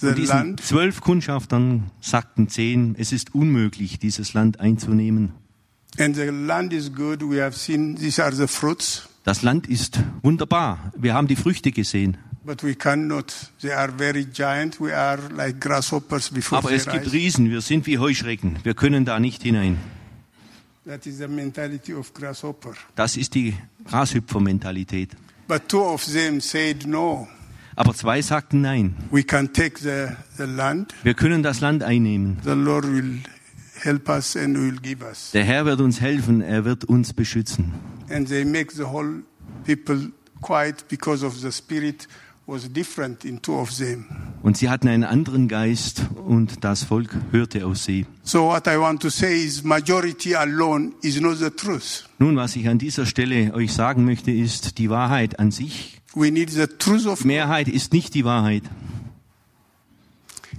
the 0.00 0.08
Von 0.08 0.14
diesen 0.14 0.36
land. 0.36 0.60
zwölf 0.60 1.00
Kundschaftern 1.00 1.90
sagten 2.00 2.48
zehn, 2.48 2.94
es 2.98 3.12
ist 3.12 3.34
unmöglich, 3.34 3.98
dieses 3.98 4.34
Land 4.34 4.60
einzunehmen. 4.60 5.32
And 5.98 6.14
the 6.14 6.24
land 6.26 6.72
is 6.72 6.94
good. 6.94 7.22
We 7.22 7.42
have 7.42 7.56
seen 7.58 7.96
these 7.96 8.22
are 8.22 8.34
the 8.34 8.46
fruits, 8.46 9.08
Das 9.24 9.42
Land 9.42 9.66
ist 9.68 10.00
wunderbar. 10.22 10.92
Wir 10.96 11.14
haben 11.14 11.26
die 11.26 11.36
Früchte 11.36 11.72
gesehen. 11.72 12.18
But 12.44 12.62
we 12.62 12.74
cannot. 12.74 13.32
They 13.60 13.72
are 13.72 13.88
very 13.88 14.26
giant. 14.26 14.80
We 14.80 14.92
are 14.92 15.18
like 15.34 15.60
grasshoppers 15.60 16.30
before 16.30 16.58
Aber 16.58 16.72
es 16.72 16.86
gibt. 16.86 17.12
Riesen. 17.12 17.50
Wir 17.50 17.60
sind 17.60 17.86
wie 17.86 17.98
Heuschrecken. 17.98 18.58
Wir 18.62 18.74
können 18.74 19.04
da 19.04 19.20
nicht 19.20 19.42
hinein. 19.42 19.78
That 20.84 21.06
is 21.06 21.18
the 21.18 21.28
mentality 21.28 21.94
of 21.94 22.12
grasshopper. 22.12 22.74
Das 22.96 23.16
ist 23.16 23.34
die 23.34 23.54
Grashüpfer-Mentalität. 23.84 25.10
But 25.46 25.68
two 25.68 25.82
of 25.84 26.04
them 26.06 26.40
said, 26.40 26.86
no, 26.86 27.28
Aber 27.76 27.94
zwei 27.94 28.20
sagten 28.20 28.62
nein. 28.62 28.96
we 29.10 29.22
can 29.22 29.52
take 29.52 29.78
the, 29.78 30.08
the 30.36 30.44
land. 30.44 30.92
Wir 31.04 31.14
können 31.14 31.42
das 31.42 31.60
Land 31.60 31.82
einnehmen. 31.84 32.38
The 32.42 32.50
Lord 32.50 32.84
will 32.84 33.20
help 33.80 34.08
us 34.08 34.36
and 34.36 34.58
will 34.58 34.78
give 34.80 35.04
us. 35.04 35.30
Der 35.32 35.44
Herr 35.44 35.64
wird 35.64 35.80
uns 35.80 36.00
helfen. 36.00 36.40
Er 36.40 36.64
wird 36.64 36.84
uns 36.84 37.12
beschützen. 37.12 37.72
And 38.10 38.28
they 38.28 38.44
make 38.44 38.72
the 38.74 38.84
whole 38.84 39.22
people 39.64 40.10
quiet 40.40 40.88
because 40.88 41.24
of 41.24 41.36
the 41.36 41.52
spirit 41.52 42.08
was 42.46 42.68
different 42.72 43.24
in 43.24 43.40
two 43.40 43.54
of 43.58 43.70
them. 43.76 44.06
Und 44.42 44.56
sie 44.56 44.68
hatten 44.68 44.88
einen 44.88 45.04
anderen 45.04 45.46
Geist 45.48 46.06
und 46.16 46.64
das 46.64 46.82
Volk 46.84 47.16
hörte 47.30 47.64
auf 47.66 47.78
sie. 47.78 48.06
So 48.24 48.48
what 48.48 48.66
I 48.66 48.78
want 48.78 49.00
to 49.02 49.10
say 49.10 49.44
is 49.44 49.62
majority 49.62 50.34
alone 50.34 50.92
is 51.02 51.20
not 51.20 51.38
the 51.38 51.50
truth. 51.50 52.08
Nun, 52.18 52.36
was 52.36 52.56
ich 52.56 52.68
an 52.68 52.78
dieser 52.78 53.06
Stelle 53.06 53.54
euch 53.54 53.72
sagen 53.72 54.04
möchte, 54.04 54.30
ist, 54.32 54.78
die 54.78 54.90
Wahrheit 54.90 55.38
an 55.38 55.50
sich, 55.50 56.00
We 56.14 56.30
need 56.30 56.50
the 56.50 56.66
truth 56.66 57.06
of 57.06 57.24
Mehrheit 57.24 57.68
ist 57.68 57.92
nicht 57.92 58.14
die 58.14 58.24
Wahrheit. 58.24 58.64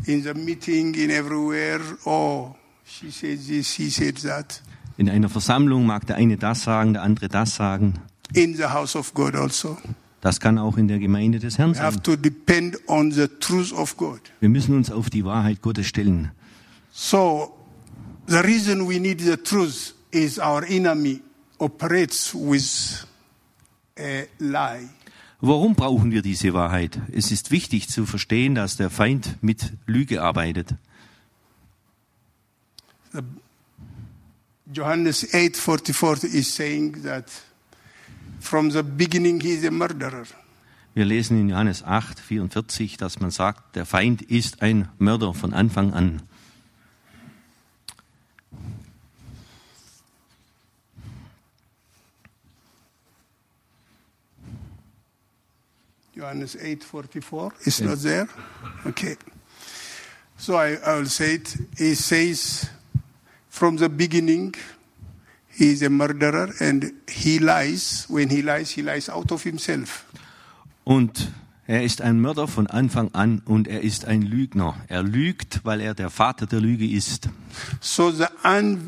in 0.06 0.24
the 0.24 0.34
meeting, 0.34 0.96
in 0.96 1.10
everywhere. 1.12 1.80
Oh, 2.06 2.56
she 2.86 3.12
said 3.12 3.40
this, 3.46 3.74
he 3.76 3.90
said 3.90 4.18
that. 4.24 4.62
In 4.98 5.10
einer 5.10 5.30
Versammlung 5.30 5.86
mag 5.86 6.06
der 6.08 6.16
eine 6.16 6.38
das 6.38 6.64
sagen, 6.64 6.94
der 6.94 7.04
andere 7.04 7.28
das 7.28 7.56
sagen. 7.56 7.96
In 8.34 8.56
the 8.56 8.66
house 8.66 8.96
of 8.96 9.14
God 9.14 9.36
also. 9.36 9.78
Das 10.24 10.40
kann 10.40 10.58
auch 10.58 10.78
in 10.78 10.88
der 10.88 11.00
Gemeinde 11.00 11.40
des 11.40 11.58
Herrn 11.58 11.74
sein. 11.74 11.94
Wir 14.40 14.50
müssen 14.50 14.78
uns 14.78 14.90
auf 14.90 15.10
die 15.10 15.26
Wahrheit 15.26 15.62
Gottes 15.62 15.86
stellen. 15.86 16.32
So, 16.94 17.54
the 18.28 18.38
reason 18.38 18.88
we 18.88 19.02
need 19.02 19.20
the 19.20 19.36
truth 19.36 19.94
is 20.12 20.40
our 20.40 20.64
enemy 20.64 21.22
operates 21.58 22.34
with 22.34 23.06
a 24.00 24.24
lie. 24.40 24.88
Warum 25.42 25.76
brauchen 25.76 26.12
wir 26.12 26.22
diese 26.22 26.54
Wahrheit? 26.54 27.02
Es 27.12 27.30
ist 27.30 27.52
wichtig 27.52 27.90
zu 27.90 28.06
verstehen, 28.06 28.56
dass 28.56 28.78
der 28.78 28.90
Feind 28.90 29.36
mit 29.42 29.74
Lüge 29.88 30.22
arbeitet. 30.22 30.76
Johannes 34.74 35.34
8:44 35.34 36.24
is 36.34 36.56
saying 36.56 37.04
that 37.04 37.26
from 38.44 38.72
the 38.72 38.84
beginning 38.84 39.40
he 39.40 39.54
is 39.54 39.64
a 39.64 39.72
murderer. 39.72 40.26
Wir 40.94 41.06
lesen 41.06 41.40
in 41.40 41.50
Johannes 41.50 41.82
8, 41.84 42.20
44, 42.20 42.98
dass 42.98 43.20
man 43.20 43.32
sagt, 43.32 43.76
der 43.76 43.86
Feind 43.86 44.22
ist 44.22 44.62
ein 44.62 44.90
Mörder 45.00 45.34
von 45.34 45.54
Anfang 45.54 45.94
an. 45.94 46.22
Johannes 56.14 56.56
8:44 56.56 57.52
is 57.66 57.82
not 57.82 58.02
there. 58.02 58.28
Okay. 58.86 59.18
So 60.38 60.56
I, 60.56 60.78
I 60.86 61.00
will 61.00 61.10
say 61.10 61.36
it. 61.36 61.58
He 61.78 61.96
says, 61.96 62.70
from 63.50 63.78
the 63.78 63.90
beginning, 63.90 64.56
he 65.56 65.72
is 65.72 65.82
a 65.84 65.90
murderer 65.90 66.54
and 66.60 66.94
he 67.08 67.40
lies. 67.40 68.06
When 68.10 68.30
he 68.30 68.42
lies, 68.42 68.72
he 68.72 68.82
lies 68.82 69.10
out 69.10 69.32
of 69.32 69.44
himself. 69.44 70.06
Und 70.84 71.32
er 71.66 71.84
ist 71.84 72.02
ein 72.02 72.20
Mörder 72.20 72.48
von 72.48 72.68
Anfang 72.68 73.14
an 73.14 73.42
und 73.46 73.68
er 73.68 73.82
ist 73.82 74.06
ein 74.06 74.22
Lügner. 74.22 74.76
Er 74.88 75.02
lügt, 75.02 75.62
weil 75.64 75.80
er 75.80 75.94
der 75.94 76.10
Vater 76.10 76.46
der 76.46 76.60
Lüge 76.60 76.86
ist. 76.86 77.30
So 77.80 78.12
the 78.12 78.26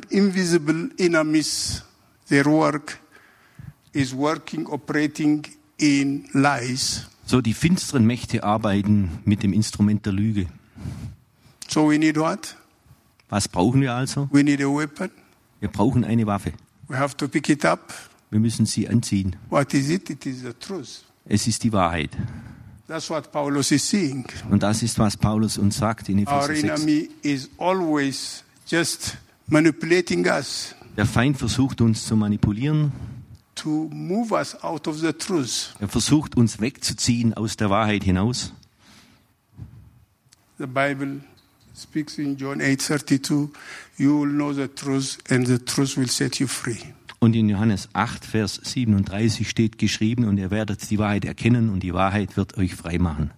invisible 0.10 0.90
enemies, 0.98 1.84
their 2.28 2.46
work 2.46 3.00
is 3.94 4.14
working, 4.14 4.68
operating 4.68 5.48
in 5.78 6.28
lies. 6.34 7.08
So 7.26 7.42
die 7.42 7.54
finsteren 7.54 8.06
Mächte 8.06 8.44
arbeiten 8.44 9.20
mit 9.24 9.42
dem 9.42 9.54
Instrument 9.54 10.06
der 10.06 10.14
Lüge. 10.14 10.48
So 11.70 11.90
we 11.90 11.98
need 11.98 12.18
what? 12.18 12.58
Was 13.30 13.48
brauchen 13.48 13.82
wir 13.82 13.94
also? 13.94 14.28
We 14.32 14.44
need 14.44 14.62
a 14.62 14.68
weapon. 14.68 15.10
Wir 15.60 15.70
brauchen 15.70 16.04
eine 16.04 16.26
Waffe. 16.28 16.54
We 16.88 16.98
have 16.98 17.16
to 17.18 17.28
pick 17.28 17.50
it 17.50 17.66
up. 17.66 17.94
Wir 18.30 18.40
müssen 18.40 18.66
sie 18.66 18.88
anziehen. 18.88 19.36
What 19.50 19.74
is 19.74 19.90
it? 19.90 20.10
It 20.10 20.26
is 20.26 20.42
the 20.42 20.54
truth. 20.54 21.04
Es 21.26 21.48
ist 21.48 21.64
die 21.64 21.72
Wahrheit. 21.74 22.12
That's 22.88 23.10
what 23.10 23.32
Paulus 23.32 23.72
is 23.72 23.88
saying. 23.90 24.26
Und 24.52 24.62
das 24.62 24.84
ist, 24.84 25.00
was 25.00 25.18
Paulus 25.18 25.58
uns 25.58 25.78
sagt 25.78 26.10
in 26.10 26.20
Our 26.28 26.44
Epheser 26.50 26.78
6. 26.78 26.84
enemy 26.84 27.10
is 27.24 27.50
always 27.58 28.44
just 28.68 29.18
manipulating 29.48 30.26
us 30.28 30.76
Der 30.96 31.06
Feind 31.08 31.38
versucht 31.38 31.82
uns 31.82 32.06
zu 32.06 32.16
manipulieren. 32.16 32.92
to 33.56 33.90
move 33.92 34.34
us 34.34 34.56
out 34.64 34.88
of 34.88 35.00
the 35.00 35.14
truth. 35.14 35.74
Er 35.80 35.88
versucht 35.88 36.36
uns 36.38 36.60
wegzuziehen 36.60 37.34
aus 37.34 37.56
der 37.58 37.70
Wahrheit 37.70 38.04
hinaus. 38.04 38.54
The 40.58 40.68
Bible 40.68 41.22
speaks 41.76 42.18
in 42.18 42.38
John 42.38 42.62
8:32, 42.62 43.50
you 43.98 44.20
will 44.20 44.30
know 44.30 44.54
the 44.54 44.68
truth 44.68 45.18
and 45.30 45.46
the 45.46 45.60
truth 45.60 45.98
will 45.98 46.10
set 46.10 46.40
you 46.40 46.48
free. 46.48 46.80
Und 47.20 47.36
in 47.36 47.50
Johannes 47.50 47.90
8, 47.94 48.26
Vers 48.26 48.60
37 48.64 49.50
steht 49.50 49.78
geschrieben, 49.78 50.26
und 50.26 50.38
ihr 50.38 50.52
werdet 50.52 50.90
die 50.90 51.00
Wahrheit 51.00 51.26
erkennen 51.26 51.70
und 51.70 51.82
die 51.82 51.94
Wahrheit 51.94 52.38
wird 52.38 52.58
euch 52.58 52.76
frei 52.76 53.00
machen. 53.00 53.32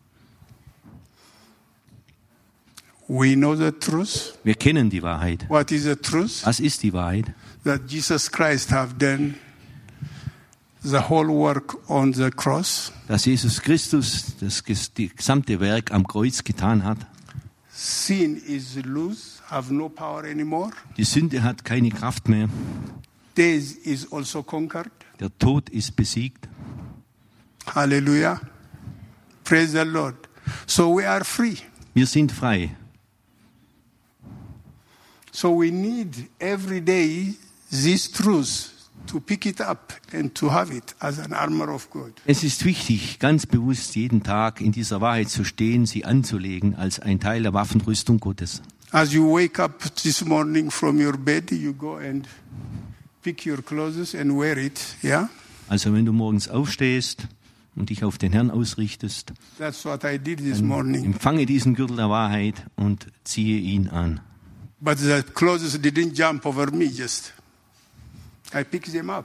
We 3.07 3.35
know 3.35 3.55
the 3.55 3.71
truth. 3.71 4.37
Wir 4.43 4.55
kennen 4.55 4.89
die 4.89 5.01
Wahrheit. 5.01 5.49
What 5.49 5.71
is 5.71 5.83
the 5.83 5.95
truth? 5.95 6.45
Was 6.45 6.59
ist 6.59 6.83
die 6.83 6.91
Wahrheit? 6.91 7.33
That 7.63 7.89
Jesus 7.89 8.29
Christ 8.29 8.71
have 8.71 8.95
done 8.95 9.35
the 10.83 10.99
whole 11.09 11.29
work 11.29 11.77
on 11.89 12.13
the 12.13 12.29
cross. 12.29 12.91
Dass 13.07 13.23
Jesus 13.23 13.61
Christus 13.61 14.33
das 14.41 14.61
die 14.97 15.07
gesamte 15.07 15.61
Werk 15.61 15.91
am 15.93 16.05
Kreuz 16.05 16.43
getan 16.43 16.83
hat. 16.83 16.97
Sin 17.79 18.37
is 18.37 18.75
loose, 18.85 19.39
have 19.51 19.71
no 19.71 19.87
power 19.87 20.25
anymore. 20.25 20.71
Die 20.97 21.03
Sünde 21.03 21.43
hat 21.43 21.63
keine 21.63 21.89
Kraft 21.89 22.27
mehr. 22.27 22.49
Death 23.37 23.77
is 23.83 24.11
also 24.11 24.41
conquered. 24.41 24.89
Der 25.19 25.29
Tod 25.37 25.69
ist 25.69 25.95
besiegt. 25.95 26.49
Hallelujah. 27.67 28.41
Praise 29.43 29.73
the 29.73 29.83
Lord. 29.83 30.15
So 30.65 30.97
we 30.97 31.07
are 31.07 31.23
free. 31.23 31.57
Wir 31.93 32.07
sind 32.07 32.31
frei. 32.31 32.75
So 35.31 35.61
we 35.61 35.69
need 35.69 36.31
every 36.39 36.81
day 36.81 37.35
this 37.69 38.11
truth 38.11 38.71
to 39.07 39.19
pick 39.19 39.45
it 39.45 39.59
up 39.61 39.93
and 40.13 40.33
to 40.35 40.51
have 40.51 40.73
it 40.75 40.95
as 40.99 41.19
an 41.19 41.33
armor 41.33 41.69
of 41.69 41.89
God. 41.89 42.13
Es 42.25 42.43
ist 42.43 42.63
wichtig, 42.65 43.19
ganz 43.19 43.45
bewusst 43.45 43.95
jeden 43.95 44.23
Tag 44.23 44.61
in 44.61 44.71
dieser 44.71 45.01
Wahrheit 45.01 45.29
zu 45.29 45.43
stehen, 45.43 45.85
sie 45.85 46.05
anzulegen 46.05 46.75
als 46.75 46.99
ein 46.99 47.19
Teil 47.19 47.43
der 47.43 47.53
Waffenrüstung 47.53 48.19
Gottes. 48.19 48.61
As 48.91 49.11
you 49.13 49.29
wake 49.33 49.59
up 49.59 49.83
this 49.95 50.23
morning 50.23 50.71
from 50.71 50.97
your 50.99 51.17
bed, 51.17 51.51
you 51.51 51.73
go 51.73 51.95
and 51.97 52.27
pick 53.21 53.45
your 53.45 53.61
clothes 53.61 54.15
and 54.15 54.37
wear 54.37 54.57
it. 54.57 54.79
Yeah? 55.03 55.29
Also 55.67 55.91
wenn 55.93 56.05
du 56.05 56.13
morgens 56.13 56.47
aufstehst 56.47 57.27
und 57.75 57.89
dich 57.89 58.03
auf 58.05 58.17
den 58.17 58.31
Herrn 58.31 58.49
ausrichtest, 58.49 59.33
That's 59.57 59.83
what 59.83 60.03
I 60.05 60.17
did 60.17 60.39
this 60.39 60.61
morning. 60.61 61.03
empfange 61.03 61.45
diesen 61.45 61.75
Gürtel 61.75 61.97
der 61.97 62.09
Wahrheit 62.09 62.65
und 62.77 63.07
ziehe 63.25 63.59
ihn 63.59 63.89
an. 63.89 64.21
But 64.79 64.99
the 64.99 65.23
clothes 65.33 65.73
didn't 65.75 66.13
jump 66.15 66.45
over 66.45 66.71
me 66.71 66.85
just. 66.85 67.33
I 67.33 67.33
picked 67.33 67.33
them 67.33 67.33
up. 67.33 68.36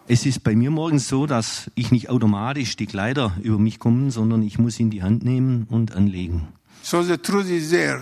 Es 0.08 0.26
ist 0.26 0.42
bei 0.42 0.56
mir 0.56 0.70
morgens 0.70 1.08
so, 1.08 1.26
dass 1.26 1.70
ich 1.74 1.90
nicht 1.90 2.10
automatisch 2.10 2.76
die 2.76 2.86
Kleider 2.86 3.36
über 3.42 3.58
mich 3.58 3.78
kommen, 3.78 4.10
sondern 4.10 4.42
ich 4.42 4.58
muss 4.58 4.80
ihn 4.80 4.86
in 4.86 4.90
die 4.90 5.02
Hand 5.02 5.24
nehmen 5.24 5.66
und 5.70 5.94
anlegen. 5.94 6.48
So 6.82 7.02
the 7.02 7.16
truth 7.16 7.48
is 7.48 7.70
there. 7.70 8.00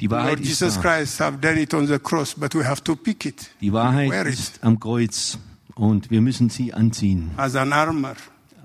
Die 0.00 0.06
Lord 0.06 0.22
Wahrheit 0.22 0.40
ist 0.40 0.48
Jesus 0.48 0.80
da. 0.80 0.80
Christ 0.80 1.20
have 1.20 1.38
done 1.38 1.60
it 1.60 1.74
on 1.74 1.86
the 1.86 1.98
cross, 1.98 2.34
but 2.34 2.54
we 2.54 2.64
have 2.66 2.82
to 2.84 2.96
pick 2.96 3.26
it. 3.26 3.50
Die 3.60 3.72
Wahrheit 3.72 4.10
it 4.26 4.32
ist 4.32 4.64
am 4.64 4.80
Kreuz 4.80 5.38
und 5.74 6.10
wir 6.10 6.22
müssen 6.22 6.48
sie 6.48 6.72
anziehen 6.72 7.30
as 7.36 7.54
an 7.54 7.72
armor 7.72 8.16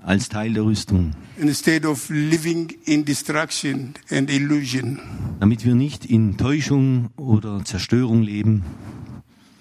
als 0.02 0.28
Teil 0.28 0.54
der 0.54 0.64
Rüstung, 0.64 1.12
instead 1.36 1.84
of 1.84 2.08
living 2.08 2.72
in 2.84 3.04
distraction 3.04 3.94
and 4.10 4.30
illusion. 4.30 5.00
damit 5.40 5.66
wir 5.66 5.74
nicht 5.74 6.06
in 6.06 6.38
Täuschung 6.38 7.10
oder 7.16 7.62
Zerstörung 7.64 8.22
leben. 8.22 8.62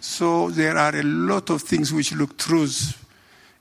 So 0.08 0.52
there 0.52 0.78
are 0.78 0.96
a 0.96 1.04
lot 1.04 1.50
of 1.50 1.64
things 1.64 1.92
which 1.92 2.14
look 2.14 2.38
truth 2.38 2.94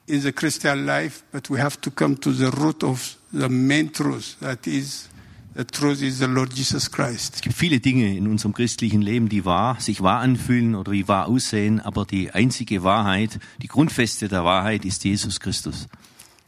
in 0.06 0.22
the 0.22 0.30
Christian 0.30 0.86
life, 0.86 1.24
but 1.32 1.48
we 1.48 1.58
have 1.58 1.80
to 1.80 1.90
come 1.90 2.16
to 2.20 2.32
the 2.32 2.50
root 2.50 2.84
of 2.84 3.16
the 3.32 3.48
main 3.48 3.90
truth. 3.90 4.36
That 4.40 4.66
is, 4.66 5.08
the 5.54 5.64
truth 5.64 6.02
is 6.02 6.18
the 6.18 6.28
Lord 6.28 6.54
Jesus 6.54 6.90
Christ. 6.90 7.36
Es 7.36 7.40
gibt 7.40 7.56
viele 7.56 7.80
Dinge 7.80 8.14
in 8.14 8.28
unserem 8.28 8.52
christlichen 8.52 9.02
Leben, 9.02 9.28
die 9.28 9.44
wahr, 9.44 9.80
sich 9.80 10.02
wahr 10.02 10.20
anfühlen 10.20 10.74
oder 10.74 10.92
wie 10.92 11.08
wahr 11.08 11.26
aussehen, 11.26 11.80
aber 11.80 12.04
die 12.04 12.30
einzige 12.30 12.84
Wahrheit, 12.84 13.40
die 13.62 13.68
Grundfeste 13.68 14.28
der 14.28 14.44
Wahrheit 14.44 14.84
ist 14.84 15.02
Jesus 15.02 15.40
Christus. 15.40 15.88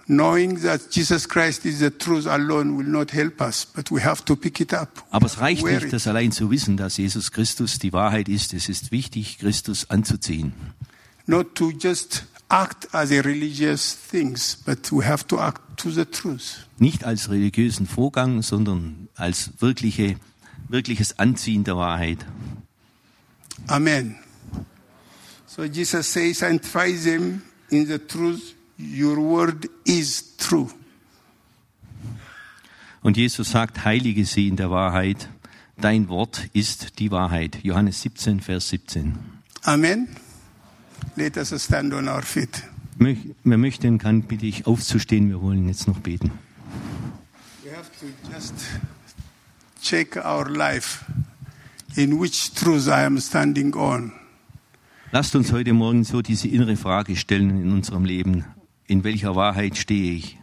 Knowing 0.09 0.63
that 0.63 0.93
Jesus 0.93 1.29
Christ 1.29 1.65
is 1.65 1.81
the 1.81 1.91
truth 1.91 2.27
alone 2.27 2.77
will 2.77 2.87
not 2.87 3.13
help 3.13 3.41
us, 3.41 3.67
but 3.67 3.91
we 3.91 4.01
have 4.03 4.25
to 4.25 4.37
pick 4.37 4.61
it 4.61 4.73
up. 4.73 5.05
Aber 5.11 5.27
es 5.27 5.41
reicht 5.41 5.65
nicht, 5.65 5.93
das 5.93 6.07
allein 6.07 6.31
zu 6.31 6.49
wissen, 6.51 6.77
dass 6.77 6.97
Jesus 6.97 7.33
Christus 7.33 7.81
die 7.81 7.93
Wahrheit 7.93 8.29
ist. 8.29 8.55
Es 8.55 8.69
ist 8.69 8.93
wichtig, 8.93 9.39
Christus 9.39 9.91
anzuziehen. 9.91 10.53
Not 11.27 11.57
to 11.57 11.73
just 11.73 12.25
act 12.49 12.95
as 12.95 13.11
a 13.11 13.21
religious 13.21 13.97
things, 14.11 14.57
but 14.65 14.93
we 14.93 15.05
have 15.05 15.27
to 15.27 15.41
act 15.41 15.61
to 15.79 15.91
the 15.91 16.05
truth. 16.05 16.67
Nicht 16.79 17.03
als 17.03 17.29
religiösen 17.29 17.89
Vorgang, 17.89 18.43
sondern 18.43 19.09
als 19.17 19.51
wirkliche, 19.59 20.17
wirkliches 20.69 21.19
Anziehen 21.19 21.65
der 21.65 21.77
Wahrheit. 21.77 22.25
Amen. 23.67 24.17
So 25.47 25.65
Jesus 25.65 26.13
says, 26.13 26.39
sanctify 26.39 26.93
them 26.93 27.43
in 27.71 27.87
the 27.87 27.99
truth. 27.99 28.56
Your 28.79 29.17
word 29.17 29.69
is 29.85 30.37
true. 30.37 30.69
Und 33.03 33.17
Jesus 33.17 33.53
sagt, 33.53 33.85
heilige 33.85 34.25
sie 34.25 34.49
in 34.49 34.57
der 34.57 34.71
Wahrheit. 34.71 35.29
Dein 35.79 36.09
Wort 36.09 36.49
ist 36.53 36.99
die 36.99 37.11
Wahrheit. 37.11 37.59
Johannes 37.63 38.03
17, 38.03 38.41
Vers 38.41 38.69
17. 38.71 39.15
Amen. 39.63 40.09
Let 41.17 41.37
us 41.37 41.55
stand 41.63 41.95
on 41.95 42.09
our 42.09 42.23
feet. 42.23 42.63
Wer 42.99 43.59
möchte, 43.59 43.97
kann 43.99 44.23
bitte 44.23 44.47
ich 44.47 44.67
aufzustehen. 44.67 45.29
Wir 45.29 45.41
wollen 45.41 45.69
jetzt 45.69 45.87
noch 45.87 45.99
beten. 46.01 46.33
We 47.63 47.77
have 47.77 47.91
to 48.01 48.07
just 48.33 48.55
check 49.83 50.17
our 50.17 50.49
life. 50.49 51.05
In 51.95 52.21
which 52.21 52.53
truth 52.55 52.87
I 52.89 53.05
am 53.05 53.19
standing 53.21 53.75
on. 53.75 54.13
Lasst 55.13 55.37
uns 55.37 55.53
heute 55.53 55.73
Morgen 55.73 56.05
so 56.05 56.23
diese 56.23 56.49
innere 56.49 56.77
Frage 56.77 57.17
stellen 57.17 57.63
in 57.63 57.71
unserem 57.71 58.05
Leben. 58.05 58.45
In 58.89 59.03
welcher 59.05 59.35
Wahrheit 59.35 59.77
stehe 59.77 60.15
ich? 60.17 60.39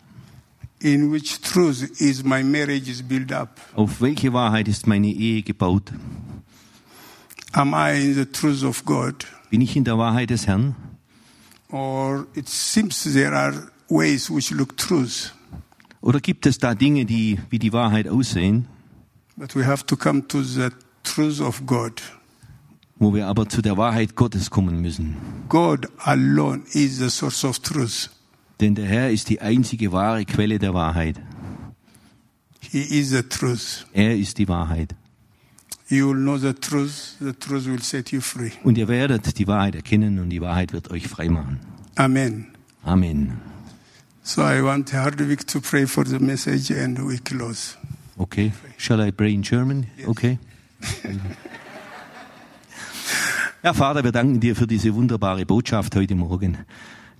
in 0.84 1.12
which 1.14 1.40
truth 1.40 2.02
is 2.02 2.24
my 2.26 2.44
marriage 2.44 2.90
is 2.90 3.02
built 3.02 3.32
up? 3.32 3.60
Auf 3.76 4.02
welche 4.02 4.34
Wahrheit 4.34 4.68
ist 4.68 4.86
meine 4.86 5.08
Ehe 5.08 5.42
gebaut? 5.42 5.92
Am 7.54 7.74
I 7.74 7.94
in 8.02 8.14
the 8.16 8.26
truth 8.26 8.64
of 8.64 8.84
God? 8.84 9.26
Bin 9.50 9.62
ich 9.62 9.76
in 9.78 9.86
der 9.86 9.98
Wahrheit 9.98 10.30
des 10.30 10.46
Herrn? 10.46 10.76
Or 11.70 12.28
it 12.36 12.50
seems 12.50 13.04
there 13.04 13.34
are 13.34 13.72
ways 13.90 14.30
which 14.30 14.52
look 14.52 14.78
truth, 14.78 15.34
Oder 16.02 16.20
gibt 16.20 16.46
es 16.46 16.58
da 16.58 16.76
Dinge, 16.76 17.06
die 17.06 17.40
wie 17.50 17.60
die 17.60 17.72
Wahrheit 17.72 18.10
aussehen, 18.10 18.68
but 19.38 19.56
we 19.56 19.66
have 19.66 19.86
to 19.86 19.96
come 19.96 20.28
to 20.28 20.44
the 20.44 20.70
truth 21.04 21.40
of 21.40 21.66
God. 21.66 22.02
wo 23.00 23.14
wir 23.14 23.28
aber 23.28 23.48
zu 23.48 23.62
der 23.62 23.78
Wahrheit 23.78 24.16
Gottes 24.16 24.50
kommen 24.50 24.82
müssen? 24.82 25.16
God 25.48 25.88
alone 26.00 26.64
is 26.74 26.98
the 26.98 27.10
source 27.10 27.46
of 27.46 27.60
truth. 27.60 28.10
Denn 28.60 28.76
der 28.76 28.86
Herr 28.86 29.12
ist 29.12 29.30
die 29.30 29.42
einzige 29.42 29.92
wahre 29.92 30.26
Quelle 30.26 30.60
der 30.60 30.74
Wahrheit. 30.74 31.20
He 32.60 32.82
is 32.82 33.10
the 33.10 33.24
truth. 33.24 33.86
Er 33.94 34.16
ist 34.16 34.38
die 34.38 34.48
Wahrheit. 34.48 34.96
You 35.90 36.10
will 36.10 36.22
know 36.22 36.38
the 36.38 36.54
truth, 36.54 37.18
the 37.20 37.34
truth 37.34 37.66
will 37.66 37.82
set 37.82 38.12
you 38.12 38.22
free. 38.22 38.52
Und 38.64 38.78
ihr 38.78 38.88
werdet 38.88 39.38
die 39.38 39.48
Wahrheit 39.48 39.76
erkennen 39.76 40.20
und 40.20 40.30
die 40.30 40.42
Wahrheit 40.42 40.74
wird 40.74 40.90
euch 40.90 41.08
frei 41.08 41.30
machen. 41.30 41.60
Amen. 41.96 42.48
Amen. 42.84 43.40
So 44.24 44.42
I 44.42 44.64
want 44.64 44.94
Hardwick 44.94 45.46
to 45.48 45.60
pray 45.60 45.86
for 45.86 46.06
the 46.06 46.18
message 46.20 46.72
and 46.72 46.98
we 47.00 47.18
close. 47.20 47.78
Okay. 48.18 48.54
Shall 48.78 49.06
I 49.06 49.12
pray 49.12 49.34
in 49.34 49.42
German? 49.42 49.88
Okay. 50.08 50.40
Ja, 53.62 53.74
Vater, 53.74 54.04
wir 54.04 54.12
danken 54.12 54.40
dir 54.40 54.56
für 54.56 54.68
diese 54.68 54.94
wunderbare 54.94 55.46
Botschaft 55.46 55.96
heute 55.96 56.16
Morgen. 56.16 56.58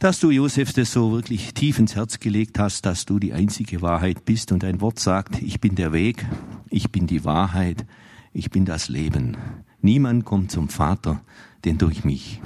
Dass 0.04 0.20
du 0.20 0.32
Josef 0.32 0.74
das 0.74 0.92
so 0.92 1.14
wirklich 1.14 1.54
tief 1.54 1.80
ins 1.80 1.96
Herz 1.96 2.20
gelegt 2.20 2.60
hast, 2.60 2.86
dass 2.86 3.06
du 3.06 3.20
die 3.20 3.32
einzige 3.32 3.82
Wahrheit 3.82 4.26
bist 4.26 4.52
und 4.52 4.62
dein 4.62 4.82
Wort 4.82 5.00
sagt, 5.00 5.42
ich 5.42 5.62
bin 5.62 5.76
der 5.76 5.94
Weg, 5.94 6.26
ich 6.70 6.92
bin 6.92 7.08
die 7.08 7.24
Wahrheit, 7.24 7.86
ich 8.34 8.52
bin 8.52 8.66
das 8.66 8.90
Leben. 8.90 9.38
Niemand 9.82 10.26
kommt 10.26 10.52
zum 10.52 10.68
Vater, 10.68 11.22
denn 11.64 11.78
durch 11.78 12.04
mich. 12.04 12.42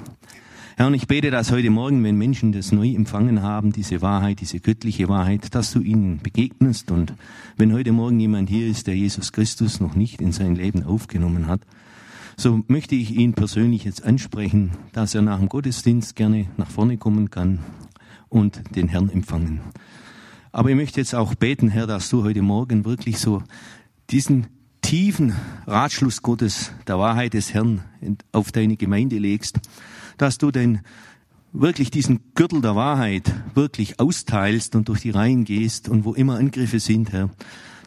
Herr, 0.76 0.86
und 0.86 0.94
ich 0.94 1.08
bete, 1.08 1.32
dass 1.32 1.50
heute 1.50 1.70
Morgen, 1.70 2.04
wenn 2.04 2.14
Menschen 2.14 2.52
das 2.52 2.70
neu 2.70 2.90
empfangen 2.90 3.42
haben, 3.42 3.72
diese 3.72 4.02
Wahrheit, 4.02 4.38
diese 4.40 4.60
göttliche 4.60 5.08
Wahrheit, 5.08 5.52
dass 5.56 5.72
du 5.72 5.80
ihnen 5.80 6.20
begegnest 6.22 6.92
und 6.92 7.12
wenn 7.56 7.72
heute 7.72 7.90
Morgen 7.90 8.20
jemand 8.20 8.48
hier 8.50 8.68
ist, 8.68 8.86
der 8.86 8.94
Jesus 8.94 9.32
Christus 9.32 9.80
noch 9.80 9.96
nicht 9.96 10.20
in 10.20 10.30
sein 10.30 10.54
Leben 10.54 10.84
aufgenommen 10.84 11.48
hat, 11.48 11.62
so 12.38 12.62
möchte 12.68 12.94
ich 12.94 13.10
ihn 13.10 13.34
persönlich 13.34 13.82
jetzt 13.82 14.04
ansprechen, 14.04 14.70
dass 14.92 15.14
er 15.14 15.22
nach 15.22 15.40
dem 15.40 15.48
Gottesdienst 15.48 16.14
gerne 16.14 16.46
nach 16.56 16.70
vorne 16.70 16.96
kommen 16.96 17.30
kann 17.30 17.58
und 18.28 18.62
den 18.76 18.86
Herrn 18.86 19.10
empfangen. 19.10 19.60
Aber 20.52 20.70
ich 20.70 20.76
möchte 20.76 21.00
jetzt 21.00 21.16
auch 21.16 21.34
beten, 21.34 21.68
Herr, 21.68 21.88
dass 21.88 22.08
du 22.10 22.22
heute 22.22 22.42
Morgen 22.42 22.84
wirklich 22.84 23.18
so 23.18 23.42
diesen 24.10 24.46
tiefen 24.82 25.34
Ratschluss 25.66 26.22
Gottes, 26.22 26.70
der 26.86 27.00
Wahrheit 27.00 27.34
des 27.34 27.52
Herrn 27.52 27.82
auf 28.30 28.52
deine 28.52 28.76
Gemeinde 28.76 29.18
legst, 29.18 29.58
dass 30.16 30.38
du 30.38 30.52
den 30.52 30.82
wirklich 31.52 31.90
diesen 31.90 32.20
Gürtel 32.36 32.60
der 32.60 32.76
Wahrheit 32.76 33.34
wirklich 33.54 33.98
austeilst 33.98 34.76
und 34.76 34.88
durch 34.88 35.00
die 35.00 35.10
Reihen 35.10 35.44
gehst 35.44 35.88
und 35.88 36.04
wo 36.04 36.14
immer 36.14 36.36
Angriffe 36.36 36.78
sind, 36.78 37.10
Herr, 37.10 37.30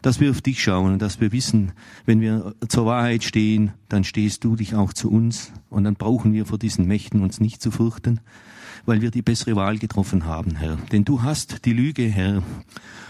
dass 0.02 0.20
wir 0.20 0.30
auf 0.30 0.42
dich 0.42 0.62
schauen 0.62 0.92
und 0.92 1.02
dass 1.02 1.20
wir 1.20 1.32
wissen, 1.32 1.72
wenn 2.04 2.20
wir 2.20 2.54
zur 2.68 2.86
Wahrheit 2.86 3.24
stehen, 3.24 3.72
dann 3.88 4.04
stehst 4.04 4.44
du 4.44 4.56
dich 4.56 4.74
auch 4.74 4.92
zu 4.92 5.10
uns 5.10 5.52
und 5.70 5.84
dann 5.84 5.94
brauchen 5.94 6.32
wir 6.32 6.44
vor 6.44 6.58
diesen 6.58 6.86
Mächten 6.86 7.22
uns 7.22 7.40
nicht 7.40 7.62
zu 7.62 7.70
fürchten, 7.70 8.20
weil 8.84 9.00
wir 9.00 9.10
die 9.10 9.22
bessere 9.22 9.56
Wahl 9.56 9.78
getroffen 9.78 10.26
haben, 10.26 10.56
Herr. 10.56 10.76
Denn 10.90 11.04
du 11.04 11.22
hast 11.22 11.64
die 11.64 11.72
Lüge, 11.72 12.02
Herr, 12.02 12.42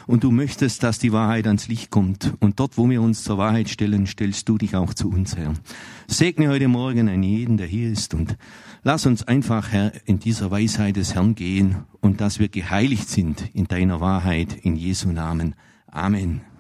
und 0.07 0.25
du 0.25 0.31
möchtest, 0.31 0.83
dass 0.83 0.99
die 0.99 1.13
Wahrheit 1.13 1.47
ans 1.47 1.69
Licht 1.69 1.91
kommt. 1.91 2.35
Und 2.41 2.61
dort, 2.61 2.77
wo 2.77 2.89
wir 2.91 3.01
uns 3.01 3.25
zur 3.25 3.39
Wahrheit 3.39 3.69
stellen, 3.69 4.07
stellst 4.07 4.49
du 4.49 4.59
dich 4.59 4.77
auch 4.77 4.95
zu 4.95 5.09
uns, 5.09 5.37
Herr. 5.37 5.55
Segne 6.09 6.49
heute 6.49 6.69
Morgen 6.69 7.09
einen 7.09 7.23
jeden, 7.23 7.57
der 7.57 7.67
hier 7.67 7.91
ist 7.91 8.13
und 8.13 8.37
lass 8.83 9.07
uns 9.07 9.23
einfach, 9.23 9.71
Herr, 9.73 9.93
in 10.05 10.19
dieser 10.19 10.51
Weisheit 10.51 10.97
des 10.97 11.15
Herrn 11.15 11.35
gehen 11.35 11.77
und 12.01 12.21
dass 12.21 12.39
wir 12.39 12.49
geheiligt 12.49 13.09
sind 13.09 13.49
in 13.55 13.67
deiner 13.67 14.01
Wahrheit, 14.01 14.55
in 14.55 14.77
Jesu 14.77 15.11
Namen. 15.13 15.55
Amen. 15.87 16.52